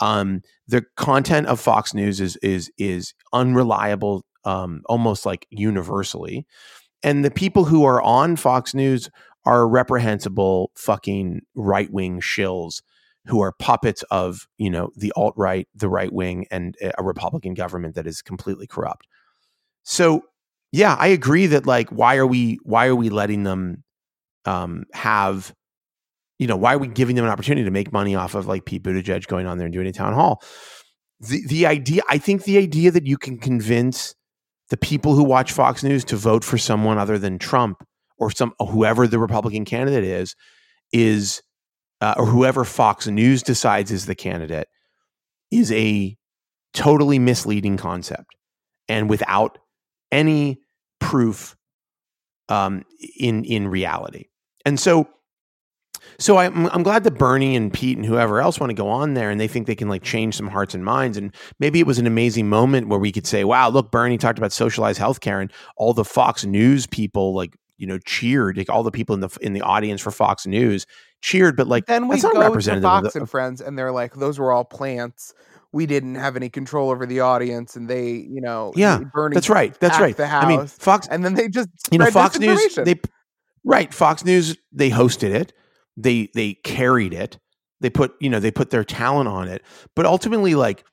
Um 0.00 0.42
the 0.66 0.84
content 0.96 1.46
of 1.46 1.60
Fox 1.60 1.94
News 1.94 2.20
is 2.20 2.36
is 2.42 2.72
is 2.78 3.14
unreliable, 3.32 4.24
um, 4.44 4.82
almost 4.86 5.26
like 5.26 5.46
universally, 5.50 6.46
and 7.02 7.24
the 7.24 7.30
people 7.30 7.64
who 7.64 7.84
are 7.84 8.02
on 8.02 8.36
Fox 8.36 8.74
News 8.74 9.10
are 9.44 9.68
reprehensible 9.68 10.70
fucking 10.76 11.40
right 11.54 11.90
wing 11.92 12.20
shills 12.20 12.82
who 13.26 13.40
are 13.40 13.52
puppets 13.52 14.02
of 14.10 14.46
you 14.58 14.70
know 14.70 14.90
the 14.96 15.12
alt 15.16 15.34
right, 15.36 15.68
the 15.74 15.88
right 15.88 16.12
wing, 16.12 16.46
and 16.50 16.76
a 16.98 17.02
Republican 17.02 17.54
government 17.54 17.94
that 17.94 18.06
is 18.06 18.22
completely 18.22 18.66
corrupt. 18.66 19.06
So 19.88 20.22
yeah, 20.70 20.96
I 20.98 21.06
agree 21.08 21.46
that 21.46 21.64
like 21.64 21.88
why 21.88 22.16
are 22.16 22.26
we 22.26 22.58
why 22.62 22.88
are 22.88 22.94
we 22.94 23.08
letting 23.08 23.44
them 23.44 23.84
um, 24.44 24.84
have 24.92 25.54
you 26.38 26.46
know, 26.46 26.56
why 26.56 26.74
are 26.74 26.78
we 26.78 26.88
giving 26.88 27.16
them 27.16 27.24
an 27.24 27.30
opportunity 27.30 27.64
to 27.64 27.70
make 27.70 27.90
money 27.90 28.14
off 28.14 28.34
of 28.34 28.46
like 28.46 28.66
Pete 28.66 28.82
Buttigieg 28.82 29.26
going 29.26 29.46
on 29.46 29.56
there 29.56 29.64
and 29.64 29.72
doing 29.72 29.86
a 29.86 29.92
town 29.92 30.12
hall? 30.12 30.42
The 31.20 31.42
the 31.46 31.66
idea, 31.66 32.02
I 32.10 32.18
think, 32.18 32.44
the 32.44 32.58
idea 32.58 32.90
that 32.90 33.06
you 33.06 33.16
can 33.16 33.38
convince 33.38 34.14
the 34.68 34.76
people 34.76 35.14
who 35.14 35.24
watch 35.24 35.52
Fox 35.52 35.82
News 35.82 36.04
to 36.04 36.16
vote 36.16 36.44
for 36.44 36.58
someone 36.58 36.98
other 36.98 37.18
than 37.18 37.38
Trump 37.38 37.82
or 38.18 38.30
some 38.30 38.52
whoever 38.58 39.06
the 39.06 39.18
Republican 39.18 39.64
candidate 39.64 40.04
is, 40.04 40.34
is 40.92 41.40
uh, 42.02 42.14
or 42.18 42.26
whoever 42.26 42.66
Fox 42.66 43.06
News 43.06 43.42
decides 43.42 43.90
is 43.90 44.04
the 44.04 44.14
candidate, 44.14 44.68
is 45.50 45.72
a 45.72 46.14
totally 46.74 47.18
misleading 47.18 47.78
concept, 47.78 48.34
and 48.86 49.08
without 49.08 49.58
any 50.10 50.60
proof 51.00 51.56
um, 52.48 52.84
in 53.18 53.44
in 53.44 53.68
reality. 53.68 54.26
And 54.64 54.78
so 54.78 55.08
so 56.18 56.38
I'm, 56.38 56.66
I'm 56.66 56.82
glad 56.82 57.04
that 57.04 57.12
Bernie 57.12 57.54
and 57.54 57.72
Pete 57.72 57.96
and 57.96 58.06
whoever 58.06 58.40
else 58.40 58.58
want 58.58 58.70
to 58.70 58.74
go 58.74 58.88
on 58.88 59.14
there 59.14 59.30
and 59.30 59.40
they 59.40 59.48
think 59.48 59.66
they 59.66 59.74
can 59.74 59.88
like 59.88 60.02
change 60.02 60.36
some 60.36 60.48
hearts 60.48 60.74
and 60.74 60.84
minds. 60.84 61.16
And 61.16 61.34
maybe 61.60 61.80
it 61.80 61.86
was 61.86 61.98
an 61.98 62.06
amazing 62.06 62.48
moment 62.48 62.88
where 62.88 62.98
we 62.98 63.12
could 63.12 63.26
say, 63.26 63.44
wow, 63.44 63.68
look, 63.68 63.90
Bernie 63.90 64.18
talked 64.18 64.38
about 64.38 64.52
socialized 64.52 65.00
healthcare 65.00 65.40
and 65.40 65.52
all 65.76 65.92
the 65.92 66.04
Fox 66.04 66.44
News 66.44 66.86
people 66.86 67.34
like, 67.34 67.56
you 67.76 67.86
know, 67.86 67.98
cheered, 67.98 68.56
like 68.56 68.68
all 68.68 68.82
the 68.82 68.90
people 68.90 69.14
in 69.14 69.20
the 69.20 69.36
in 69.40 69.52
the 69.52 69.60
audience 69.60 70.00
for 70.00 70.10
Fox 70.10 70.46
News 70.46 70.86
cheered, 71.20 71.56
but 71.56 71.68
like 71.68 71.86
then 71.86 72.08
we 72.08 72.16
that's 72.16 72.24
not 72.24 72.34
go 72.34 72.40
to 72.40 72.46
representative 72.46 72.82
Fox 72.82 73.06
of 73.06 73.12
the, 73.12 73.18
and 73.20 73.30
Friends, 73.30 73.60
and 73.60 73.78
they're 73.78 73.92
like, 73.92 74.14
those 74.14 74.38
were 74.38 74.50
all 74.50 74.64
plants. 74.64 75.32
We 75.72 75.86
didn't 75.86 76.14
have 76.14 76.36
any 76.36 76.48
control 76.48 76.90
over 76.90 77.04
the 77.04 77.20
audience, 77.20 77.76
and 77.76 77.88
they, 77.88 78.12
you 78.12 78.40
know, 78.40 78.72
Yeah, 78.74 79.00
Bernie 79.12 79.34
that's 79.34 79.50
right. 79.50 79.78
That's 79.80 80.00
right. 80.00 80.16
The 80.16 80.26
house. 80.26 80.44
I 80.44 80.48
mean, 80.48 80.66
Fox 80.66 81.06
and 81.08 81.24
then 81.24 81.34
they 81.34 81.48
just 81.48 81.68
you 81.90 81.98
know 81.98 82.10
Fox 82.10 82.38
News 82.38 82.74
they 82.74 82.94
right 83.64 83.92
Fox 83.92 84.24
News 84.24 84.56
they 84.72 84.90
hosted 84.90 85.34
it 85.34 85.52
they 85.98 86.30
they 86.34 86.54
carried 86.54 87.12
it 87.12 87.38
they 87.80 87.90
put 87.90 88.14
you 88.20 88.30
know 88.30 88.40
they 88.40 88.50
put 88.50 88.70
their 88.70 88.84
talent 88.84 89.28
on 89.28 89.48
it 89.48 89.62
but 89.94 90.06
ultimately 90.06 90.54
like 90.54 90.84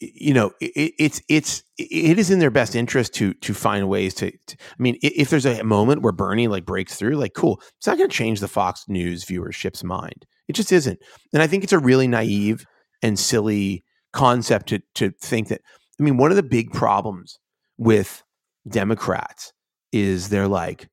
you 0.00 0.32
know 0.32 0.52
it, 0.60 0.94
it's 0.98 1.20
it's 1.28 1.62
it 1.78 2.18
is 2.18 2.30
in 2.30 2.38
their 2.38 2.50
best 2.50 2.76
interest 2.76 3.14
to 3.14 3.34
to 3.34 3.52
find 3.52 3.88
ways 3.88 4.14
to, 4.14 4.30
to 4.30 4.56
I 4.58 4.82
mean 4.82 4.98
if 5.02 5.30
there's 5.30 5.46
a 5.46 5.62
moment 5.64 6.02
where 6.02 6.12
Bernie 6.12 6.48
like 6.48 6.64
breaks 6.64 6.96
through 6.96 7.16
like 7.16 7.34
cool 7.34 7.60
it's 7.78 7.86
not 7.86 7.98
going 7.98 8.08
to 8.08 8.16
change 8.16 8.40
the 8.40 8.48
Fox 8.48 8.84
News 8.88 9.24
viewership's 9.24 9.84
mind 9.84 10.26
it 10.48 10.54
just 10.54 10.72
isn't 10.72 10.98
and 11.32 11.42
I 11.42 11.46
think 11.46 11.64
it's 11.64 11.72
a 11.72 11.78
really 11.78 12.08
naive 12.08 12.64
and 13.06 13.18
silly 13.18 13.84
concept 14.12 14.68
to 14.68 14.80
to 14.94 15.10
think 15.10 15.48
that 15.48 15.60
I 15.98 16.02
mean 16.02 16.16
one 16.16 16.30
of 16.30 16.36
the 16.36 16.42
big 16.42 16.72
problems 16.72 17.38
with 17.78 18.22
Democrats 18.68 19.52
is 19.92 20.28
they're 20.28 20.48
like, 20.48 20.88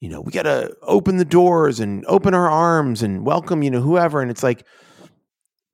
you 0.00 0.08
know, 0.08 0.20
we 0.20 0.32
got 0.32 0.42
to 0.42 0.76
open 0.82 1.16
the 1.16 1.24
doors 1.24 1.80
and 1.80 2.04
open 2.06 2.34
our 2.34 2.50
arms 2.50 3.02
and 3.02 3.24
welcome, 3.24 3.62
you 3.62 3.70
know, 3.70 3.80
whoever. 3.80 4.20
And 4.20 4.30
it's 4.30 4.42
like, 4.42 4.66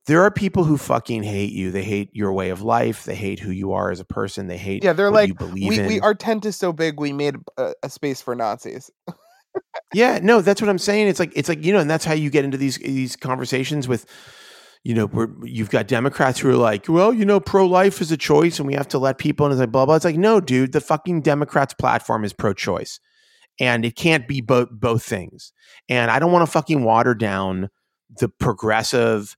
there 0.07 0.21
are 0.21 0.31
people 0.31 0.63
who 0.63 0.77
fucking 0.77 1.23
hate 1.23 1.51
you. 1.51 1.71
They 1.71 1.83
hate 1.83 2.09
your 2.13 2.31
way 2.31 2.49
of 2.49 2.61
life. 2.61 3.03
They 3.03 3.15
hate 3.15 3.39
who 3.39 3.51
you 3.51 3.73
are 3.73 3.91
as 3.91 3.99
a 3.99 4.05
person. 4.05 4.47
They 4.47 4.57
hate 4.57 4.83
yeah, 4.83 4.93
they're 4.93 5.11
like, 5.11 5.27
you 5.27 5.35
believe 5.35 5.69
we, 5.69 5.79
in. 5.79 5.87
we 5.87 5.99
our 5.99 6.15
tent 6.15 6.45
is 6.45 6.55
so 6.55 6.71
big, 6.71 6.99
we 6.99 7.11
made 7.11 7.35
a, 7.57 7.73
a 7.83 7.89
space 7.89 8.21
for 8.21 8.35
Nazis. 8.35 8.89
Yeah, 9.93 10.19
no, 10.23 10.41
that's 10.41 10.61
what 10.61 10.69
I'm 10.69 10.79
saying. 10.79 11.09
It's 11.09 11.19
like 11.19 11.33
it's 11.35 11.49
like 11.49 11.65
you 11.65 11.73
know, 11.73 11.79
and 11.79 11.89
that's 11.89 12.05
how 12.05 12.13
you 12.13 12.29
get 12.29 12.45
into 12.45 12.57
these 12.57 12.77
these 12.77 13.17
conversations 13.17 13.87
with, 13.87 14.05
you 14.83 14.95
know, 14.95 15.27
you've 15.43 15.69
got 15.69 15.87
Democrats 15.87 16.39
who 16.39 16.49
are 16.49 16.55
like, 16.55 16.89
well, 16.89 17.13
you 17.13 17.23
know, 17.23 17.39
pro 17.39 17.67
life 17.67 18.01
is 18.01 18.11
a 18.11 18.17
choice, 18.17 18.57
and 18.57 18.67
we 18.67 18.73
have 18.73 18.87
to 18.89 18.97
let 18.97 19.19
people. 19.19 19.45
And 19.45 19.53
it's 19.53 19.59
like 19.59 19.71
blah 19.71 19.85
blah. 19.85 19.95
It's 19.95 20.05
like 20.05 20.17
no, 20.17 20.41
dude, 20.41 20.71
the 20.71 20.81
fucking 20.81 21.21
Democrats' 21.21 21.75
platform 21.75 22.23
is 22.23 22.33
pro 22.33 22.53
choice, 22.53 22.99
and 23.59 23.85
it 23.85 23.95
can't 23.95 24.27
be 24.27 24.41
both 24.41 24.69
both 24.71 25.03
things. 25.03 25.53
And 25.87 26.09
I 26.09 26.17
don't 26.17 26.31
want 26.31 26.45
to 26.45 26.51
fucking 26.51 26.83
water 26.83 27.13
down 27.13 27.69
the 28.19 28.29
progressive. 28.29 29.37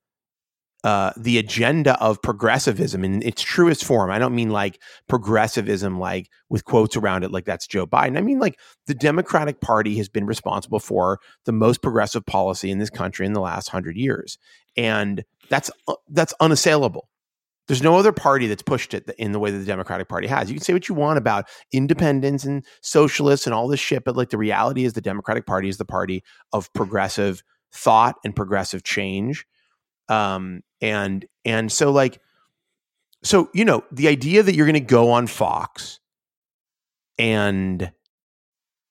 Uh, 0.86 1.14
the 1.16 1.38
agenda 1.38 1.98
of 2.04 2.22
progressivism 2.22 3.06
in 3.06 3.24
its 3.24 3.41
truest 3.41 3.86
form. 3.86 4.12
I 4.12 4.20
don't 4.20 4.36
mean 4.36 4.50
like 4.50 4.82
progressivism, 5.08 5.98
like 5.98 6.30
with 6.50 6.66
quotes 6.66 6.98
around 6.98 7.24
it, 7.24 7.32
like 7.32 7.46
that's 7.46 7.68
Joe 7.68 7.88
Biden. 7.88 8.18
I 8.18 8.22
mean 8.22 8.38
like 8.38 8.60
the 8.88 8.94
Democratic 8.94 9.62
Party 9.62 9.96
has 9.96 10.10
been 10.10 10.26
responsible 10.26 10.80
for 10.80 11.22
the 11.46 11.54
most 11.54 11.82
progressive 11.82 12.26
policy 12.26 12.70
in 12.70 12.80
this 12.80 12.89
country 12.89 13.26
in 13.26 13.32
the 13.32 13.39
last 13.39 13.70
hundred 13.70 13.96
years, 13.96 14.38
and 14.76 15.24
that's 15.54 15.70
uh, 15.88 15.93
that's 16.10 16.34
unassailable. 16.39 17.08
There's 17.68 17.84
no 17.84 17.95
other 17.95 18.12
party 18.12 18.47
that's 18.47 18.64
pushed 18.64 18.95
it 18.95 19.08
in 19.20 19.34
the 19.34 19.39
way 19.39 19.51
that 19.51 19.58
the 19.60 19.66
Democratic 19.66 20.10
Party 20.10 20.26
has. 20.26 20.49
You 20.49 20.56
can 20.56 20.64
say 20.64 20.74
what 20.74 20.89
you 20.89 20.95
want 20.95 21.20
about 21.20 21.47
independents 21.72 22.43
and 22.43 22.66
socialists 22.82 23.45
and 23.45 23.54
all 23.54 23.68
this 23.68 23.80
shit, 23.80 24.04
but 24.04 24.18
like 24.18 24.32
the 24.32 24.38
reality 24.38 24.84
is, 24.84 24.93
the 24.93 24.99
Democratic 25.01 25.45
Party 25.45 25.70
is 25.70 25.78
the 25.78 25.86
party 25.86 26.24
of 26.54 26.74
progressive 26.74 27.43
thought 27.72 28.16
and 28.26 28.36
progressive 28.36 28.84
change. 28.84 29.45
Um, 30.10 30.62
and 30.82 31.24
and 31.45 31.72
so 31.72 31.91
like, 31.91 32.20
so 33.24 33.51
you 33.54 33.64
know, 33.64 33.84
the 33.91 34.08
idea 34.08 34.41
that 34.41 34.56
you're 34.56 34.66
going 34.66 34.74
to 34.74 34.80
go 34.80 35.12
on 35.12 35.28
Fox 35.28 35.99
and 37.20 37.91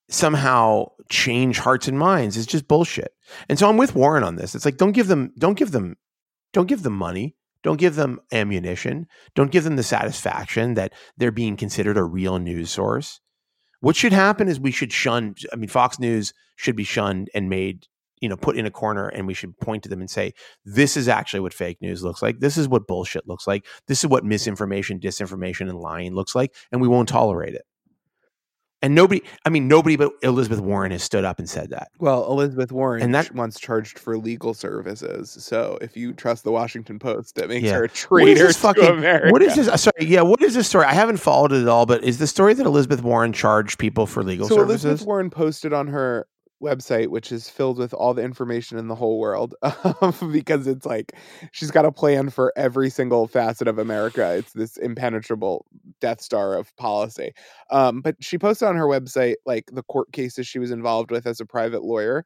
somehow 0.08 0.86
change 1.10 1.58
hearts 1.58 1.88
and 1.88 1.98
minds 1.98 2.36
is 2.36 2.46
just 2.46 2.68
bullshit. 2.68 3.12
And 3.48 3.58
so 3.58 3.68
I'm 3.68 3.76
with 3.76 3.96
Warren 3.96 4.22
on 4.22 4.36
this. 4.36 4.54
It's 4.54 4.64
like 4.64 4.76
don't 4.76 4.92
give 4.92 5.08
them 5.08 5.32
don't 5.36 5.58
give 5.58 5.72
them 5.72 5.96
don't 6.52 6.68
give 6.68 6.82
them 6.82 6.96
money. 6.96 7.36
Don't 7.62 7.78
give 7.78 7.94
them 7.94 8.20
ammunition. 8.32 9.06
Don't 9.34 9.52
give 9.52 9.64
them 9.64 9.76
the 9.76 9.82
satisfaction 9.82 10.74
that 10.74 10.92
they're 11.16 11.30
being 11.30 11.56
considered 11.56 11.96
a 11.96 12.02
real 12.02 12.38
news 12.38 12.70
source. 12.70 13.20
What 13.80 13.96
should 13.96 14.12
happen 14.12 14.48
is 14.48 14.60
we 14.60 14.70
should 14.70 14.92
shun 14.92 15.34
I 15.52 15.56
mean 15.56 15.68
Fox 15.68 15.98
News 15.98 16.32
should 16.56 16.76
be 16.76 16.84
shunned 16.84 17.30
and 17.34 17.48
made 17.48 17.86
you 18.20 18.28
know 18.28 18.36
put 18.36 18.56
in 18.56 18.66
a 18.66 18.70
corner 18.70 19.08
and 19.08 19.26
we 19.26 19.34
should 19.34 19.58
point 19.58 19.82
to 19.82 19.88
them 19.88 20.00
and 20.00 20.08
say 20.08 20.32
this 20.64 20.96
is 20.96 21.08
actually 21.08 21.40
what 21.40 21.52
fake 21.52 21.78
news 21.82 22.02
looks 22.04 22.22
like 22.22 22.38
this 22.38 22.56
is 22.56 22.68
what 22.68 22.86
bullshit 22.86 23.26
looks 23.26 23.46
like 23.46 23.66
this 23.88 24.04
is 24.04 24.06
what 24.06 24.24
misinformation 24.24 25.00
disinformation 25.00 25.68
and 25.68 25.80
lying 25.80 26.14
looks 26.14 26.34
like 26.34 26.54
and 26.70 26.80
we 26.80 26.86
won't 26.86 27.08
tolerate 27.08 27.54
it 27.54 27.64
and 28.82 28.94
nobody 28.94 29.22
i 29.46 29.48
mean 29.48 29.68
nobody 29.68 29.96
but 29.96 30.12
elizabeth 30.22 30.60
warren 30.60 30.90
has 30.90 31.02
stood 31.02 31.24
up 31.24 31.38
and 31.38 31.48
said 31.48 31.70
that 31.70 31.88
Well, 31.98 32.30
Elizabeth 32.30 32.72
Warren 32.72 33.02
And 33.02 33.14
that- 33.14 33.34
once 33.34 33.58
charged 33.58 33.98
for 33.98 34.18
legal 34.18 34.54
services. 34.54 35.30
So 35.30 35.78
if 35.80 35.96
you 35.96 36.12
trust 36.12 36.44
the 36.44 36.52
Washington 36.52 36.98
Post, 36.98 37.36
that 37.36 37.48
makes 37.48 37.64
Yeah. 37.64 37.74
her 37.74 37.84
a 37.84 37.88
What 37.88 37.92
is 37.92 37.98
traitor 38.00 38.48
to 38.48 38.58
fucking- 38.58 38.84
America. 38.84 39.30
what 39.30 39.42
is 39.42 39.54
this 39.54 39.68
uh, 39.68 39.76
sorry 39.76 39.94
yeah 40.06 40.22
what 40.22 40.42
is 40.42 40.54
this 40.54 40.68
story 40.68 40.84
i 40.86 40.92
haven't 40.94 41.18
followed 41.18 41.52
it 41.52 41.62
at 41.62 41.68
all 41.68 41.86
but 41.86 42.02
is 42.04 42.18
the 42.18 42.26
story 42.26 42.54
that 42.54 42.66
elizabeth 42.66 43.02
warren 43.02 43.32
charged 43.32 43.78
people 43.78 44.06
for 44.06 44.22
legal 44.22 44.48
services? 44.48 44.58
so 44.58 44.66
services 44.68 44.84
Elizabeth 44.84 45.06
Warren 45.06 45.30
posted 45.30 45.72
on 45.72 45.86
her 45.88 46.26
website, 46.62 47.08
which 47.08 47.32
is 47.32 47.48
filled 47.48 47.78
with 47.78 47.92
all 47.94 48.14
the 48.14 48.22
information 48.22 48.78
in 48.78 48.88
the 48.88 48.94
whole 48.94 49.18
world, 49.18 49.54
because 50.32 50.66
it's 50.66 50.86
like 50.86 51.12
she's 51.52 51.70
got 51.70 51.84
a 51.84 51.92
plan 51.92 52.30
for 52.30 52.52
every 52.56 52.88
single 52.90 53.26
facet 53.26 53.68
of 53.68 53.78
America. 53.78 54.34
It's 54.36 54.52
this 54.52 54.76
impenetrable 54.76 55.66
Death 56.00 56.20
Star 56.22 56.54
of 56.54 56.74
policy. 56.76 57.32
Um, 57.70 58.00
but 58.00 58.16
she 58.20 58.38
posted 58.38 58.68
on 58.68 58.76
her 58.76 58.86
website 58.86 59.34
like 59.46 59.70
the 59.72 59.82
court 59.84 60.12
cases 60.12 60.46
she 60.46 60.58
was 60.58 60.70
involved 60.70 61.10
with 61.10 61.26
as 61.26 61.40
a 61.40 61.46
private 61.46 61.82
lawyer. 61.82 62.24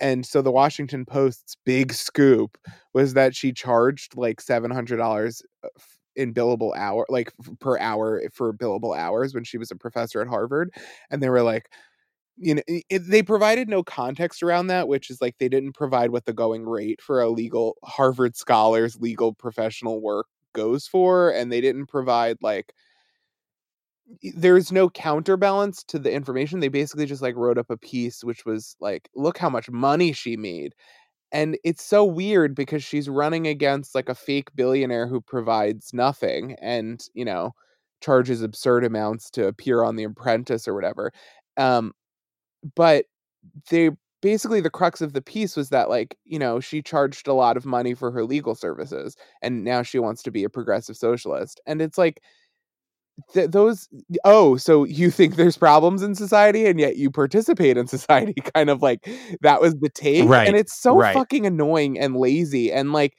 And 0.00 0.26
so 0.26 0.42
the 0.42 0.50
Washington 0.52 1.04
Post's 1.04 1.56
big 1.64 1.92
scoop 1.92 2.58
was 2.94 3.14
that 3.14 3.36
she 3.36 3.52
charged 3.52 4.16
like 4.16 4.40
seven 4.40 4.70
hundred 4.70 4.96
dollars 4.96 5.42
uh, 5.64 5.68
in 6.16 6.34
billable 6.34 6.76
hour, 6.76 7.06
like 7.08 7.32
per 7.60 7.78
hour 7.78 8.22
for 8.32 8.52
billable 8.52 8.96
hours 8.96 9.34
when 9.34 9.44
she 9.44 9.58
was 9.58 9.70
a 9.70 9.76
professor 9.76 10.20
at 10.20 10.28
Harvard. 10.28 10.70
And 11.10 11.22
they 11.22 11.30
were 11.30 11.42
like, 11.42 11.68
you 12.42 12.56
know, 12.56 12.62
it, 12.66 13.02
they 13.08 13.22
provided 13.22 13.68
no 13.68 13.82
context 13.84 14.42
around 14.42 14.66
that, 14.68 14.88
which 14.88 15.10
is 15.10 15.20
like 15.20 15.36
they 15.38 15.48
didn't 15.48 15.74
provide 15.74 16.10
what 16.10 16.24
the 16.24 16.32
going 16.32 16.66
rate 16.66 17.00
for 17.00 17.20
a 17.20 17.28
legal 17.30 17.76
Harvard 17.84 18.36
scholar's 18.36 19.00
legal 19.00 19.32
professional 19.34 20.00
work 20.02 20.26
goes 20.52 20.86
for, 20.86 21.30
and 21.30 21.52
they 21.52 21.60
didn't 21.60 21.86
provide 21.86 22.36
like 22.42 22.74
there's 24.34 24.72
no 24.72 24.90
counterbalance 24.90 25.84
to 25.84 25.98
the 25.98 26.12
information. 26.12 26.60
They 26.60 26.68
basically 26.68 27.06
just 27.06 27.22
like 27.22 27.36
wrote 27.36 27.58
up 27.58 27.70
a 27.70 27.76
piece 27.76 28.22
which 28.24 28.44
was 28.44 28.76
like, 28.80 29.08
look 29.14 29.38
how 29.38 29.48
much 29.50 29.70
money 29.70 30.12
she 30.12 30.36
made. 30.36 30.74
And 31.32 31.58
it's 31.64 31.84
so 31.84 32.04
weird 32.04 32.54
because 32.54 32.84
she's 32.84 33.08
running 33.08 33.46
against 33.48 33.94
like 33.94 34.08
a 34.08 34.14
fake 34.14 34.50
billionaire 34.56 35.06
who 35.08 35.20
provides 35.20 35.92
nothing 35.94 36.56
and, 36.62 37.04
you 37.14 37.24
know, 37.24 37.52
charges 38.02 38.42
absurd 38.42 38.84
amounts 38.84 39.30
to 39.32 39.48
appear 39.48 39.84
on 39.84 39.96
The 39.96 40.04
Apprentice 40.04 40.68
or 40.68 40.74
whatever. 40.74 41.12
Um, 41.58 41.92
but 42.74 43.06
they 43.70 43.90
basically 44.20 44.60
the 44.60 44.70
crux 44.70 45.00
of 45.00 45.12
the 45.12 45.22
piece 45.22 45.56
was 45.56 45.70
that 45.70 45.88
like 45.90 46.16
you 46.24 46.38
know 46.38 46.60
she 46.60 46.80
charged 46.80 47.26
a 47.26 47.34
lot 47.34 47.56
of 47.56 47.66
money 47.66 47.94
for 47.94 48.10
her 48.10 48.24
legal 48.24 48.54
services 48.54 49.16
and 49.42 49.64
now 49.64 49.82
she 49.82 49.98
wants 49.98 50.22
to 50.22 50.30
be 50.30 50.44
a 50.44 50.48
progressive 50.48 50.96
socialist 50.96 51.60
and 51.66 51.82
it's 51.82 51.98
like 51.98 52.22
th- 53.34 53.50
those 53.50 53.88
oh 54.24 54.56
so 54.56 54.84
you 54.84 55.10
think 55.12 55.36
there's 55.36 55.56
problems 55.56 56.02
in 56.02 56.14
society 56.14 56.66
and 56.66 56.78
yet 56.80 56.96
you 56.96 57.10
participate 57.10 57.76
in 57.76 57.86
society 57.86 58.34
kind 58.54 58.70
of 58.70 58.82
like 58.82 59.06
that 59.40 59.60
was 59.60 59.74
the 59.76 59.90
take 59.90 60.28
Right, 60.28 60.46
and 60.46 60.56
it's 60.56 60.80
so 60.80 60.96
right. 60.96 61.14
fucking 61.14 61.46
annoying 61.46 61.98
and 61.98 62.16
lazy 62.16 62.72
and 62.72 62.92
like 62.92 63.16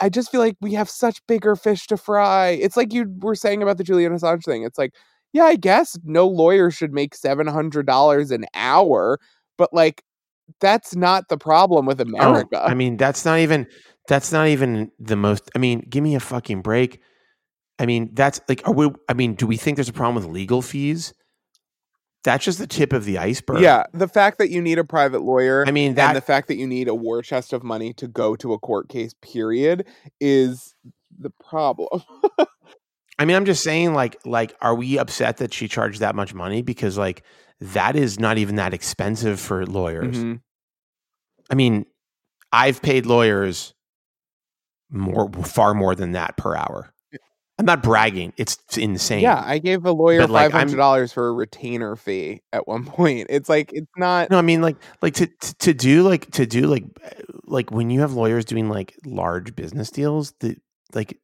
I 0.00 0.08
just 0.08 0.30
feel 0.30 0.40
like 0.40 0.56
we 0.60 0.72
have 0.74 0.88
such 0.88 1.20
bigger 1.26 1.54
fish 1.54 1.86
to 1.88 1.96
fry. 1.96 2.48
It's 2.48 2.76
like 2.76 2.94
you 2.94 3.12
were 3.18 3.34
saying 3.34 3.62
about 3.62 3.76
the 3.76 3.84
Julian 3.84 4.12
Assange 4.14 4.44
thing. 4.44 4.62
It's 4.62 4.78
like, 4.78 4.94
yeah, 5.32 5.44
I 5.44 5.56
guess 5.56 5.96
no 6.04 6.26
lawyer 6.26 6.70
should 6.70 6.92
make 6.92 7.14
seven 7.14 7.46
hundred 7.46 7.86
dollars 7.86 8.30
an 8.30 8.46
hour, 8.54 9.18
but 9.58 9.72
like 9.72 10.02
that's 10.60 10.94
not 10.94 11.28
the 11.28 11.36
problem 11.36 11.86
with 11.86 12.00
Oh, 12.00 12.04
America. 12.04 12.62
I 12.64 12.74
mean, 12.74 12.96
that's 12.96 13.24
not 13.24 13.38
even 13.40 13.66
that's 14.08 14.32
not 14.32 14.48
even 14.48 14.90
the 14.98 15.16
most. 15.16 15.50
I 15.54 15.58
mean, 15.58 15.84
give 15.88 16.02
me 16.02 16.14
a 16.14 16.20
fucking 16.20 16.62
break. 16.62 17.00
I 17.78 17.86
mean, 17.86 18.10
that's 18.14 18.40
like, 18.48 18.66
are 18.66 18.72
we? 18.72 18.90
I 19.08 19.14
mean, 19.14 19.34
do 19.34 19.46
we 19.46 19.56
think 19.56 19.76
there's 19.76 19.88
a 19.88 19.92
problem 19.92 20.14
with 20.14 20.32
legal 20.32 20.62
fees? 20.62 21.12
That's 22.24 22.44
just 22.44 22.58
the 22.58 22.66
tip 22.66 22.92
of 22.92 23.04
the 23.04 23.18
iceberg. 23.18 23.60
yeah, 23.60 23.84
the 23.92 24.08
fact 24.08 24.38
that 24.38 24.50
you 24.50 24.60
need 24.60 24.78
a 24.78 24.84
private 24.84 25.22
lawyer 25.22 25.64
I 25.64 25.70
mean 25.70 25.96
and 25.96 26.16
the 26.16 26.20
fact 26.20 26.48
that 26.48 26.56
you 26.56 26.66
need 26.66 26.88
a 26.88 26.94
war 26.94 27.22
chest 27.22 27.52
of 27.52 27.62
money 27.62 27.92
to 27.94 28.08
go 28.08 28.34
to 28.36 28.52
a 28.52 28.58
court 28.58 28.88
case, 28.88 29.14
period, 29.22 29.86
is 30.20 30.74
the 31.16 31.30
problem. 31.48 32.02
I 33.18 33.24
mean, 33.24 33.36
I'm 33.36 33.46
just 33.46 33.62
saying, 33.62 33.94
like, 33.94 34.16
like, 34.24 34.54
are 34.60 34.74
we 34.74 34.98
upset 34.98 35.38
that 35.38 35.54
she 35.54 35.68
charged 35.68 36.00
that 36.00 36.14
much 36.14 36.34
money? 36.34 36.62
Because 36.62 36.98
like 36.98 37.22
that 37.60 37.96
is 37.96 38.20
not 38.20 38.38
even 38.38 38.56
that 38.56 38.74
expensive 38.74 39.40
for 39.40 39.64
lawyers. 39.64 40.16
Mhm. 40.16 40.40
I 41.50 41.54
mean, 41.54 41.86
I've 42.52 42.82
paid 42.82 43.06
lawyers 43.06 43.74
more, 44.90 45.30
far 45.30 45.74
more 45.74 45.94
than 45.94 46.12
that 46.12 46.36
per 46.36 46.54
hour. 46.54 46.92
I'm 47.58 47.64
not 47.64 47.82
bragging. 47.82 48.34
It's 48.36 48.58
insane. 48.76 49.22
Yeah, 49.22 49.42
I 49.42 49.58
gave 49.58 49.86
a 49.86 49.92
lawyer 49.92 50.26
like, 50.26 50.50
five 50.50 50.52
hundred 50.52 50.76
dollars 50.76 51.10
for 51.10 51.28
a 51.28 51.32
retainer 51.32 51.96
fee 51.96 52.42
at 52.52 52.68
one 52.68 52.84
point. 52.86 53.28
It's 53.30 53.48
like 53.48 53.70
it's 53.72 53.90
not. 53.96 54.30
No, 54.30 54.36
I 54.36 54.42
mean 54.42 54.60
like 54.60 54.76
like 55.00 55.14
to 55.14 55.26
to, 55.26 55.54
to 55.54 55.74
do 55.74 56.02
like 56.02 56.30
to 56.32 56.44
do 56.44 56.66
like 56.66 56.84
like 57.46 57.70
when 57.70 57.88
you 57.88 58.00
have 58.00 58.12
lawyers 58.12 58.44
doing 58.44 58.68
like 58.68 58.94
large 59.06 59.56
business 59.56 59.90
deals, 59.90 60.34
the 60.40 60.56
like 60.92 61.18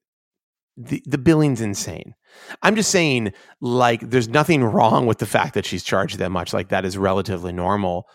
the 0.77 1.03
the 1.07 1.18
billing's 1.18 1.61
insane. 1.61 2.14
I'm 2.62 2.77
just 2.77 2.91
saying 2.91 3.33
like 3.61 4.01
there's 4.01 4.29
nothing 4.29 4.64
wrong 4.64 5.07
with 5.07 5.18
the 5.18 5.27
fact 5.27 5.55
that 5.55 5.66
she's 5.66 5.85
charged 5.85 6.18
that 6.18 6.31
much. 6.31 6.53
Like 6.53 6.68
that 6.68 6.85
is 6.85 6.97
relatively 6.97 7.53
normal 7.53 8.07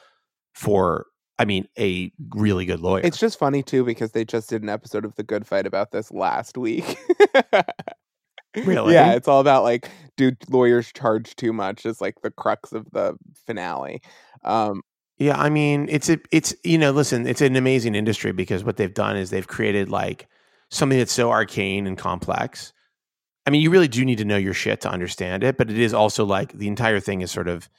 for 0.54 1.06
I 1.40 1.46
mean 1.46 1.68
a 1.78 2.12
really 2.30 2.66
good 2.66 2.80
lawyer. 2.80 3.02
It's 3.04 3.20
just 3.20 3.38
funny 3.38 3.64
too 3.64 3.84
because 3.84 4.12
they 4.12 4.26
just 4.26 4.50
did 4.50 4.64
an 4.64 4.70
episode 4.70 5.06
of 5.06 5.16
The 5.16 5.24
Good 5.24 5.46
Fight 5.46 5.68
about 5.68 5.92
this 5.92 6.12
last 6.12 6.58
week. 6.58 6.98
Really? 8.66 8.94
Yeah, 8.94 9.14
it's 9.14 9.28
all 9.28 9.40
about 9.40 9.64
like, 9.64 9.90
do 10.16 10.32
lawyers 10.50 10.92
charge 10.92 11.36
too 11.36 11.54
much? 11.54 11.86
Is 11.86 12.02
like 12.02 12.22
the 12.22 12.32
crux 12.32 12.72
of 12.72 12.90
the 12.92 13.16
finale. 13.46 14.02
Um, 14.44 14.82
Yeah, 15.18 15.40
I 15.40 15.50
mean, 15.50 15.88
it's 15.90 16.10
a, 16.10 16.18
it's 16.32 16.56
you 16.64 16.78
know, 16.78 16.92
listen, 16.92 17.28
it's 17.28 17.42
an 17.42 17.56
amazing 17.56 17.96
industry 17.96 18.32
because 18.32 18.64
what 18.64 18.78
they've 18.78 18.94
done 18.94 19.16
is 19.18 19.30
they've 19.30 19.48
created 19.48 19.90
like 19.90 20.28
something 20.70 20.98
that's 20.98 21.14
so 21.14 21.32
arcane 21.32 21.88
and 21.88 21.98
complex. 21.98 22.74
I 23.46 23.50
mean, 23.50 23.62
you 23.62 23.70
really 23.70 23.88
do 23.88 24.04
need 24.04 24.18
to 24.18 24.26
know 24.26 24.38
your 24.38 24.54
shit 24.54 24.82
to 24.82 24.90
understand 24.90 25.44
it, 25.44 25.58
but 25.58 25.70
it 25.70 25.80
is 25.80 25.94
also 25.94 26.26
like 26.26 26.54
the 26.54 26.68
entire 26.68 27.00
thing 27.00 27.22
is 27.22 27.32
sort 27.32 27.48
of 27.48 27.70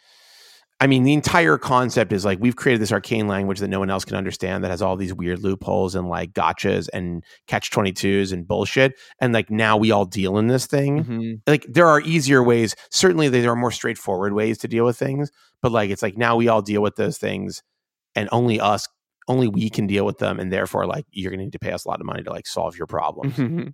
I 0.81 0.87
mean, 0.87 1.03
the 1.03 1.13
entire 1.13 1.59
concept 1.59 2.13
is 2.13 2.25
like 2.25 2.39
we've 2.41 2.55
created 2.55 2.81
this 2.81 2.93
arcane 2.93 3.27
language 3.27 3.59
that 3.59 3.69
no 3.69 3.81
one 3.81 3.91
else 3.91 4.05
can 4.05 4.17
understand 4.17 4.63
that 4.63 4.71
has 4.71 4.81
all 4.81 4.97
these 4.97 5.13
weird 5.13 5.41
loopholes 5.41 5.97
and 5.97 6.09
like 6.09 6.33
gotchas 6.35 6.89
and 6.93 7.25
catch 7.49 7.73
22s 7.73 8.33
and 8.33 8.47
bullshit. 8.47 8.95
And 9.21 9.33
like 9.33 9.51
now 9.51 9.77
we 9.77 9.91
all 9.91 10.05
deal 10.05 10.39
in 10.39 10.47
this 10.47 10.67
thing 10.67 11.05
mhm. 11.05 11.41
like 11.47 11.67
there 11.69 11.87
are 11.87 12.01
easier 12.01 12.43
ways 12.43 12.77
certainly 12.91 13.29
there 13.29 13.51
are 13.51 13.57
more 13.57 13.73
straightforward 13.73 14.33
ways 14.33 14.59
to 14.59 14.69
deal 14.69 14.85
with 14.85 14.97
things 14.97 15.31
but 15.63 15.73
like 15.73 15.91
it's 15.91 16.03
like 16.03 16.17
now 16.17 16.37
we 16.37 16.49
all 16.49 16.63
deal 16.63 16.83
with 16.83 16.97
those 16.97 17.19
things 17.19 17.63
and 18.15 18.29
only 18.31 18.61
us 18.61 18.87
only 19.29 19.47
we 19.49 19.71
can 19.71 19.87
deal 19.87 20.05
with 20.05 20.19
them 20.19 20.41
and 20.41 20.53
therefore 20.53 20.87
like 20.87 21.05
you're 21.11 21.31
gonna 21.31 21.45
need 21.45 21.53
to 21.53 21.59
pay 21.59 21.73
us 21.73 21.85
a 21.85 21.89
lot 21.89 22.01
of 22.01 22.07
money 22.07 22.23
to 22.23 22.31
like 22.31 22.47
solve 22.47 22.77
your 22.77 22.87
problems 22.87 23.35
Mhm. 23.37 23.73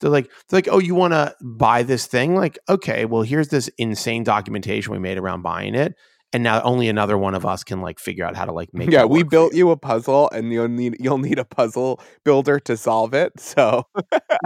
they're 0.00 0.10
like 0.10 0.30
they're 0.48 0.58
like 0.58 0.68
oh 0.70 0.78
you 0.78 0.94
want 0.94 1.12
to 1.12 1.34
buy 1.42 1.82
this 1.82 2.06
thing 2.06 2.34
like 2.34 2.58
okay 2.68 3.04
well 3.04 3.22
here's 3.22 3.48
this 3.48 3.68
insane 3.78 4.24
documentation 4.24 4.92
we 4.92 4.98
made 4.98 5.18
around 5.18 5.42
buying 5.42 5.74
it 5.74 5.94
and 6.32 6.44
now 6.44 6.62
only 6.62 6.88
another 6.88 7.18
one 7.18 7.34
of 7.34 7.44
us 7.44 7.64
can 7.64 7.80
like 7.80 7.98
figure 7.98 8.24
out 8.24 8.36
how 8.36 8.44
to 8.44 8.52
like 8.52 8.68
make 8.72 8.88
yeah, 8.90 9.04
we 9.04 9.24
built 9.24 9.52
you. 9.52 9.58
you 9.66 9.70
a 9.72 9.76
puzzle, 9.76 10.30
and 10.30 10.52
you'll 10.52 10.68
need 10.68 10.96
you'll 11.00 11.18
need 11.18 11.40
a 11.40 11.44
puzzle 11.44 12.00
builder 12.24 12.60
to 12.60 12.76
solve 12.76 13.14
it. 13.14 13.32
So 13.40 13.82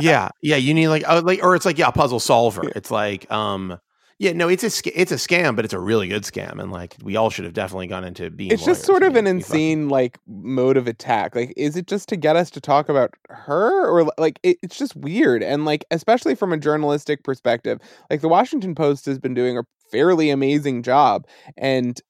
yeah 0.00 0.30
yeah 0.40 0.56
you 0.56 0.72
need 0.72 0.88
like 0.88 1.04
oh 1.06 1.18
like 1.20 1.42
or 1.42 1.54
it's 1.54 1.66
like 1.66 1.76
yeah 1.76 1.90
puzzle 1.90 2.20
solver 2.20 2.62
it's 2.74 2.90
like 2.90 3.30
um 3.30 3.76
yeah 4.18 4.32
no 4.32 4.48
it's 4.48 4.62
a 4.62 5.00
it's 5.00 5.12
a 5.12 5.16
scam 5.16 5.56
but 5.56 5.64
it's 5.64 5.74
a 5.74 5.78
really 5.78 6.08
good 6.08 6.22
scam 6.22 6.60
and 6.60 6.70
like 6.70 6.96
we 7.02 7.16
all 7.16 7.30
should 7.30 7.44
have 7.44 7.54
definitely 7.54 7.86
gone 7.86 8.04
into 8.04 8.30
being 8.30 8.50
it's 8.50 8.64
just 8.64 8.84
sort 8.84 9.02
of 9.02 9.16
an 9.16 9.24
need 9.24 9.30
to 9.30 9.36
be 9.36 9.42
fucking- 9.42 9.56
insane 9.60 9.88
like 9.88 10.18
mode 10.26 10.76
of 10.76 10.86
attack. 10.86 11.34
Like 11.34 11.52
is 11.56 11.76
it 11.76 11.86
just 11.86 12.08
to 12.10 12.16
get 12.16 12.36
us 12.36 12.50
to 12.50 12.60
talk 12.60 12.88
about 12.88 13.14
her 13.28 13.86
or 13.88 14.10
like 14.18 14.38
it, 14.42 14.58
it's 14.62 14.78
just 14.78 14.94
weird 14.96 15.42
and 15.42 15.64
like 15.64 15.84
especially 15.90 16.34
from 16.34 16.52
a 16.52 16.56
journalistic 16.56 17.24
perspective 17.24 17.78
like 18.10 18.20
the 18.20 18.28
washington 18.28 18.74
post 18.74 19.06
has 19.06 19.18
been 19.18 19.34
doing 19.34 19.58
a 19.58 19.62
fairly 19.90 20.30
amazing 20.30 20.82
job 20.82 21.26
and 21.56 22.00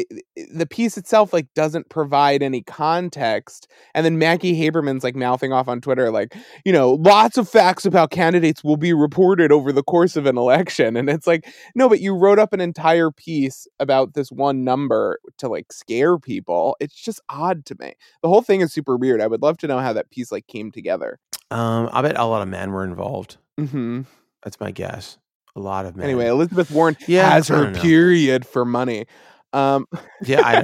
it, 0.00 0.06
it- 0.36 0.48
the 0.58 0.66
piece 0.66 0.96
itself 0.98 1.32
like 1.32 1.46
doesn't 1.54 1.88
provide 1.88 2.42
any 2.42 2.62
context 2.62 3.66
and 3.94 4.04
then 4.04 4.18
Maggie 4.18 4.58
Haberman's 4.60 5.02
like 5.04 5.16
mouthing 5.16 5.52
off 5.52 5.68
on 5.68 5.80
Twitter 5.80 6.10
like 6.10 6.34
you 6.64 6.72
know 6.72 6.92
lots 6.92 7.36
of 7.38 7.48
facts 7.48 7.84
about 7.86 8.10
candidates 8.10 8.62
will 8.64 8.76
be 8.76 8.92
reported 8.92 9.50
over 9.52 9.72
the 9.72 9.82
course 9.82 10.16
of 10.16 10.26
an 10.26 10.36
election 10.38 10.96
and 10.96 11.08
it's 11.10 11.26
like 11.26 11.46
no 11.74 11.88
but 11.88 12.00
you 12.00 12.14
wrote 12.14 12.38
up 12.38 12.52
an 12.52 12.60
entire 12.60 13.10
piece 13.10 13.66
about 13.80 14.14
this 14.14 14.30
one 14.30 14.64
number 14.64 15.18
to 15.38 15.48
like 15.48 15.72
scare 15.72 16.18
people 16.18 16.76
it's 16.80 16.94
just 16.94 17.20
odd 17.28 17.64
to 17.66 17.74
me 17.80 17.94
the 18.22 18.28
whole 18.28 18.42
thing 18.42 18.60
is 18.60 18.72
super 18.72 18.96
weird 18.96 19.20
i 19.20 19.26
would 19.26 19.42
love 19.42 19.58
to 19.58 19.66
know 19.66 19.78
how 19.78 19.92
that 19.92 20.10
piece 20.10 20.30
like 20.32 20.46
came 20.46 20.70
together 20.70 21.18
Um, 21.50 21.88
I 21.92 22.02
bet 22.02 22.18
a 22.18 22.24
lot 22.24 22.42
of 22.42 22.48
men 22.48 22.72
were 22.72 22.84
involved. 22.84 23.36
hmm 23.58 24.02
That's 24.42 24.58
my 24.60 24.70
guess. 24.70 25.18
A 25.54 25.60
lot 25.60 25.86
of 25.86 25.96
men. 25.96 26.04
anyway 26.04 26.26
elizabeth 26.26 26.70
warren 26.70 26.96
Yeah, 27.08 27.30
has 27.30 27.48
her 27.48 27.70
know. 27.70 27.80
period 27.80 28.46
for 28.46 28.64
money 28.66 29.06
um 29.52 29.86
yeah, 30.22 30.40
I 30.44 30.62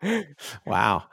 wow. 0.66 1.04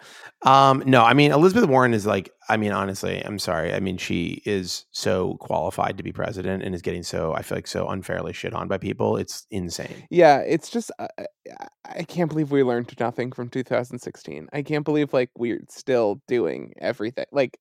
Um, 0.44 0.84
no, 0.86 1.04
I 1.04 1.14
mean 1.14 1.32
Elizabeth 1.32 1.68
Warren 1.70 1.94
is 1.94 2.06
like. 2.06 2.32
I 2.48 2.58
mean, 2.58 2.72
honestly, 2.72 3.26
I'm 3.26 3.40
sorry. 3.40 3.74
I 3.74 3.80
mean, 3.80 3.98
she 3.98 4.44
is 4.46 4.86
so 4.92 5.34
qualified 5.40 5.98
to 5.98 6.04
be 6.04 6.12
president 6.12 6.62
and 6.62 6.76
is 6.76 6.84
getting 6.84 7.02
so. 7.02 7.34
I 7.34 7.42
feel 7.42 7.58
like 7.58 7.66
so 7.66 7.88
unfairly 7.88 8.34
shit 8.34 8.54
on 8.54 8.68
by 8.68 8.78
people. 8.78 9.18
It's 9.18 9.48
insane. 9.50 10.06
Yeah, 10.12 10.40
it's 10.40 10.70
just 10.70 10.92
I, 11.00 11.08
I- 11.20 11.68
I 11.88 12.04
can't 12.04 12.30
believe 12.30 12.52
we 12.52 12.64
learned 12.64 12.92
nothing 13.00 13.32
from 13.32 13.50
2016. 13.50 14.50
I 14.52 14.62
can't 14.64 14.84
believe 14.86 15.14
like 15.14 15.30
we're 15.38 15.64
still 15.70 16.22
doing 16.28 16.74
everything. 16.80 17.26
Like 17.32 17.58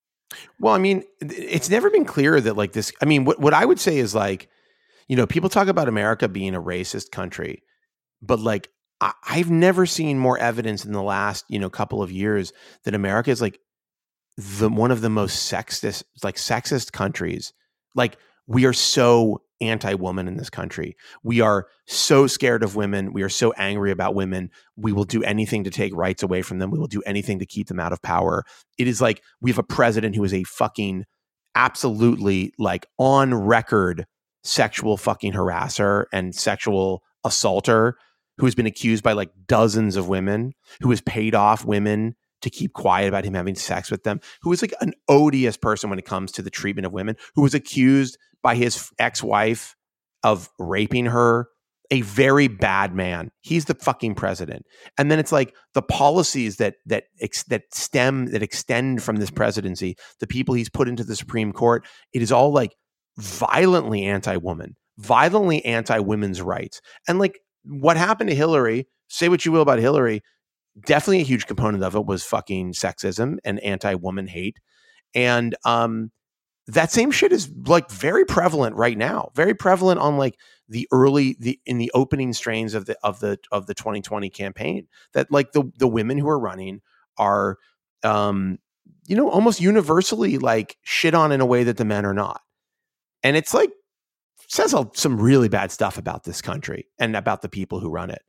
Well, 0.59 0.75
I 0.75 0.79
mean, 0.79 1.05
it's 1.21 1.69
never 1.71 1.91
been 1.91 2.05
clearer 2.07 2.41
that 2.41 2.57
like 2.57 2.73
this. 2.73 2.93
I 3.03 3.07
mean, 3.07 3.25
what 3.25 3.39
what 3.41 3.55
I 3.55 3.65
would 3.65 3.81
say 3.81 3.99
is 3.99 4.15
like, 4.15 4.49
you 5.09 5.17
know, 5.17 5.27
people 5.27 5.49
talk 5.51 5.69
about 5.69 5.89
America 5.89 6.29
being 6.29 6.55
a 6.55 6.63
racist 6.63 7.11
country, 7.11 7.63
but 8.27 8.41
like 8.41 8.69
I, 9.01 9.13
I've 9.29 9.51
never 9.51 9.87
seen 9.87 10.19
more 10.19 10.39
evidence 10.39 10.85
in 10.85 10.93
the 10.93 11.03
last 11.03 11.45
you 11.49 11.59
know 11.59 11.71
couple 11.71 12.03
of 12.03 12.11
years 12.11 12.53
that 12.85 12.95
America 12.95 13.31
is 13.31 13.41
like 13.41 13.61
the 14.37 14.69
one 14.69 14.91
of 14.91 15.01
the 15.01 15.11
most 15.11 15.51
sexist, 15.51 16.03
like 16.23 16.37
sexist 16.37 16.93
countries. 16.93 17.53
Like 17.95 18.17
we 18.47 18.65
are 18.67 18.73
so 18.73 19.43
anti-woman 19.61 20.29
in 20.29 20.37
this 20.37 20.51
country. 20.51 20.97
We 21.23 21.41
are 21.41 21.69
so 21.87 22.27
scared 22.27 22.63
of 22.63 22.77
women. 22.77 23.13
We 23.13 23.23
are 23.23 23.29
so 23.29 23.53
angry 23.53 23.91
about 23.93 24.15
women. 24.15 24.51
We 24.77 24.93
will 24.93 25.05
do 25.05 25.23
anything 25.23 25.65
to 25.65 25.71
take 25.71 25.95
rights 25.95 26.23
away 26.23 26.43
from 26.43 26.59
them. 26.59 26.71
We 26.71 26.79
will 26.79 26.89
do 26.89 27.03
anything 27.07 27.39
to 27.39 27.47
keep 27.47 27.69
them 27.69 27.81
out 27.81 27.93
of 27.93 28.03
power. 28.03 28.45
It 28.77 28.89
is 28.89 29.01
like 29.01 29.23
we 29.41 29.51
have 29.51 29.59
a 29.59 29.63
president 29.63 30.17
who 30.17 30.25
is 30.25 30.35
a 30.35 30.45
fucking 30.45 31.05
absolutely 31.55 32.53
like 32.59 32.87
on 32.99 33.33
record 33.33 34.07
sexual 34.43 34.97
fucking 34.97 35.33
harasser 35.33 36.05
and 36.13 36.35
sexual 36.35 37.03
assaulter 37.25 37.97
who 38.39 38.47
has 38.47 38.55
been 38.55 38.67
accused 38.67 39.03
by 39.03 39.13
like 39.13 39.31
dozens 39.47 39.97
of 39.97 40.09
women, 40.09 40.53
who 40.81 40.91
has 40.91 41.01
paid 41.01 41.35
off 41.35 41.65
women 41.65 42.17
to 42.43 42.51
keep 42.51 42.73
quiet 42.73 43.09
about 43.09 43.25
him 43.25 43.35
having 43.35 43.55
sex 43.55 43.91
with 43.91 44.05
them, 44.05 44.21
who 44.43 44.53
is 44.53 44.61
like 44.61 44.75
an 44.81 44.93
odious 45.09 45.57
person 45.57 45.89
when 45.89 45.99
it 45.99 46.05
comes 46.05 46.31
to 46.33 46.43
the 46.43 46.51
treatment 46.51 46.85
of 46.85 46.93
women, 46.93 47.17
who 47.35 47.43
was 47.43 47.55
accused 47.55 48.19
by 48.43 48.55
his 48.55 48.91
ex-wife 48.99 49.75
of 50.23 50.51
raping 50.59 51.07
her, 51.07 51.49
a 51.91 52.01
very 52.03 52.49
bad 52.49 52.95
man. 52.95 53.31
He's 53.41 53.67
the 53.67 53.75
fucking 53.75 54.15
president. 54.15 54.65
And 54.99 55.11
then 55.11 55.19
it's 55.19 55.33
like 55.33 55.55
the 55.75 55.83
policies 55.83 56.57
that 56.57 56.77
that 56.87 57.05
ex, 57.21 57.45
that 57.45 57.63
stem 57.73 58.27
that 58.27 58.43
extend 58.43 59.03
from 59.03 59.17
this 59.17 59.31
presidency, 59.31 59.97
the 60.21 60.27
people 60.27 60.55
he's 60.55 60.71
put 60.71 60.89
into 60.89 61.05
the 61.05 61.17
Supreme 61.17 61.53
Court, 61.53 61.87
it 62.13 62.23
is 62.23 62.33
all 62.33 62.53
like 62.53 62.75
violently 63.19 64.05
anti-woman, 64.05 64.77
violently 64.99 65.65
anti-women's 65.65 66.43
rights. 66.43 66.81
And 67.07 67.19
like 67.19 67.39
what 67.65 67.97
happened 67.97 68.31
to 68.31 68.37
Hillary, 68.37 68.87
say 69.09 69.29
what 69.29 69.45
you 69.45 69.53
will 69.53 69.63
about 69.63 69.79
Hillary, 69.79 70.23
definitely 70.87 71.21
a 71.21 71.25
huge 71.25 71.47
component 71.47 71.85
of 71.85 71.95
it 71.95 72.07
was 72.07 72.25
fucking 72.25 72.73
sexism 72.73 73.39
and 73.45 73.61
anti-woman 73.61 74.27
hate. 74.27 74.59
And 75.15 75.55
um 75.65 76.11
that 76.67 76.91
same 76.91 77.11
shit 77.11 77.33
is 77.33 77.51
like 77.67 77.91
very 77.91 78.25
prevalent 78.25 78.75
right 78.77 78.97
now. 78.97 79.31
Very 79.35 79.55
prevalent 79.55 80.01
on 80.01 80.17
like 80.17 80.39
the 80.69 80.89
early 80.93 81.37
the 81.39 81.61
in 81.67 81.79
the 81.79 81.91
opening 81.95 82.33
strains 82.33 82.75
of 82.75 82.87
the 82.87 82.97
of 83.03 83.21
the 83.21 83.39
of 83.53 83.67
the 83.67 83.75
2020 83.75 84.31
campaign. 84.31 84.89
That 85.13 85.31
like 85.31 85.53
the 85.53 85.71
the 85.79 85.89
women 85.89 86.19
who 86.19 86.29
are 86.29 86.39
running 86.39 86.81
are 87.19 87.59
um 88.03 88.59
you 89.07 89.17
know 89.17 89.29
almost 89.31 89.61
universally 89.61 90.39
like 90.39 90.79
shit 90.83 91.15
on 91.15 91.33
in 91.33 91.41
a 91.43 91.47
way 91.47 91.65
that 91.65 91.77
the 91.77 91.85
men 91.85 92.07
are 92.07 92.15
not. 92.15 92.41
And 93.23 93.37
it's 93.37 93.53
like 93.53 93.71
says 94.49 94.75
some 94.95 95.21
really 95.21 95.49
bad 95.49 95.71
stuff 95.71 95.99
about 95.99 96.25
this 96.25 96.43
country 96.43 96.89
and 96.99 97.17
about 97.17 97.43
the 97.43 97.49
people 97.49 97.81
who 97.81 97.91
run 97.91 98.11
it. 98.11 98.23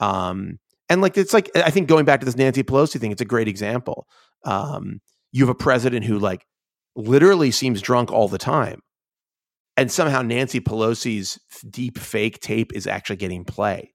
Um, 0.00 0.58
and 0.88 1.00
like 1.00 1.16
it's 1.16 1.34
like 1.34 1.50
I 1.56 1.70
think 1.70 1.88
going 1.88 2.04
back 2.04 2.20
to 2.20 2.26
this 2.26 2.36
Nancy 2.36 2.62
Pelosi 2.62 3.00
thing, 3.00 3.12
it's 3.12 3.22
a 3.22 3.26
great 3.26 3.48
example. 3.48 4.06
Um, 4.44 5.00
you 5.32 5.44
have 5.44 5.50
a 5.50 5.54
president 5.54 6.04
who 6.04 6.18
like 6.18 6.46
literally 6.94 7.50
seems 7.50 7.82
drunk 7.82 8.12
all 8.12 8.28
the 8.28 8.38
time, 8.38 8.80
and 9.76 9.90
somehow 9.90 10.22
Nancy 10.22 10.60
Pelosi's 10.60 11.40
deep 11.68 11.98
fake 11.98 12.40
tape 12.40 12.72
is 12.72 12.86
actually 12.86 13.16
getting 13.16 13.44
play. 13.44 13.92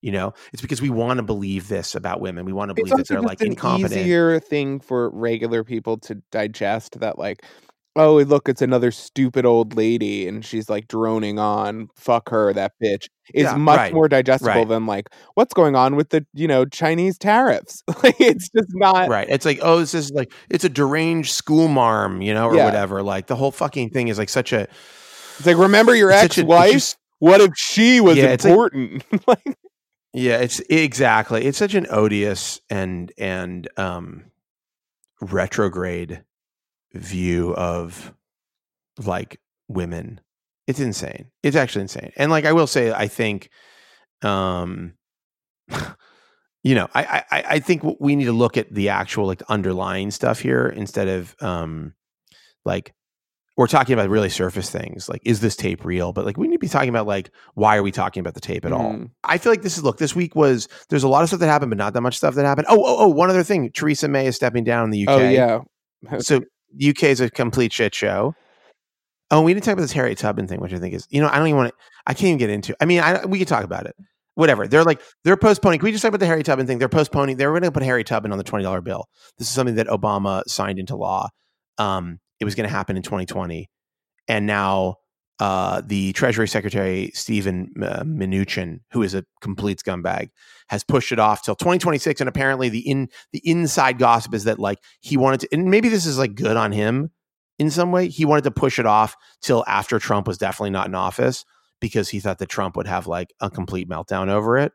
You 0.00 0.12
know, 0.12 0.32
it's 0.52 0.62
because 0.62 0.80
we 0.80 0.90
want 0.90 1.16
to 1.16 1.24
believe 1.24 1.66
this 1.66 1.96
about 1.96 2.20
women. 2.20 2.44
We 2.44 2.52
want 2.52 2.68
to 2.68 2.74
believe 2.74 2.96
that 2.96 3.08
they're 3.08 3.20
like 3.20 3.40
an 3.40 3.48
incompetent. 3.48 4.00
easier 4.00 4.38
thing 4.38 4.78
for 4.78 5.10
regular 5.10 5.64
people 5.64 5.98
to 6.00 6.16
digest 6.30 7.00
that 7.00 7.18
like 7.18 7.42
oh 7.98 8.16
look 8.22 8.48
it's 8.48 8.62
another 8.62 8.90
stupid 8.90 9.44
old 9.44 9.76
lady 9.76 10.26
and 10.26 10.44
she's 10.44 10.70
like 10.70 10.88
droning 10.88 11.38
on 11.38 11.88
fuck 11.96 12.30
her 12.30 12.52
that 12.54 12.72
bitch 12.82 13.08
is 13.34 13.44
Yeah, 13.44 13.56
much 13.56 13.76
right, 13.76 13.92
more 13.92 14.08
digestible 14.08 14.52
right. 14.60 14.68
than 14.68 14.86
like 14.86 15.10
what's 15.34 15.52
going 15.52 15.76
on 15.76 15.96
with 15.96 16.08
the 16.10 16.24
you 16.32 16.48
know 16.48 16.64
Chinese 16.64 17.18
tariffs 17.18 17.82
like 18.02 18.18
it's 18.20 18.48
just 18.48 18.68
not 18.74 19.08
right. 19.10 19.28
It's 19.28 19.44
like, 19.44 19.58
oh, 19.60 19.80
this 19.80 19.92
is 19.92 20.10
like 20.12 20.32
it's 20.48 20.64
a 20.64 20.68
deranged 20.70 21.32
school 21.32 21.68
marm, 21.68 22.22
you 22.22 22.32
know, 22.32 22.46
or 22.48 22.56
Yeah. 22.56 22.64
whatever. 22.64 23.02
Like 23.02 23.26
the 23.26 23.36
whole 23.36 23.50
fucking 23.50 23.90
thing 23.90 24.08
is 24.08 24.16
like 24.16 24.30
such 24.30 24.52
a 24.54 24.62
it's 25.38 25.46
like 25.46 25.58
remember 25.58 25.94
your 25.94 26.10
it's 26.10 26.20
such 26.22 26.38
a- 26.38 26.40
it's 26.42 26.50
ex-wife 26.50 26.72
just- 26.72 26.96
what 27.18 27.40
if 27.42 27.50
she 27.56 28.00
was 28.00 28.16
Yeah, 28.16 28.30
like- 28.30 28.44
important 28.44 29.04
like 29.26 29.58
Yeah, 30.14 30.38
it's 30.38 30.60
exactly. 30.70 31.44
It's 31.44 31.58
such 31.58 31.74
an 31.74 31.86
odious 31.90 32.60
and 32.70 33.12
and 33.18 33.68
um 33.76 34.24
retrograde 35.20 36.22
view 36.94 37.54
of 37.54 38.12
like 39.04 39.40
women. 39.68 40.20
It's 40.66 40.80
insane. 40.80 41.30
It's 41.42 41.56
actually 41.56 41.82
insane. 41.82 42.12
And 42.16 42.30
like 42.30 42.44
I 42.44 42.52
will 42.52 42.66
say 42.66 42.92
I 42.92 43.08
think 43.08 43.48
um 44.22 44.94
you 46.64 46.74
know, 46.74 46.88
I 46.94 47.22
I 47.30 47.44
I- 47.50 47.58
think 47.60 47.82
we 48.00 48.16
need 48.16 48.24
to 48.26 48.32
look 48.32 48.56
at 48.56 48.72
the 48.72 48.88
actual 48.90 49.26
like 49.26 49.42
underlying 49.48 50.10
stuff 50.10 50.40
here 50.40 50.66
instead 50.66 51.08
of 51.08 51.34
um 51.40 51.94
like 52.64 52.94
we're 53.56 53.66
talking 53.66 53.92
about 53.92 54.08
really 54.08 54.28
surface 54.28 54.70
things 54.70 55.08
like 55.08 55.20
is 55.24 55.40
this 55.40 55.56
tape 55.56 55.84
real 55.84 56.12
but 56.12 56.24
like 56.24 56.36
we 56.36 56.46
need 56.46 56.54
to 56.54 56.60
be 56.60 56.68
talking 56.68 56.90
about 56.90 57.08
like 57.08 57.30
why 57.54 57.76
are 57.76 57.82
we 57.82 57.90
talking 57.90 58.20
about 58.20 58.34
the 58.34 58.40
tape 58.40 58.64
at 58.64 58.72
all 58.72 58.92
Mm. 58.92 59.10
I 59.24 59.38
feel 59.38 59.50
like 59.52 59.62
this 59.62 59.76
is 59.76 59.82
look. 59.84 59.98
This 59.98 60.14
week 60.14 60.34
was 60.36 60.68
there's 60.90 61.02
a 61.02 61.08
lot 61.08 61.22
of 61.22 61.28
stuff 61.28 61.40
that 61.40 61.46
happened, 61.48 61.70
but 61.70 61.78
not 61.78 61.92
that 61.94 62.00
much 62.02 62.16
stuff 62.16 62.34
that 62.36 62.44
happened. 62.44 62.66
Oh, 62.70 62.76
oh, 62.84 62.96
oh! 63.00 63.08
One 63.08 63.28
other 63.30 63.42
thing: 63.42 63.70
Theresa 63.72 64.06
May 64.08 64.26
is 64.26 64.36
stepping 64.36 64.64
down 64.64 64.84
in 64.84 64.90
the 64.90 65.06
UK. 65.06 65.20
oh 65.20 65.28
yeah 65.28 65.60
So 66.20 66.40
UK 66.74 67.04
is 67.04 67.20
a 67.20 67.30
complete 67.30 67.72
shit 67.72 67.94
show. 67.94 68.34
Oh, 69.30 69.42
we 69.42 69.52
didn't 69.52 69.64
talk 69.64 69.74
about 69.74 69.82
this 69.82 69.92
Harriet 69.92 70.18
Tubman 70.18 70.46
thing, 70.46 70.60
which 70.60 70.72
I 70.72 70.78
think 70.78 70.94
is 70.94 71.06
you 71.10 71.20
know 71.20 71.28
I 71.28 71.38
don't 71.38 71.48
even 71.48 71.58
want 71.58 71.70
to. 71.70 71.74
I 72.06 72.14
can't 72.14 72.28
even 72.28 72.38
get 72.38 72.50
into. 72.50 72.76
I 72.80 72.86
mean, 72.86 73.00
I, 73.00 73.24
we 73.26 73.38
could 73.38 73.48
talk 73.48 73.64
about 73.64 73.86
it. 73.86 73.94
Whatever. 74.34 74.68
They're 74.68 74.84
like 74.84 75.02
they're 75.24 75.36
postponing. 75.36 75.80
Can 75.80 75.86
we 75.86 75.92
just 75.92 76.02
talk 76.02 76.10
about 76.10 76.20
the 76.20 76.26
Harry 76.26 76.42
Tubman 76.42 76.66
thing? 76.66 76.78
They're 76.78 76.88
postponing. 76.88 77.36
They're 77.36 77.50
going 77.50 77.62
to 77.62 77.72
put 77.72 77.82
Harry 77.82 78.04
Tubman 78.04 78.32
on 78.32 78.38
the 78.38 78.44
twenty 78.44 78.62
dollar 78.62 78.80
bill. 78.80 79.06
This 79.38 79.48
is 79.48 79.54
something 79.54 79.74
that 79.74 79.88
Obama 79.88 80.42
signed 80.46 80.78
into 80.78 80.96
law. 80.96 81.28
Um, 81.76 82.18
it 82.40 82.44
was 82.44 82.54
going 82.54 82.68
to 82.68 82.74
happen 82.74 82.96
in 82.96 83.02
2020, 83.02 83.68
and 84.28 84.46
now 84.46 84.96
uh, 85.40 85.82
the 85.84 86.12
Treasury 86.14 86.48
Secretary 86.48 87.10
Steven 87.14 87.72
uh, 87.80 88.02
Mnuchin, 88.02 88.80
who 88.90 89.02
is 89.02 89.14
a 89.14 89.24
complete 89.40 89.78
scumbag, 89.78 90.30
has 90.68 90.82
pushed 90.82 91.12
it 91.12 91.18
off 91.18 91.42
till 91.42 91.54
2026. 91.54 92.20
And 92.20 92.28
apparently, 92.28 92.68
the 92.68 92.80
in 92.80 93.08
the 93.32 93.40
inside 93.44 93.98
gossip 93.98 94.34
is 94.34 94.44
that 94.44 94.58
like 94.58 94.78
he 95.00 95.16
wanted 95.16 95.40
to, 95.40 95.48
and 95.52 95.70
maybe 95.70 95.88
this 95.88 96.06
is 96.06 96.18
like 96.18 96.34
good 96.34 96.56
on 96.56 96.72
him 96.72 97.10
in 97.58 97.70
some 97.70 97.92
way. 97.92 98.08
He 98.08 98.24
wanted 98.24 98.44
to 98.44 98.50
push 98.50 98.78
it 98.78 98.86
off 98.86 99.16
till 99.40 99.64
after 99.68 99.98
Trump 99.98 100.26
was 100.26 100.38
definitely 100.38 100.70
not 100.70 100.88
in 100.88 100.94
office 100.94 101.44
because 101.80 102.08
he 102.08 102.18
thought 102.18 102.38
that 102.38 102.48
Trump 102.48 102.76
would 102.76 102.88
have 102.88 103.06
like 103.06 103.32
a 103.40 103.48
complete 103.48 103.88
meltdown 103.88 104.28
over 104.28 104.58
it, 104.58 104.72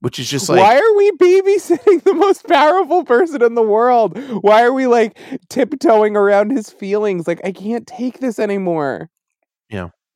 which 0.00 0.18
is 0.18 0.28
just 0.28 0.50
like 0.50 0.60
why 0.60 0.76
are 0.76 0.96
we 0.96 1.10
babysitting 1.12 2.02
the 2.04 2.12
most 2.12 2.46
powerful 2.46 3.02
person 3.04 3.42
in 3.42 3.54
the 3.54 3.62
world? 3.62 4.18
Why 4.42 4.62
are 4.62 4.74
we 4.74 4.86
like 4.86 5.18
tiptoeing 5.48 6.16
around 6.16 6.50
his 6.50 6.68
feelings? 6.68 7.26
Like 7.26 7.40
I 7.44 7.52
can't 7.52 7.86
take 7.86 8.20
this 8.20 8.38
anymore. 8.38 9.10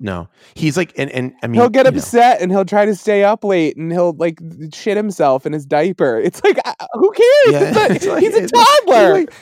No, 0.02 0.28
he's 0.54 0.78
like, 0.78 0.94
and 0.96 1.10
and 1.10 1.34
I 1.42 1.46
mean, 1.46 1.60
he'll 1.60 1.68
get 1.68 1.84
you 1.84 1.92
know, 1.92 1.98
upset 1.98 2.40
and 2.40 2.50
he'll 2.50 2.64
try 2.64 2.86
to 2.86 2.94
stay 2.94 3.22
up 3.22 3.44
late 3.44 3.76
and 3.76 3.92
he'll 3.92 4.14
like 4.14 4.38
shit 4.72 4.96
himself 4.96 5.44
in 5.44 5.52
his 5.52 5.66
diaper. 5.66 6.18
It's 6.18 6.42
like 6.42 6.56
who 6.94 7.12
cares? 7.12 7.52
Yeah, 7.52 7.60
It's 7.60 7.76
a- 7.76 7.94
it's 7.94 8.06
like- 8.06 8.22
he's 8.22 8.34
a 8.34 8.46
toddler. 8.48 9.12
like- 9.12 9.32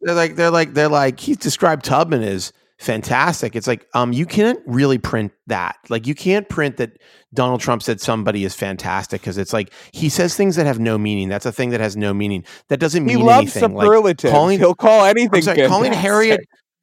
they're 0.00 0.14
like 0.14 0.36
they're 0.36 0.50
like 0.50 0.72
they're 0.72 0.88
like 0.88 1.20
he's 1.20 1.36
described 1.36 1.84
Tubman 1.84 2.22
as 2.22 2.52
fantastic. 2.78 3.54
It's 3.56 3.66
like 3.66 3.86
um 3.94 4.12
you 4.14 4.24
can't 4.24 4.60
really 4.66 4.96
print 4.98 5.32
that. 5.48 5.76
Like 5.90 6.06
you 6.06 6.14
can't 6.14 6.48
print 6.48 6.76
that 6.78 6.92
Donald 7.34 7.60
Trump 7.60 7.82
said 7.82 8.00
somebody 8.00 8.44
is 8.44 8.54
fantastic 8.54 9.20
because 9.20 9.36
it's 9.36 9.52
like 9.52 9.72
he 9.92 10.08
says 10.08 10.36
things 10.36 10.56
that 10.56 10.64
have 10.66 10.78
no 10.78 10.96
meaning. 10.96 11.28
That's 11.28 11.44
a 11.46 11.52
thing 11.52 11.68
that 11.70 11.80
has 11.80 11.96
no 11.98 12.14
meaning. 12.14 12.44
That 12.68 12.78
doesn't 12.78 13.04
mean 13.04 13.18
he 13.18 13.22
loves 13.22 13.56
anything. 13.56 13.76
superlatives. 13.76 14.24
Like 14.24 14.32
calling, 14.32 14.58
He'll 14.58 14.74
call 14.74 15.04
anything. 15.04 15.42
sorry, 15.42 15.66
calling. 15.66 15.92
Harriet 15.92 16.40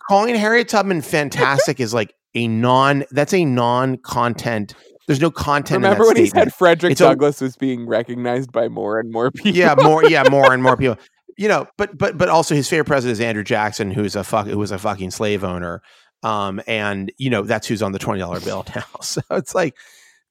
calling 0.09 0.35
Harriet 0.35 0.67
Tubman 0.67 1.01
fantastic 1.01 1.79
is 1.79 1.93
like 1.93 2.13
a 2.35 2.47
non 2.47 3.03
that's 3.11 3.33
a 3.33 3.45
non-content 3.45 4.73
there's 5.07 5.19
no 5.21 5.29
content 5.31 5.83
in 5.83 5.89
Remember 5.91 6.07
when 6.07 6.15
he 6.15 6.27
said 6.27 6.53
Frederick 6.53 6.93
It's 6.93 7.01
a- 7.01 7.05
Douglass 7.05 7.41
was 7.41 7.57
being 7.57 7.85
recognized 7.87 8.51
by 8.51 8.69
more 8.69 8.99
and 8.99 9.11
more 9.11 9.31
people? 9.31 9.51
yeah 9.51 9.75
more 9.77 10.03
yeah 10.05 10.23
more 10.31 10.53
and 10.53 10.63
more 10.63 10.77
people. 10.77 10.97
You 11.37 11.47
know 11.47 11.67
but 11.77 11.97
but 11.97 12.17
but 12.17 12.29
also 12.29 12.55
his 12.55 12.69
favorite 12.69 12.85
president 12.85 13.13
is 13.13 13.21
andrew 13.21 13.43
jackson 13.43 13.91
who's 13.91 14.15
a 14.15 14.23
fuck 14.23 14.47
who 14.47 14.57
was 14.57 14.71
a 14.71 14.77
fucking 14.77 15.11
slave 15.11 15.43
owner. 15.43 15.81
Um 16.23 16.61
and 16.67 17.11
you 17.17 17.29
know 17.29 17.41
that's 17.43 17.67
who's 17.67 17.81
on 17.81 17.91
the 17.91 17.99
$20 17.99 18.43
bill 18.45 18.65
now. 18.75 18.83
So 19.01 19.21
it's 19.31 19.53
like 19.55 19.75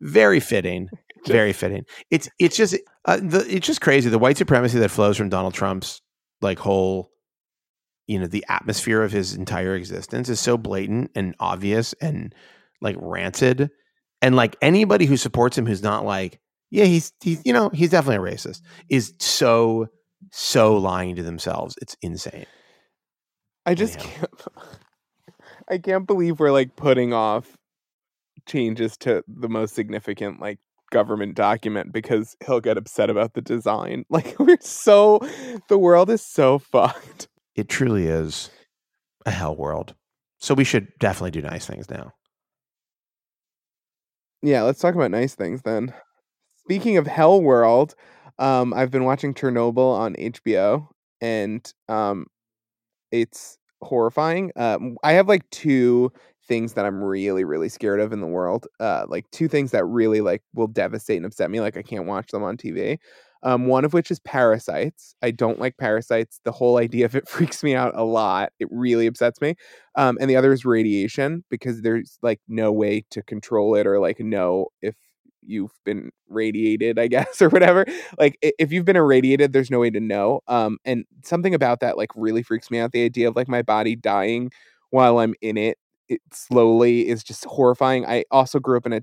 very 0.00 0.40
fitting 0.40 0.88
very 1.26 1.52
fitting. 1.52 1.84
It's 2.10 2.28
it's 2.40 2.56
just 2.56 2.76
uh, 3.04 3.18
the, 3.22 3.44
it's 3.48 3.64
just 3.66 3.80
crazy. 3.80 4.10
The 4.10 4.18
white 4.18 4.36
supremacy 4.38 4.78
that 4.80 4.88
flows 4.90 5.16
from 5.16 5.28
donald 5.28 5.54
trump's 5.54 6.00
like 6.40 6.58
whole 6.58 7.11
you 8.06 8.18
know 8.18 8.26
the 8.26 8.44
atmosphere 8.48 9.02
of 9.02 9.12
his 9.12 9.34
entire 9.34 9.74
existence 9.74 10.28
is 10.28 10.40
so 10.40 10.56
blatant 10.56 11.10
and 11.14 11.34
obvious 11.40 11.94
and 12.00 12.34
like 12.80 12.96
rancid 12.98 13.70
and 14.20 14.36
like 14.36 14.56
anybody 14.60 15.06
who 15.06 15.16
supports 15.16 15.56
him 15.56 15.66
who's 15.66 15.82
not 15.82 16.04
like 16.04 16.40
yeah 16.70 16.84
he's 16.84 17.12
he's 17.22 17.40
you 17.44 17.52
know 17.52 17.70
he's 17.72 17.90
definitely 17.90 18.28
a 18.28 18.34
racist 18.34 18.60
is 18.88 19.14
so 19.18 19.86
so 20.30 20.76
lying 20.76 21.16
to 21.16 21.22
themselves 21.22 21.74
it's 21.80 21.96
insane 22.02 22.46
I 23.64 23.74
just 23.74 23.98
Anyhow. 23.98 24.10
can't. 24.10 24.40
I 25.70 25.78
can't 25.78 26.06
believe 26.06 26.40
we're 26.40 26.50
like 26.50 26.76
putting 26.76 27.12
off 27.12 27.56
changes 28.46 28.96
to 28.98 29.22
the 29.28 29.48
most 29.48 29.74
significant 29.74 30.40
like 30.40 30.58
government 30.90 31.36
document 31.36 31.92
because 31.92 32.36
he'll 32.44 32.60
get 32.60 32.76
upset 32.76 33.08
about 33.10 33.34
the 33.34 33.40
design. 33.42 34.04
Like 34.10 34.38
we're 34.38 34.58
so 34.60 35.20
the 35.68 35.78
world 35.78 36.10
is 36.10 36.24
so 36.24 36.58
fucked. 36.72 37.28
It 37.56 37.68
truly 37.68 38.06
is 38.06 38.50
a 39.26 39.30
hell 39.32 39.56
world 39.56 39.94
so 40.38 40.54
we 40.54 40.64
should 40.64 40.88
definitely 41.00 41.30
do 41.32 41.42
nice 41.42 41.66
things 41.66 41.90
now 41.90 42.12
Yeah, 44.42 44.62
let's 44.62 44.80
talk 44.80 44.94
about 44.94 45.10
nice 45.10 45.34
things 45.34 45.62
then. 45.62 45.94
Speaking 46.58 46.96
of 46.98 47.06
Hell 47.06 47.42
World, 47.42 47.94
um, 48.38 48.74
I've 48.74 48.90
been 48.90 49.04
watching 49.04 49.34
Chernobyl 49.34 49.96
on 49.98 50.16
HBO, 50.18 50.88
and 51.20 51.72
um, 51.88 52.26
it's 53.12 53.58
horrifying. 53.82 54.52
Um, 54.56 54.96
I 55.04 55.12
have 55.12 55.28
like 55.28 55.48
two 55.50 56.12
things 56.48 56.74
that 56.74 56.86
I'm 56.86 57.02
really, 57.02 57.44
really 57.44 57.68
scared 57.68 58.00
of 58.00 58.12
in 58.12 58.20
the 58.20 58.28
world. 58.28 58.66
Uh, 58.80 59.06
like 59.08 59.30
two 59.32 59.48
things 59.48 59.72
that 59.72 59.84
really 59.86 60.20
like 60.20 60.42
will 60.54 60.68
devastate 60.68 61.18
and 61.18 61.26
upset 61.26 61.50
me. 61.50 61.60
Like 61.60 61.76
I 61.76 61.82
can't 61.82 62.06
watch 62.06 62.30
them 62.32 62.42
on 62.44 62.56
TV. 62.56 62.98
Um, 63.42 63.66
one 63.66 63.84
of 63.84 63.92
which 63.92 64.10
is 64.10 64.20
parasites. 64.20 65.14
I 65.22 65.32
don't 65.32 65.58
like 65.58 65.76
parasites. 65.76 66.40
The 66.44 66.52
whole 66.52 66.78
idea 66.78 67.06
of 67.06 67.16
it 67.16 67.28
freaks 67.28 67.62
me 67.62 67.74
out 67.74 67.92
a 67.96 68.04
lot. 68.04 68.52
It 68.58 68.68
really 68.70 69.06
upsets 69.06 69.40
me. 69.40 69.56
Um, 69.96 70.16
and 70.20 70.30
the 70.30 70.36
other 70.36 70.52
is 70.52 70.64
radiation 70.64 71.44
because 71.50 71.82
there's 71.82 72.18
like 72.22 72.40
no 72.48 72.72
way 72.72 73.04
to 73.10 73.22
control 73.22 73.74
it 73.74 73.86
or 73.86 74.00
like 74.00 74.20
know 74.20 74.66
if 74.80 74.94
you've 75.42 75.72
been 75.84 76.10
radiated, 76.28 76.98
I 76.98 77.06
guess, 77.08 77.42
or 77.42 77.48
whatever. 77.48 77.84
Like 78.18 78.38
if 78.40 78.72
you've 78.72 78.84
been 78.84 78.96
irradiated, 78.96 79.52
there's 79.52 79.70
no 79.70 79.80
way 79.80 79.90
to 79.90 80.00
know. 80.00 80.40
Um, 80.46 80.78
and 80.84 81.04
something 81.24 81.54
about 81.54 81.80
that 81.80 81.96
like 81.96 82.10
really 82.14 82.42
freaks 82.42 82.70
me 82.70 82.78
out. 82.78 82.92
The 82.92 83.04
idea 83.04 83.28
of 83.28 83.36
like 83.36 83.48
my 83.48 83.62
body 83.62 83.96
dying 83.96 84.50
while 84.90 85.18
I'm 85.18 85.34
in 85.40 85.56
it, 85.56 85.78
it 86.08 86.20
slowly 86.32 87.08
is 87.08 87.24
just 87.24 87.44
horrifying. 87.44 88.06
I 88.06 88.24
also 88.30 88.60
grew 88.60 88.76
up 88.76 88.86
in 88.86 88.92
a 88.92 89.02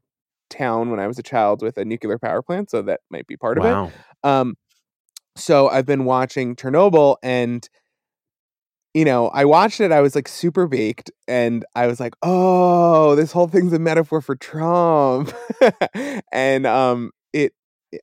town 0.49 0.89
when 0.89 0.99
I 0.99 1.07
was 1.07 1.19
a 1.19 1.23
child 1.23 1.61
with 1.61 1.77
a 1.77 1.85
nuclear 1.85 2.17
power 2.19 2.41
plant, 2.41 2.69
so 2.71 2.81
that 2.83 3.01
might 3.09 3.27
be 3.27 3.37
part 3.37 3.57
of 3.57 3.65
it. 3.65 3.79
Um, 4.23 4.55
so 5.37 5.69
I've 5.69 5.85
been 5.85 6.05
watching 6.05 6.55
Chernobyl 6.55 7.17
and 7.23 7.67
you 8.93 9.05
know, 9.05 9.27
I 9.29 9.45
watched 9.45 9.79
it, 9.81 9.91
I 9.91 10.01
was 10.01 10.15
like 10.15 10.27
super 10.27 10.67
baked, 10.67 11.11
and 11.27 11.63
I 11.75 11.85
was 11.87 11.99
like, 11.99 12.13
oh, 12.23 13.15
this 13.15 13.31
whole 13.31 13.47
thing's 13.47 13.73
a 13.73 13.79
metaphor 13.79 14.21
for 14.21 14.35
Trump. 14.35 15.31
and 16.31 16.65
um 16.65 17.11
it 17.33 17.53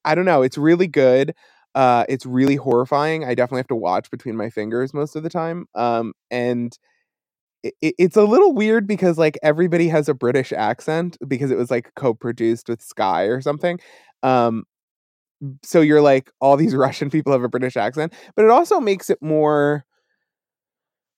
I 0.04 0.14
don't 0.14 0.24
know, 0.26 0.42
it's 0.42 0.58
really 0.58 0.86
good. 0.88 1.34
Uh 1.74 2.04
it's 2.08 2.24
really 2.26 2.56
horrifying. 2.56 3.24
I 3.24 3.34
definitely 3.34 3.60
have 3.60 3.68
to 3.68 3.76
watch 3.76 4.10
between 4.10 4.36
my 4.36 4.48
fingers 4.50 4.94
most 4.94 5.16
of 5.16 5.22
the 5.24 5.30
time. 5.30 5.66
Um 5.74 6.12
and 6.30 6.76
it- 7.64 7.74
it's 7.98 8.16
a 8.16 8.24
little 8.24 8.54
weird 8.54 8.86
because 8.86 9.18
like 9.18 9.38
everybody 9.42 9.88
has 9.88 10.08
a 10.08 10.14
British 10.14 10.52
accent 10.52 11.16
because 11.28 11.50
it 11.50 11.58
was 11.58 11.70
like 11.70 11.92
co-produced 11.96 12.68
with 12.68 12.82
Sky 12.82 13.24
or 13.24 13.40
something. 13.40 13.80
Um 14.22 14.64
so 15.62 15.80
you're 15.80 16.00
like 16.02 16.30
all 16.40 16.56
these 16.56 16.74
Russian 16.76 17.10
people 17.10 17.32
have 17.32 17.42
a 17.42 17.48
British 17.48 17.76
accent, 17.76 18.14
but 18.34 18.44
it 18.44 18.50
also 18.50 18.80
makes 18.80 19.10
it 19.10 19.18
more 19.22 19.84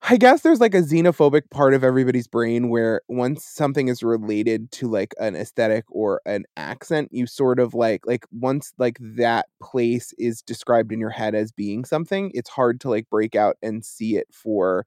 I 0.03 0.16
guess 0.16 0.43
there's 0.43 0.61
like 0.61 0.75
a 0.75 0.81
xenophobic 0.83 1.51
part 1.51 1.75
of 1.75 1.83
everybody's 1.83 2.29
brain 2.29 2.69
where 2.69 3.01
once 3.09 3.45
something 3.45 3.89
is 3.89 4.03
related 4.03 4.71
to 4.73 4.87
like 4.89 5.12
an 5.19 5.35
aesthetic 5.35 5.85
or 5.91 6.21
an 6.25 6.45
accent, 6.57 7.09
you 7.12 7.27
sort 7.27 7.59
of 7.59 7.75
like 7.75 8.07
like 8.07 8.25
once 8.31 8.73
like 8.79 8.97
that 9.01 9.47
place 9.61 10.14
is 10.16 10.41
described 10.41 10.93
in 10.93 11.01
your 11.01 11.11
head 11.11 11.35
as 11.35 11.51
being 11.51 11.85
something, 11.85 12.31
it's 12.33 12.49
hard 12.49 12.81
to 12.83 12.91
like 12.91 13.11
break 13.11 13.35
out 13.35 13.57
and 13.61 13.85
see 13.85 14.16
it 14.16 14.29
for 14.33 14.87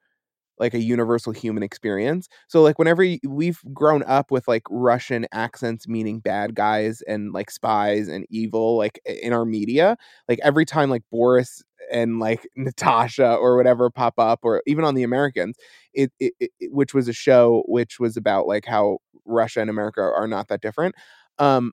like 0.62 0.74
a 0.76 0.80
universal 0.82 1.34
human 1.34 1.64
experience. 1.64 2.30
So 2.47 2.62
like 2.62 2.80
whenever 2.80 3.05
we've 3.28 3.59
grown 3.74 4.03
up 4.05 4.32
with 4.32 4.47
like 4.47 4.64
Russian 4.70 5.28
accents 5.34 5.89
meaning 5.89 6.22
bad 6.22 6.55
guys 6.55 7.01
and 7.03 7.34
like 7.34 7.51
spies 7.51 8.07
and 8.07 8.26
evil 8.30 8.78
like 8.78 9.01
in 9.05 9.34
our 9.34 9.45
media, 9.45 9.97
like 10.30 10.39
every 10.43 10.66
time 10.66 10.89
like 10.89 11.03
Boris 11.12 11.64
and 11.91 12.20
like 12.20 12.47
Natasha 12.55 13.36
or 13.36 13.57
whatever 13.57 13.89
pop 13.89 14.16
up 14.20 14.39
or 14.43 14.64
even 14.68 14.86
on 14.86 14.95
the 14.95 15.03
Americans, 15.03 15.57
it, 15.93 16.12
it 16.20 16.34
it- 16.39 16.51
which 16.72 16.93
was 16.93 17.07
a 17.09 17.14
show 17.14 17.64
which 17.68 17.99
was 17.99 18.18
about 18.18 18.47
like 18.47 18.66
how 18.66 18.99
Russia 19.26 19.62
and 19.62 19.70
America 19.70 20.01
are 20.01 20.28
not 20.28 20.47
that 20.49 20.62
different. 20.62 20.95
Um 21.39 21.72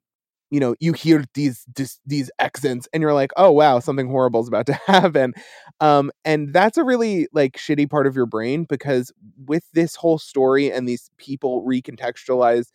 you 0.50 0.60
know, 0.60 0.74
you 0.80 0.92
hear 0.94 1.24
these 1.34 1.64
this, 1.76 1.98
these 2.06 2.30
accents 2.38 2.88
and 2.92 3.02
you're 3.02 3.14
like, 3.14 3.30
"Oh 3.36 3.50
wow, 3.52 3.80
something 3.80 4.08
horrible 4.08 4.40
is 4.40 4.48
about 4.48 4.66
to 4.66 4.74
happen." 4.86 5.34
um 5.80 6.10
and 6.24 6.52
that's 6.52 6.76
a 6.78 6.84
really 6.84 7.28
like 7.32 7.56
shitty 7.56 7.88
part 7.90 8.06
of 8.06 8.16
your 8.16 8.26
brain 8.26 8.64
because 8.68 9.12
with 9.46 9.64
this 9.74 9.94
whole 9.96 10.18
story 10.18 10.70
and 10.72 10.88
these 10.88 11.10
people 11.18 11.64
recontextualized 11.66 12.68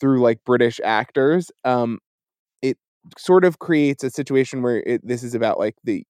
through 0.00 0.20
like 0.20 0.38
british 0.44 0.80
actors 0.84 1.50
um 1.64 1.98
it 2.62 2.78
sort 3.18 3.44
of 3.44 3.58
creates 3.60 4.04
a 4.04 4.10
situation 4.10 4.62
where 4.62 4.82
it, 4.86 5.06
this 5.06 5.22
is 5.22 5.34
about 5.34 5.58
like 5.58 5.76
the 5.84 6.04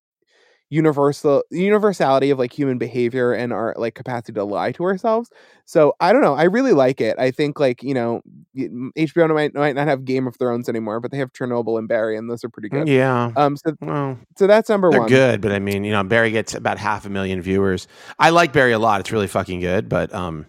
universal 0.72 1.42
universality 1.50 2.30
of 2.30 2.38
like 2.38 2.50
human 2.50 2.78
behavior 2.78 3.34
and 3.34 3.52
our 3.52 3.74
like 3.76 3.94
capacity 3.94 4.32
to 4.32 4.42
lie 4.42 4.72
to 4.72 4.84
ourselves. 4.84 5.30
So 5.66 5.92
i 6.00 6.14
don't 6.14 6.22
know 6.22 6.32
i 6.32 6.44
really 6.44 6.72
like 6.72 6.98
it. 6.98 7.18
I 7.18 7.30
think 7.30 7.60
like 7.60 7.82
you 7.82 7.92
know 7.92 8.22
hbo 8.56 9.34
might, 9.34 9.54
might 9.54 9.74
not 9.74 9.86
have 9.86 10.06
game 10.06 10.26
of 10.26 10.34
thrones 10.36 10.70
anymore 10.70 10.98
but 10.98 11.10
they 11.10 11.18
have 11.18 11.30
chernobyl 11.34 11.78
and 11.78 11.86
barry 11.86 12.16
and 12.16 12.30
those 12.30 12.42
are 12.42 12.48
pretty 12.48 12.70
good. 12.70 12.88
Yeah. 12.88 13.32
Um 13.36 13.58
so 13.58 13.74
well 13.82 14.18
so 14.38 14.46
that's 14.46 14.70
number 14.70 14.90
they're 14.90 15.00
one. 15.00 15.08
good 15.10 15.42
but 15.42 15.52
i 15.52 15.58
mean 15.58 15.84
you 15.84 15.92
know 15.92 16.02
barry 16.04 16.30
gets 16.30 16.54
about 16.54 16.78
half 16.78 17.04
a 17.04 17.10
million 17.10 17.42
viewers. 17.42 17.86
I 18.18 18.30
like 18.30 18.54
barry 18.54 18.72
a 18.72 18.78
lot 18.78 19.00
it's 19.00 19.12
really 19.12 19.26
fucking 19.28 19.60
good 19.60 19.90
but 19.90 20.12
um 20.14 20.46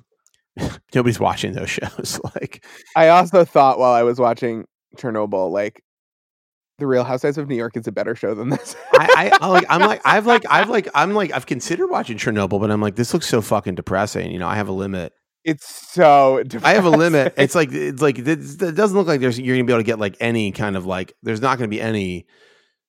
nobody's 0.96 1.20
watching 1.20 1.52
those 1.52 1.70
shows 1.82 2.22
like 2.36 2.64
I 2.96 3.10
also 3.10 3.44
thought 3.44 3.78
while 3.78 3.92
I 3.94 4.04
was 4.04 4.20
watching 4.20 4.66
Chernobyl, 4.98 5.52
like 5.52 5.84
the 6.80 6.88
Real 6.88 7.04
Housewives 7.04 7.38
of 7.38 7.48
New 7.48 7.56
York 7.56 7.78
is 7.78 7.88
a 7.88 7.92
better 7.92 8.16
show 8.16 8.34
than 8.34 8.50
this. 8.50 8.76
I, 8.94 9.32
I, 9.42 9.48
like 9.48 9.66
I'm 9.70 9.82
like 9.82 10.02
I've 10.06 10.26
like 10.26 10.44
I've 10.50 10.70
like 10.70 10.88
I'm 10.96 11.14
like 11.14 11.32
I've 11.32 11.46
considered 11.46 11.88
watching 11.88 12.18
Chernobyl, 12.18 12.60
but 12.60 12.72
I'm 12.72 12.82
like 12.82 12.96
this 12.96 13.14
looks 13.14 13.28
so 13.28 13.42
fucking 13.42 13.76
depressing. 13.76 14.32
You 14.32 14.40
know, 14.40 14.48
I 14.48 14.56
have 14.56 14.68
a 14.68 14.74
limit. 14.74 15.14
it's 15.44 15.92
so. 15.92 16.44
I 16.64 16.74
have 16.74 16.86
a 16.86 16.90
limit. 16.90 17.34
It's 17.38 17.56
like 17.56 17.72
it's 17.72 18.02
like 18.02 18.20
it, 18.20 18.28
it 18.28 18.76
doesn't 18.76 18.98
look 18.98 19.08
like 19.08 19.22
there's 19.22 19.40
you're 19.40 19.56
gonna 19.56 19.66
be 19.66 19.74
able 19.74 19.82
to 19.82 19.86
get 19.86 20.00
like 20.00 20.18
any 20.20 20.52
kind 20.52 20.76
of 20.76 20.86
like 20.86 21.14
there's 21.22 21.42
not 21.42 21.58
gonna 21.58 21.68
be 21.68 21.82
any 21.82 22.26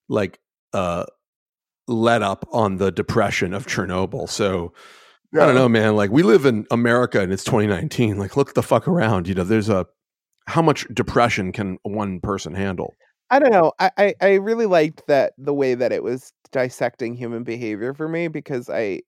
like 0.08 0.38
uh 0.72 1.04
let 1.86 2.22
up 2.22 2.46
on 2.52 2.78
the 2.78 2.90
depression 2.90 3.52
of 3.52 3.66
Chernobyl. 3.66 4.28
So 4.28 4.72
I 5.34 5.46
don't 5.46 5.54
know, 5.54 5.68
man. 5.68 5.96
Like 5.96 6.10
we 6.10 6.22
live 6.22 6.46
in 6.46 6.66
America 6.70 7.20
and 7.20 7.32
it's 7.32 7.44
2019. 7.44 8.18
Like 8.18 8.36
look 8.36 8.54
the 8.54 8.62
fuck 8.62 8.88
around. 8.88 9.28
You 9.28 9.34
know, 9.34 9.44
there's 9.44 9.68
a 9.68 9.86
how 10.46 10.62
much 10.62 10.86
depression 10.92 11.52
can 11.52 11.78
one 11.82 12.20
person 12.20 12.54
handle? 12.54 12.94
I 13.34 13.38
don't 13.40 13.50
know. 13.50 13.72
I, 13.80 13.90
I 13.98 14.14
I 14.20 14.34
really 14.34 14.66
liked 14.66 15.06
that 15.08 15.32
the 15.38 15.52
way 15.54 15.74
that 15.74 15.90
it 15.92 16.02
was 16.04 16.32
dissecting 16.52 17.16
human 17.16 17.42
behavior 17.42 17.92
for 17.94 18.08
me 18.08 18.28
because 18.28 18.70
I 18.70 19.00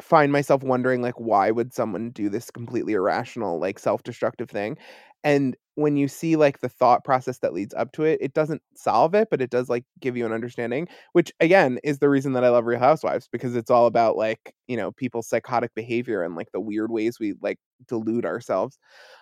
find 0.00 0.30
myself 0.30 0.62
wondering 0.62 1.02
like 1.02 1.18
why 1.18 1.50
would 1.50 1.74
someone 1.74 2.10
do 2.10 2.28
this 2.28 2.50
completely 2.52 2.92
irrational 2.92 3.58
like 3.58 3.78
self-destructive 3.80 4.48
thing 4.48 4.76
and 5.24 5.56
when 5.74 5.96
you 5.96 6.06
see 6.06 6.36
like 6.36 6.60
the 6.60 6.68
thought 6.68 7.02
process 7.04 7.38
that 7.38 7.52
leads 7.52 7.74
up 7.74 7.90
to 7.90 8.04
it 8.04 8.16
it 8.22 8.32
doesn't 8.32 8.62
solve 8.76 9.12
it 9.16 9.26
but 9.28 9.42
it 9.42 9.50
does 9.50 9.68
like 9.68 9.84
give 10.00 10.16
you 10.16 10.24
an 10.24 10.32
understanding 10.32 10.86
which 11.14 11.32
again 11.40 11.80
is 11.82 11.98
the 11.98 12.08
reason 12.08 12.32
that 12.32 12.44
i 12.44 12.48
love 12.48 12.64
real 12.66 12.78
housewives 12.78 13.28
because 13.32 13.56
it's 13.56 13.72
all 13.72 13.86
about 13.86 14.16
like 14.16 14.54
you 14.68 14.76
know 14.76 14.92
people's 14.92 15.26
psychotic 15.28 15.74
behavior 15.74 16.22
and 16.22 16.36
like 16.36 16.52
the 16.52 16.60
weird 16.60 16.92
ways 16.92 17.18
we 17.18 17.34
like 17.42 17.58
delude 17.88 18.24
ourselves 18.24 18.78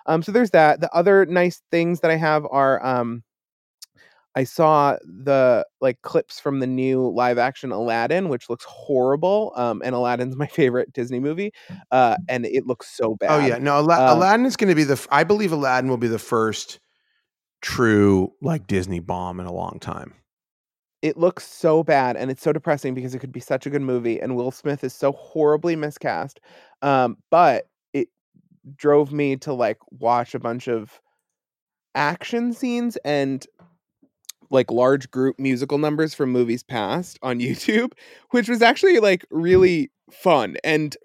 um 0.06 0.22
so 0.22 0.30
there's 0.30 0.50
that 0.50 0.80
the 0.82 0.92
other 0.94 1.24
nice 1.24 1.62
things 1.70 2.00
that 2.00 2.10
i 2.10 2.16
have 2.16 2.46
are 2.50 2.84
um 2.84 3.22
I 4.36 4.44
saw 4.44 4.96
the 5.02 5.66
like 5.80 6.02
clips 6.02 6.38
from 6.38 6.60
the 6.60 6.66
new 6.66 7.08
live 7.08 7.38
action 7.38 7.72
Aladdin, 7.72 8.28
which 8.28 8.48
looks 8.50 8.64
horrible. 8.68 9.52
Um, 9.56 9.80
and 9.84 9.94
Aladdin's 9.94 10.36
my 10.36 10.46
favorite 10.60 10.92
Disney 10.92 11.18
movie, 11.20 11.52
uh, 11.90 12.16
and 12.28 12.44
it 12.46 12.66
looks 12.66 12.94
so 12.94 13.14
bad. 13.16 13.30
Oh 13.30 13.46
yeah, 13.46 13.56
no, 13.58 13.78
Ala- 13.78 14.12
Um, 14.12 14.18
Aladdin 14.18 14.46
is 14.46 14.56
going 14.56 14.68
to 14.68 14.74
be 14.74 14.84
the. 14.84 14.92
f- 14.92 15.08
I 15.10 15.24
believe 15.24 15.52
Aladdin 15.52 15.88
will 15.90 15.96
be 15.96 16.06
the 16.08 16.18
first 16.18 16.78
true 17.62 18.32
like 18.42 18.66
Disney 18.66 19.00
bomb 19.00 19.40
in 19.40 19.46
a 19.46 19.52
long 19.52 19.78
time. 19.80 20.12
it 21.02 21.16
looks 21.16 21.46
so 21.46 21.82
bad, 21.82 22.16
and 22.16 22.30
it's 22.30 22.42
so 22.42 22.52
depressing 22.52 22.92
because 22.94 23.14
it 23.14 23.20
could 23.20 23.32
be 23.32 23.40
such 23.40 23.64
a 23.66 23.70
good 23.70 23.82
movie, 23.82 24.20
and 24.20 24.36
Will 24.36 24.50
Smith 24.50 24.84
is 24.84 24.92
so 24.92 25.12
horribly 25.12 25.76
miscast. 25.76 26.40
Um, 26.82 27.16
but 27.30 27.68
it 27.94 28.08
drove 28.74 29.12
me 29.12 29.36
to 29.36 29.52
like 29.54 29.78
watch 29.90 30.34
a 30.34 30.38
bunch 30.38 30.68
of 30.68 31.00
action 31.94 32.52
scenes 32.52 32.96
and 33.04 33.46
like 34.50 34.70
large 34.70 35.10
group 35.10 35.38
musical 35.38 35.78
numbers 35.78 36.14
from 36.14 36.30
movies 36.30 36.62
past 36.62 37.18
on 37.22 37.38
YouTube, 37.40 37.92
which 38.30 38.48
was 38.48 38.62
actually 38.62 38.98
like 39.00 39.24
really 39.30 39.90
fun. 40.10 40.56
And 40.64 40.96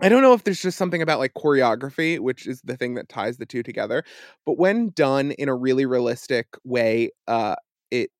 I 0.00 0.08
don't 0.10 0.22
know 0.22 0.34
if 0.34 0.44
there's 0.44 0.60
just 0.60 0.76
something 0.76 1.00
about 1.00 1.18
like 1.18 1.32
choreography, 1.34 2.18
which 2.18 2.46
is 2.46 2.60
the 2.62 2.76
thing 2.76 2.94
that 2.94 3.08
ties 3.08 3.38
the 3.38 3.46
two 3.46 3.62
together, 3.62 4.04
but 4.44 4.58
when 4.58 4.90
done 4.90 5.32
in 5.32 5.48
a 5.48 5.54
really 5.54 5.86
realistic 5.86 6.48
way, 6.64 7.10
uh 7.26 7.54
it 7.90 8.10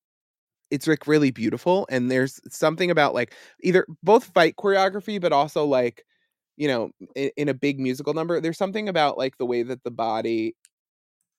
it's 0.71 0.87
like 0.87 1.07
really 1.07 1.31
beautiful 1.31 1.87
and 1.89 2.11
there's 2.11 2.39
something 2.49 2.91
about 2.91 3.13
like 3.13 3.33
either 3.63 3.85
both 4.03 4.25
fight 4.25 4.55
choreography 4.57 5.21
but 5.21 5.33
also 5.33 5.65
like 5.65 6.05
you 6.57 6.67
know 6.67 6.91
in, 7.15 7.31
in 7.37 7.49
a 7.49 7.53
big 7.53 7.79
musical 7.79 8.13
number 8.13 8.41
there's 8.41 8.57
something 8.57 8.89
about 8.89 9.17
like 9.17 9.37
the 9.37 9.45
way 9.45 9.63
that 9.63 9.83
the 9.83 9.91
body 9.91 10.55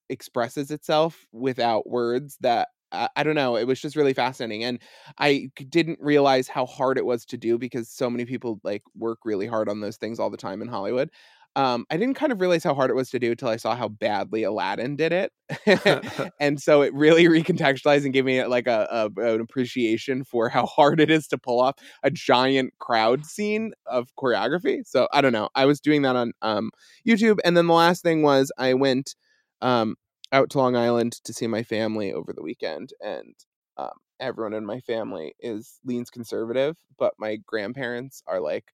expresses 0.08 0.70
itself 0.70 1.26
without 1.32 1.88
words 1.88 2.36
that 2.40 2.68
I, 2.92 3.08
I 3.16 3.22
don't 3.22 3.34
know 3.34 3.56
it 3.56 3.66
was 3.66 3.80
just 3.80 3.96
really 3.96 4.14
fascinating 4.14 4.64
and 4.64 4.80
I 5.18 5.50
didn't 5.68 5.98
realize 6.00 6.48
how 6.48 6.66
hard 6.66 6.98
it 6.98 7.04
was 7.04 7.24
to 7.26 7.36
do 7.36 7.58
because 7.58 7.88
so 7.88 8.08
many 8.10 8.24
people 8.24 8.60
like 8.64 8.82
work 8.96 9.18
really 9.24 9.46
hard 9.46 9.68
on 9.68 9.80
those 9.80 9.96
things 9.96 10.18
all 10.18 10.30
the 10.30 10.36
time 10.36 10.62
in 10.62 10.68
hollywood 10.68 11.10
um, 11.56 11.86
i 11.90 11.96
didn't 11.96 12.14
kind 12.14 12.30
of 12.32 12.40
realize 12.40 12.62
how 12.62 12.74
hard 12.74 12.90
it 12.90 12.94
was 12.94 13.10
to 13.10 13.18
do 13.18 13.30
until 13.32 13.48
i 13.48 13.56
saw 13.56 13.74
how 13.74 13.88
badly 13.88 14.42
aladdin 14.44 14.96
did 14.96 15.12
it 15.12 15.32
and 16.40 16.60
so 16.60 16.82
it 16.82 16.92
really 16.94 17.24
recontextualized 17.24 18.04
and 18.04 18.12
gave 18.12 18.24
me 18.24 18.44
like 18.44 18.66
a, 18.66 18.86
a 19.16 19.20
an 19.22 19.40
appreciation 19.40 20.24
for 20.24 20.48
how 20.48 20.66
hard 20.66 21.00
it 21.00 21.10
is 21.10 21.26
to 21.26 21.38
pull 21.38 21.60
off 21.60 21.74
a 22.02 22.10
giant 22.10 22.72
crowd 22.78 23.24
scene 23.24 23.72
of 23.86 24.08
choreography 24.18 24.86
so 24.86 25.08
i 25.12 25.20
don't 25.20 25.32
know 25.32 25.48
i 25.54 25.64
was 25.64 25.80
doing 25.80 26.02
that 26.02 26.16
on 26.16 26.32
um, 26.42 26.70
youtube 27.06 27.38
and 27.44 27.56
then 27.56 27.66
the 27.66 27.74
last 27.74 28.02
thing 28.02 28.22
was 28.22 28.52
i 28.58 28.72
went 28.74 29.14
um, 29.60 29.96
out 30.32 30.50
to 30.50 30.58
Long 30.58 30.76
Island 30.76 31.12
to 31.24 31.32
see 31.32 31.46
my 31.46 31.62
family 31.62 32.12
over 32.12 32.32
the 32.32 32.42
weekend, 32.42 32.90
and 33.00 33.34
um, 33.76 33.90
everyone 34.20 34.52
in 34.54 34.66
my 34.66 34.80
family 34.80 35.34
is 35.40 35.78
leans 35.84 36.10
conservative, 36.10 36.76
but 36.98 37.14
my 37.18 37.36
grandparents 37.46 38.22
are 38.26 38.40
like 38.40 38.72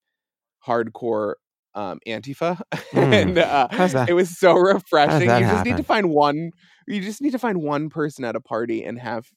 hardcore 0.65 1.35
um, 1.73 1.99
Antifa, 2.07 2.61
Mm. 2.93 3.13
and 3.13 3.37
uh, 3.37 3.67
it 4.07 4.13
was 4.13 4.37
so 4.37 4.53
refreshing. 4.53 5.29
You 5.29 5.45
just 5.47 5.65
need 5.65 5.77
to 5.77 5.83
find 5.83 6.09
one. 6.09 6.51
You 6.87 7.01
just 7.01 7.21
need 7.21 7.31
to 7.31 7.39
find 7.39 7.61
one 7.61 7.89
person 7.89 8.23
at 8.23 8.35
a 8.35 8.39
party 8.41 8.83
and 8.85 8.97
have 8.99 9.27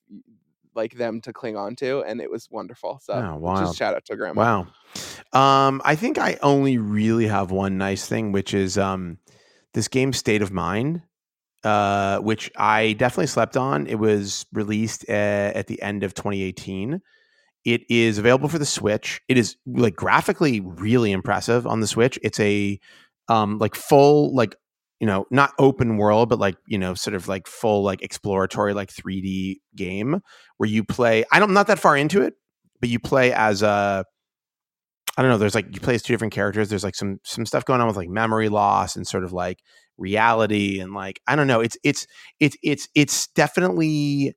like 0.74 0.94
them 0.94 1.20
to 1.22 1.32
cling 1.32 1.56
on 1.56 1.74
to, 1.76 2.02
and 2.02 2.20
it 2.20 2.30
was 2.30 2.48
wonderful. 2.50 3.00
So 3.02 3.14
Oh, 3.14 3.56
just 3.58 3.76
shout 3.76 3.94
out 3.94 4.04
to 4.06 4.16
grandma. 4.16 4.64
Wow. 5.32 5.66
Um, 5.66 5.82
I 5.84 5.96
think 5.96 6.18
I 6.18 6.38
only 6.42 6.78
really 6.78 7.26
have 7.26 7.50
one 7.50 7.78
nice 7.78 8.06
thing, 8.06 8.30
which 8.30 8.54
is 8.54 8.78
um, 8.78 9.18
this 9.74 9.88
game 9.88 10.12
State 10.12 10.40
of 10.42 10.52
Mind, 10.52 11.02
uh, 11.64 12.18
which 12.18 12.50
I 12.56 12.92
definitely 12.94 13.26
slept 13.26 13.56
on. 13.56 13.86
It 13.86 13.96
was 13.96 14.46
released 14.52 15.04
uh, 15.08 15.12
at 15.12 15.66
the 15.66 15.80
end 15.82 16.04
of 16.04 16.14
2018. 16.14 17.00
It 17.64 17.82
is 17.90 18.18
available 18.18 18.48
for 18.48 18.58
the 18.58 18.66
Switch. 18.66 19.20
It 19.28 19.36
is 19.36 19.56
like 19.66 19.96
graphically 19.96 20.60
really 20.60 21.12
impressive 21.12 21.66
on 21.66 21.80
the 21.80 21.86
Switch. 21.86 22.18
It's 22.22 22.40
a 22.40 22.78
um, 23.28 23.58
like 23.58 23.74
full 23.74 24.34
like 24.34 24.54
you 25.00 25.06
know 25.06 25.26
not 25.30 25.52
open 25.58 25.96
world, 25.96 26.28
but 26.28 26.38
like 26.38 26.56
you 26.66 26.78
know 26.78 26.94
sort 26.94 27.14
of 27.14 27.28
like 27.28 27.46
full 27.46 27.82
like 27.82 28.02
exploratory 28.02 28.74
like 28.74 28.90
3D 28.90 29.56
game 29.76 30.20
where 30.56 30.68
you 30.68 30.84
play. 30.84 31.24
I 31.32 31.38
don't 31.38 31.50
I'm 31.50 31.54
not 31.54 31.66
that 31.66 31.78
far 31.78 31.96
into 31.96 32.22
it, 32.22 32.34
but 32.80 32.88
you 32.88 32.98
play 32.98 33.32
as 33.32 33.62
a 33.62 34.04
I 35.16 35.22
don't 35.22 35.32
know. 35.32 35.38
There's 35.38 35.56
like 35.56 35.74
you 35.74 35.80
play 35.80 35.96
as 35.96 36.02
two 36.02 36.12
different 36.12 36.32
characters. 36.32 36.68
There's 36.68 36.84
like 36.84 36.94
some 36.94 37.18
some 37.24 37.44
stuff 37.44 37.64
going 37.64 37.80
on 37.80 37.88
with 37.88 37.96
like 37.96 38.08
memory 38.08 38.48
loss 38.48 38.94
and 38.94 39.06
sort 39.06 39.24
of 39.24 39.32
like 39.32 39.58
reality 39.98 40.80
and 40.80 40.94
like 40.94 41.20
I 41.26 41.36
don't 41.36 41.46
know. 41.46 41.60
It's 41.60 41.76
it's 41.82 42.06
it's 42.40 42.56
it's 42.62 42.88
it's 42.94 43.26
definitely 43.28 44.34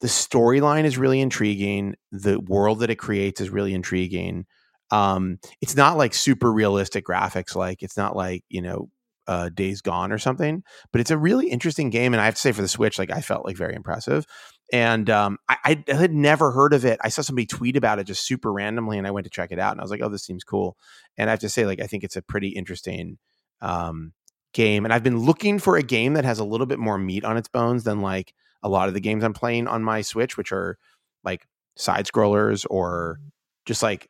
the 0.00 0.08
storyline 0.08 0.84
is 0.84 0.98
really 0.98 1.20
intriguing. 1.20 1.94
The 2.12 2.38
world 2.40 2.80
that 2.80 2.90
it 2.90 2.96
creates 2.96 3.40
is 3.40 3.50
really 3.50 3.74
intriguing. 3.74 4.46
Um, 4.90 5.38
it's 5.60 5.76
not 5.76 5.96
like 5.96 6.14
super 6.14 6.52
realistic 6.52 7.04
graphics. 7.06 7.54
Like 7.54 7.82
it's 7.82 7.96
not 7.96 8.16
like 8.16 8.44
you 8.48 8.62
know 8.62 8.88
uh, 9.26 9.48
Days 9.48 9.80
Gone 9.80 10.12
or 10.12 10.18
something. 10.18 10.62
But 10.92 11.00
it's 11.00 11.10
a 11.10 11.18
really 11.18 11.48
interesting 11.48 11.90
game, 11.90 12.14
and 12.14 12.20
I 12.20 12.26
have 12.26 12.34
to 12.34 12.40
say 12.40 12.52
for 12.52 12.62
the 12.62 12.68
Switch, 12.68 12.98
like 12.98 13.10
I 13.10 13.20
felt 13.20 13.44
like 13.44 13.56
very 13.56 13.74
impressive. 13.74 14.26
And 14.72 15.10
um, 15.10 15.38
I, 15.48 15.84
I 15.88 15.92
had 15.92 16.12
never 16.12 16.50
heard 16.50 16.72
of 16.72 16.84
it. 16.84 16.98
I 17.02 17.08
saw 17.08 17.22
somebody 17.22 17.46
tweet 17.46 17.76
about 17.76 17.98
it 17.98 18.04
just 18.04 18.26
super 18.26 18.52
randomly, 18.52 18.98
and 18.98 19.06
I 19.06 19.10
went 19.10 19.24
to 19.24 19.30
check 19.30 19.52
it 19.52 19.58
out, 19.58 19.72
and 19.72 19.80
I 19.80 19.84
was 19.84 19.90
like, 19.90 20.02
"Oh, 20.02 20.08
this 20.08 20.24
seems 20.24 20.44
cool." 20.44 20.76
And 21.16 21.28
I 21.28 21.32
have 21.32 21.40
to 21.40 21.48
say, 21.48 21.66
like, 21.66 21.80
I 21.80 21.86
think 21.86 22.04
it's 22.04 22.16
a 22.16 22.22
pretty 22.22 22.48
interesting 22.48 23.18
um, 23.60 24.12
game. 24.54 24.84
And 24.84 24.94
I've 24.94 25.02
been 25.02 25.18
looking 25.18 25.58
for 25.58 25.76
a 25.76 25.82
game 25.82 26.14
that 26.14 26.24
has 26.24 26.38
a 26.38 26.44
little 26.44 26.66
bit 26.66 26.78
more 26.78 26.96
meat 26.96 27.24
on 27.24 27.36
its 27.36 27.48
bones 27.48 27.84
than 27.84 28.00
like 28.00 28.32
a 28.62 28.68
lot 28.68 28.88
of 28.88 28.94
the 28.94 29.00
games 29.00 29.22
I'm 29.22 29.34
playing 29.34 29.68
on 29.68 29.84
my 29.84 30.00
Switch, 30.00 30.36
which 30.38 30.52
are 30.52 30.78
like 31.22 31.46
side 31.76 32.06
scrollers 32.06 32.64
or 32.70 33.20
just 33.66 33.82
like 33.82 34.08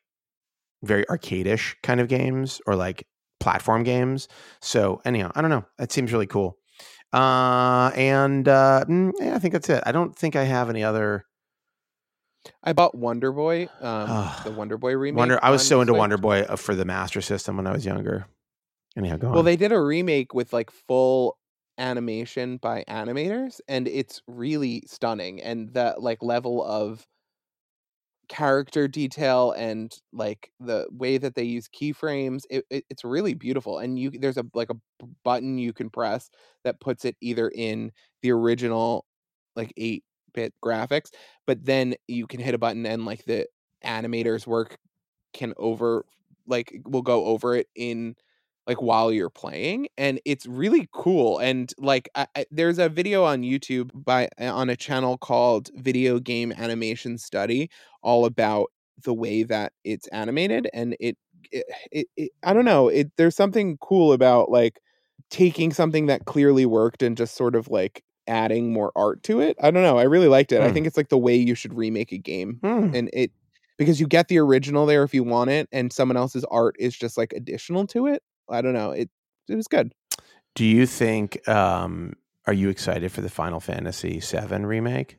very 0.82 1.04
arcadish 1.06 1.74
kind 1.82 2.00
of 2.00 2.08
games 2.08 2.60
or 2.66 2.76
like 2.76 3.06
platform 3.40 3.82
games. 3.82 4.28
So 4.60 5.00
anyhow, 5.04 5.32
I 5.34 5.40
don't 5.40 5.50
know. 5.50 5.64
That 5.78 5.90
seems 5.90 6.12
really 6.12 6.26
cool. 6.26 6.56
Uh, 7.12 7.90
and 7.94 8.46
uh, 8.48 8.84
mm, 8.88 9.12
yeah, 9.20 9.36
I 9.36 9.38
think 9.38 9.52
that's 9.52 9.70
it. 9.70 9.82
I 9.86 9.92
don't 9.92 10.16
think 10.16 10.36
I 10.36 10.44
have 10.44 10.68
any 10.68 10.84
other. 10.84 11.24
I 12.62 12.74
bought 12.74 12.94
Wonder 12.94 13.32
Boy, 13.32 13.68
um, 13.80 14.30
the 14.44 14.50
Wonder 14.50 14.76
Boy 14.76 14.96
remake. 14.96 15.18
Wonder. 15.18 15.38
I 15.42 15.50
was 15.50 15.66
so 15.66 15.80
into 15.80 15.92
Switch. 15.92 15.98
Wonder 15.98 16.18
Boy 16.18 16.40
uh, 16.42 16.56
for 16.56 16.74
the 16.74 16.84
Master 16.84 17.20
System 17.20 17.56
when 17.56 17.66
I 17.66 17.72
was 17.72 17.86
younger. 17.86 18.26
Anyhow, 18.96 19.16
go 19.16 19.28
on. 19.28 19.34
Well, 19.34 19.42
they 19.42 19.56
did 19.56 19.72
a 19.72 19.80
remake 19.80 20.34
with 20.34 20.52
like 20.52 20.70
full 20.70 21.38
animation 21.78 22.56
by 22.58 22.84
animators, 22.88 23.60
and 23.68 23.88
it's 23.88 24.22
really 24.26 24.84
stunning. 24.86 25.42
And 25.42 25.72
the 25.74 25.94
like 25.98 26.22
level 26.22 26.62
of 26.64 27.06
character 28.28 28.88
detail 28.88 29.52
and 29.52 29.94
like 30.12 30.50
the 30.58 30.86
way 30.90 31.18
that 31.18 31.34
they 31.34 31.42
use 31.42 31.68
keyframes, 31.68 32.44
it, 32.48 32.64
it, 32.70 32.84
it's 32.88 33.04
really 33.04 33.34
beautiful. 33.34 33.78
And 33.78 33.98
you 33.98 34.10
there's 34.10 34.38
a 34.38 34.46
like 34.54 34.70
a 34.70 35.04
button 35.24 35.58
you 35.58 35.72
can 35.74 35.90
press 35.90 36.30
that 36.64 36.80
puts 36.80 37.04
it 37.04 37.16
either 37.20 37.50
in 37.54 37.92
the 38.22 38.30
original 38.32 39.04
like 39.56 39.72
eight 39.76 40.04
bit 40.32 40.54
graphics, 40.64 41.10
but 41.46 41.64
then 41.64 41.94
you 42.08 42.26
can 42.26 42.40
hit 42.40 42.54
a 42.54 42.58
button 42.58 42.86
and 42.86 43.04
like 43.04 43.24
the 43.26 43.46
animators 43.84 44.46
work 44.46 44.78
can 45.34 45.52
over 45.58 46.06
like 46.46 46.80
will 46.86 47.02
go 47.02 47.26
over 47.26 47.54
it 47.54 47.68
in 47.74 48.16
like 48.66 48.80
while 48.80 49.12
you're 49.12 49.30
playing 49.30 49.88
and 49.98 50.20
it's 50.24 50.46
really 50.46 50.88
cool 50.92 51.38
and 51.38 51.72
like 51.78 52.08
I, 52.14 52.26
I, 52.36 52.46
there's 52.50 52.78
a 52.78 52.88
video 52.88 53.24
on 53.24 53.42
youtube 53.42 53.90
by 53.94 54.28
uh, 54.40 54.52
on 54.54 54.70
a 54.70 54.76
channel 54.76 55.18
called 55.18 55.70
video 55.74 56.18
game 56.18 56.52
animation 56.52 57.18
study 57.18 57.70
all 58.02 58.24
about 58.24 58.68
the 59.02 59.14
way 59.14 59.42
that 59.42 59.72
it's 59.84 60.06
animated 60.08 60.68
and 60.72 60.96
it 61.00 61.16
it, 61.52 61.64
it, 61.92 62.06
it 62.16 62.30
i 62.42 62.52
don't 62.52 62.64
know 62.64 62.88
it 62.88 63.10
there's 63.16 63.36
something 63.36 63.76
cool 63.78 64.12
about 64.12 64.50
like 64.50 64.80
taking 65.30 65.72
something 65.72 66.06
that 66.06 66.24
clearly 66.26 66.66
worked 66.66 67.02
and 67.02 67.16
just 67.16 67.34
sort 67.34 67.54
of 67.54 67.68
like 67.68 68.02
adding 68.26 68.72
more 68.72 68.92
art 68.96 69.22
to 69.22 69.40
it 69.40 69.56
i 69.60 69.70
don't 69.70 69.82
know 69.82 69.98
i 69.98 70.02
really 70.02 70.28
liked 70.28 70.52
it 70.52 70.62
i 70.62 70.68
Hmm. 70.68 70.72
think 70.72 70.86
it's 70.86 70.96
like 70.96 71.08
the 71.10 71.18
way 71.18 71.36
you 71.36 71.54
should 71.54 71.74
remake 71.74 72.12
a 72.12 72.18
game 72.18 72.62
Hmm. 72.62 72.94
and 72.94 73.10
it 73.12 73.30
because 73.76 74.00
you 74.00 74.06
get 74.06 74.28
the 74.28 74.38
original 74.38 74.86
there 74.86 75.02
if 75.02 75.12
you 75.12 75.24
want 75.24 75.50
it 75.50 75.68
and 75.72 75.92
someone 75.92 76.16
else's 76.16 76.44
art 76.44 76.74
is 76.78 76.96
just 76.96 77.18
like 77.18 77.32
additional 77.34 77.86
to 77.86 78.06
it 78.06 78.22
i 78.50 78.60
don't 78.60 78.74
know 78.74 78.90
it 78.90 79.10
it 79.48 79.54
was 79.56 79.68
good 79.68 79.92
Do 80.54 80.64
you 80.64 80.86
think? 80.86 81.46
Um, 81.48 82.14
are 82.46 82.52
you 82.52 82.68
excited 82.68 83.10
for 83.10 83.20
the 83.22 83.28
Final 83.30 83.60
Fantasy 83.60 84.20
VII 84.20 84.64
remake? 84.64 85.18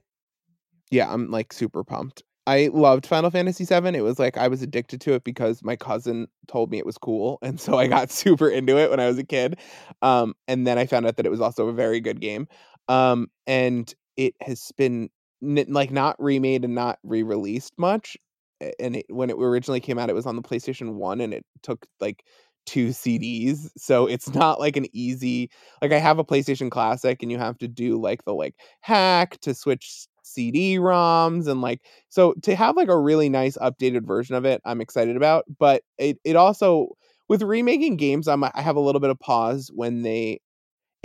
yeah 0.91 1.11
i'm 1.11 1.29
like 1.31 1.51
super 1.53 1.83
pumped 1.83 2.23
I 2.47 2.69
loved 2.73 3.07
Final 3.07 3.31
Fantasy 3.31 3.65
VII. 3.65 3.95
It 3.97 4.03
was 4.03 4.19
like 4.19 4.37
I 4.37 4.47
was 4.47 4.61
addicted 4.61 5.01
to 5.01 5.13
it 5.13 5.23
because 5.23 5.63
my 5.63 5.75
cousin 5.75 6.27
told 6.47 6.69
me 6.69 6.77
it 6.77 6.85
was 6.85 6.97
cool, 6.97 7.39
and 7.41 7.59
so 7.59 7.77
I 7.77 7.87
got 7.87 8.11
super 8.21 8.47
into 8.49 8.77
it 8.77 8.91
when 8.91 8.99
I 8.99 9.07
was 9.07 9.17
a 9.17 9.23
kid. 9.23 9.57
Um, 10.03 10.35
and 10.47 10.67
then 10.67 10.77
I 10.77 10.85
found 10.85 11.07
out 11.07 11.17
that 11.17 11.25
it 11.25 11.31
was 11.31 11.41
also 11.41 11.67
a 11.67 11.73
very 11.73 11.99
good 11.99 12.21
game. 12.21 12.47
Um, 12.87 13.27
and 13.47 13.91
it 14.15 14.35
has 14.41 14.71
been 14.77 15.09
n- 15.41 15.65
like 15.69 15.89
not 15.89 16.15
remade 16.19 16.63
and 16.63 16.75
not 16.75 16.99
re-released 17.03 17.73
much. 17.77 18.15
And 18.79 18.97
it, 18.97 19.07
when 19.09 19.31
it 19.31 19.37
originally 19.37 19.79
came 19.79 19.97
out, 19.97 20.11
it 20.11 20.15
was 20.15 20.27
on 20.27 20.35
the 20.35 20.43
PlayStation 20.43 20.93
One, 20.93 21.21
and 21.21 21.33
it 21.33 21.45
took 21.63 21.87
like 21.99 22.23
two 22.65 22.93
CDs. 22.93 23.69
So 23.77 24.07
it's 24.07 24.33
not 24.33 24.59
like 24.59 24.77
an 24.77 24.87
easy 24.93 25.49
like 25.81 25.91
I 25.91 25.99
have 25.99 26.19
a 26.19 26.23
PlayStation 26.25 26.69
Classic, 26.71 27.21
and 27.21 27.31
you 27.31 27.37
have 27.37 27.57
to 27.59 27.67
do 27.67 27.99
like 27.99 28.23
the 28.25 28.33
like 28.33 28.55
hack 28.81 29.39
to 29.41 29.53
switch 29.53 30.07
CD 30.23 30.77
ROMs 30.79 31.47
and 31.47 31.61
like 31.61 31.81
so 32.09 32.33
to 32.43 32.55
have 32.55 32.75
like 32.75 32.89
a 32.89 32.97
really 32.97 33.29
nice 33.29 33.57
updated 33.57 34.05
version 34.05 34.35
of 34.35 34.45
it, 34.45 34.61
I'm 34.65 34.81
excited 34.81 35.15
about. 35.17 35.45
But 35.59 35.83
it 35.97 36.17
it 36.23 36.35
also 36.35 36.89
with 37.29 37.41
remaking 37.41 37.97
games, 37.97 38.27
I'm 38.27 38.43
I 38.43 38.51
have 38.57 38.75
a 38.75 38.79
little 38.81 39.01
bit 39.01 39.09
of 39.09 39.19
pause 39.19 39.71
when 39.73 40.01
they 40.03 40.39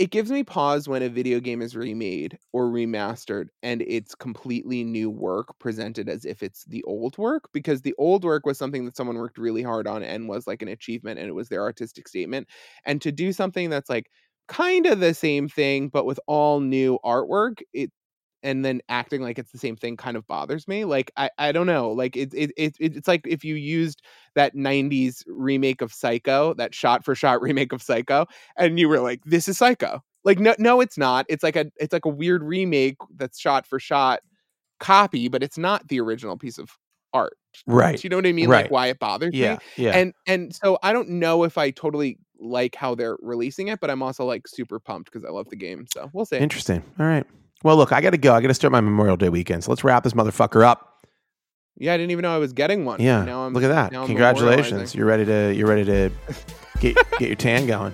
it 0.01 0.09
gives 0.11 0.31
me 0.31 0.43
pause 0.43 0.87
when 0.87 1.03
a 1.03 1.09
video 1.09 1.39
game 1.39 1.61
is 1.61 1.75
remade 1.75 2.37
or 2.53 2.65
remastered 2.69 3.49
and 3.61 3.83
it's 3.83 4.15
completely 4.15 4.83
new 4.83 5.09
work 5.11 5.57
presented 5.59 6.09
as 6.09 6.25
if 6.25 6.41
it's 6.41 6.65
the 6.65 6.83
old 6.85 7.17
work 7.19 7.49
because 7.53 7.83
the 7.83 7.93
old 7.99 8.23
work 8.25 8.45
was 8.45 8.57
something 8.57 8.85
that 8.85 8.97
someone 8.97 9.17
worked 9.17 9.37
really 9.37 9.61
hard 9.61 9.87
on 9.87 10.01
and 10.03 10.27
was 10.27 10.47
like 10.47 10.63
an 10.63 10.67
achievement 10.69 11.19
and 11.19 11.29
it 11.29 11.33
was 11.33 11.49
their 11.49 11.61
artistic 11.61 12.07
statement. 12.07 12.47
And 12.85 13.01
to 13.03 13.11
do 13.11 13.31
something 13.31 13.69
that's 13.69 13.89
like 13.89 14.09
kind 14.47 14.87
of 14.87 14.99
the 14.99 15.13
same 15.13 15.47
thing 15.47 15.87
but 15.89 16.05
with 16.05 16.19
all 16.27 16.59
new 16.59 16.99
artwork 17.05 17.59
it 17.73 17.91
and 18.43 18.63
then 18.65 18.81
acting 18.89 19.21
like 19.21 19.37
it's 19.39 19.51
the 19.51 19.57
same 19.57 19.75
thing 19.75 19.95
kind 19.97 20.17
of 20.17 20.25
bothers 20.27 20.67
me 20.67 20.83
like 20.85 21.11
i 21.17 21.29
i 21.37 21.51
don't 21.51 21.67
know 21.67 21.91
like 21.91 22.15
it, 22.17 22.33
it, 22.33 22.51
it 22.57 22.75
it's 22.79 23.07
like 23.07 23.21
if 23.27 23.43
you 23.43 23.55
used 23.55 24.01
that 24.35 24.55
90s 24.55 25.23
remake 25.27 25.81
of 25.81 25.93
psycho 25.93 26.53
that 26.55 26.73
shot 26.73 27.03
for 27.05 27.13
shot 27.15 27.41
remake 27.41 27.71
of 27.73 27.81
psycho 27.81 28.25
and 28.57 28.79
you 28.79 28.89
were 28.89 28.99
like 28.99 29.23
this 29.25 29.47
is 29.47 29.57
psycho 29.57 30.01
like 30.23 30.39
no 30.39 30.55
no 30.59 30.81
it's 30.81 30.97
not 30.97 31.25
it's 31.29 31.43
like 31.43 31.55
a 31.55 31.65
it's 31.79 31.93
like 31.93 32.05
a 32.05 32.09
weird 32.09 32.43
remake 32.43 32.97
that's 33.15 33.39
shot 33.39 33.65
for 33.67 33.79
shot 33.79 34.21
copy 34.79 35.27
but 35.27 35.43
it's 35.43 35.57
not 35.57 35.87
the 35.89 35.99
original 35.99 36.37
piece 36.37 36.57
of 36.57 36.77
art 37.13 37.37
Right. 37.67 37.97
do 37.97 38.05
you 38.05 38.09
know 38.09 38.15
what 38.15 38.25
i 38.25 38.31
mean 38.31 38.47
Right. 38.49 38.63
like 38.63 38.71
why 38.71 38.87
it 38.87 38.97
bothers 38.99 39.35
Yeah. 39.35 39.57
me 39.77 39.83
Yeah. 39.85 39.97
and 39.97 40.13
and 40.25 40.55
so 40.55 40.79
i 40.81 40.93
don't 40.93 41.09
know 41.09 41.43
if 41.43 41.57
i 41.57 41.69
totally 41.69 42.17
like 42.39 42.73
how 42.73 42.95
they're 42.95 43.17
releasing 43.21 43.67
it 43.67 43.79
but 43.79 43.89
i'm 43.91 44.01
also 44.01 44.25
like 44.25 44.47
super 44.47 44.79
pumped 44.79 45.11
because 45.11 45.25
i 45.25 45.29
love 45.31 45.49
the 45.49 45.55
game 45.55 45.85
so 45.93 46.09
we'll 46.13 46.25
see 46.25 46.37
Interesting. 46.37 46.81
All 46.99 47.05
right. 47.05 47.25
Well, 47.63 47.75
look, 47.77 47.91
I 47.91 48.01
got 48.01 48.09
to 48.11 48.17
go. 48.17 48.33
I 48.33 48.41
got 48.41 48.47
to 48.47 48.53
start 48.53 48.71
my 48.71 48.81
Memorial 48.81 49.17
Day 49.17 49.29
weekend. 49.29 49.63
So 49.63 49.71
let's 49.71 49.83
wrap 49.83 50.03
this 50.03 50.13
motherfucker 50.13 50.63
up. 50.65 51.05
yeah 51.77 51.93
i 51.93 51.97
didn't 51.97 52.11
even 52.11 52.23
know 52.23 52.33
i 52.35 52.37
was 52.37 52.53
getting 52.53 52.85
one 52.85 52.99
Yeah. 53.01 53.23
now 53.23 53.45
i'm 53.45 53.53
look 53.53 53.63
at 53.63 53.69
that. 53.69 53.91
Congratulations. 54.05 54.93
You're 54.95 55.05
ready 55.05 55.25
to. 55.25 55.53
You're 55.55 55.67
ready 55.67 55.85
to 55.85 56.11
get 56.79 56.95
get 57.19 57.27
your 57.29 57.35
tan 57.35 57.65
going. 57.67 57.93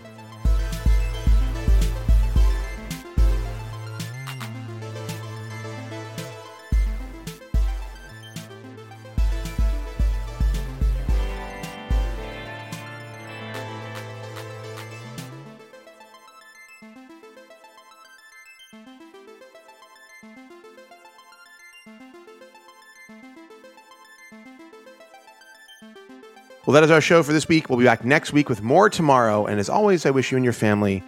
Well, 26.68 26.74
that 26.74 26.84
is 26.84 26.92
our 26.92 27.00
show 27.00 27.24
for 27.24 27.32
this 27.32 27.48
week. 27.48 27.70
We'll 27.70 27.80
be 27.80 27.86
back 27.86 28.04
next 28.04 28.34
week 28.34 28.50
with 28.50 28.62
more 28.62 28.90
tomorrow. 28.90 29.46
And 29.46 29.58
as 29.58 29.70
always, 29.70 30.06
I 30.06 30.12
wish 30.12 30.34
you 30.34 30.36
and 30.36 30.44
your 30.44 30.52
family 30.52 31.02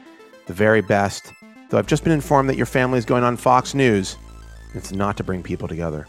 the 0.46 0.54
very 0.54 0.80
best. 0.80 1.34
Though 1.70 1.78
I've 1.78 1.86
just 1.86 2.06
been 2.06 2.14
informed 2.14 2.48
that 2.48 2.56
your 2.56 2.66
family 2.66 2.98
is 2.98 3.04
going 3.04 3.26
on 3.26 3.36
Fox 3.36 3.74
News. 3.74 4.16
It's 4.74 4.94
not 4.94 5.18
to 5.18 5.24
bring 5.26 5.44
people 5.44 5.68
together. 5.68 6.08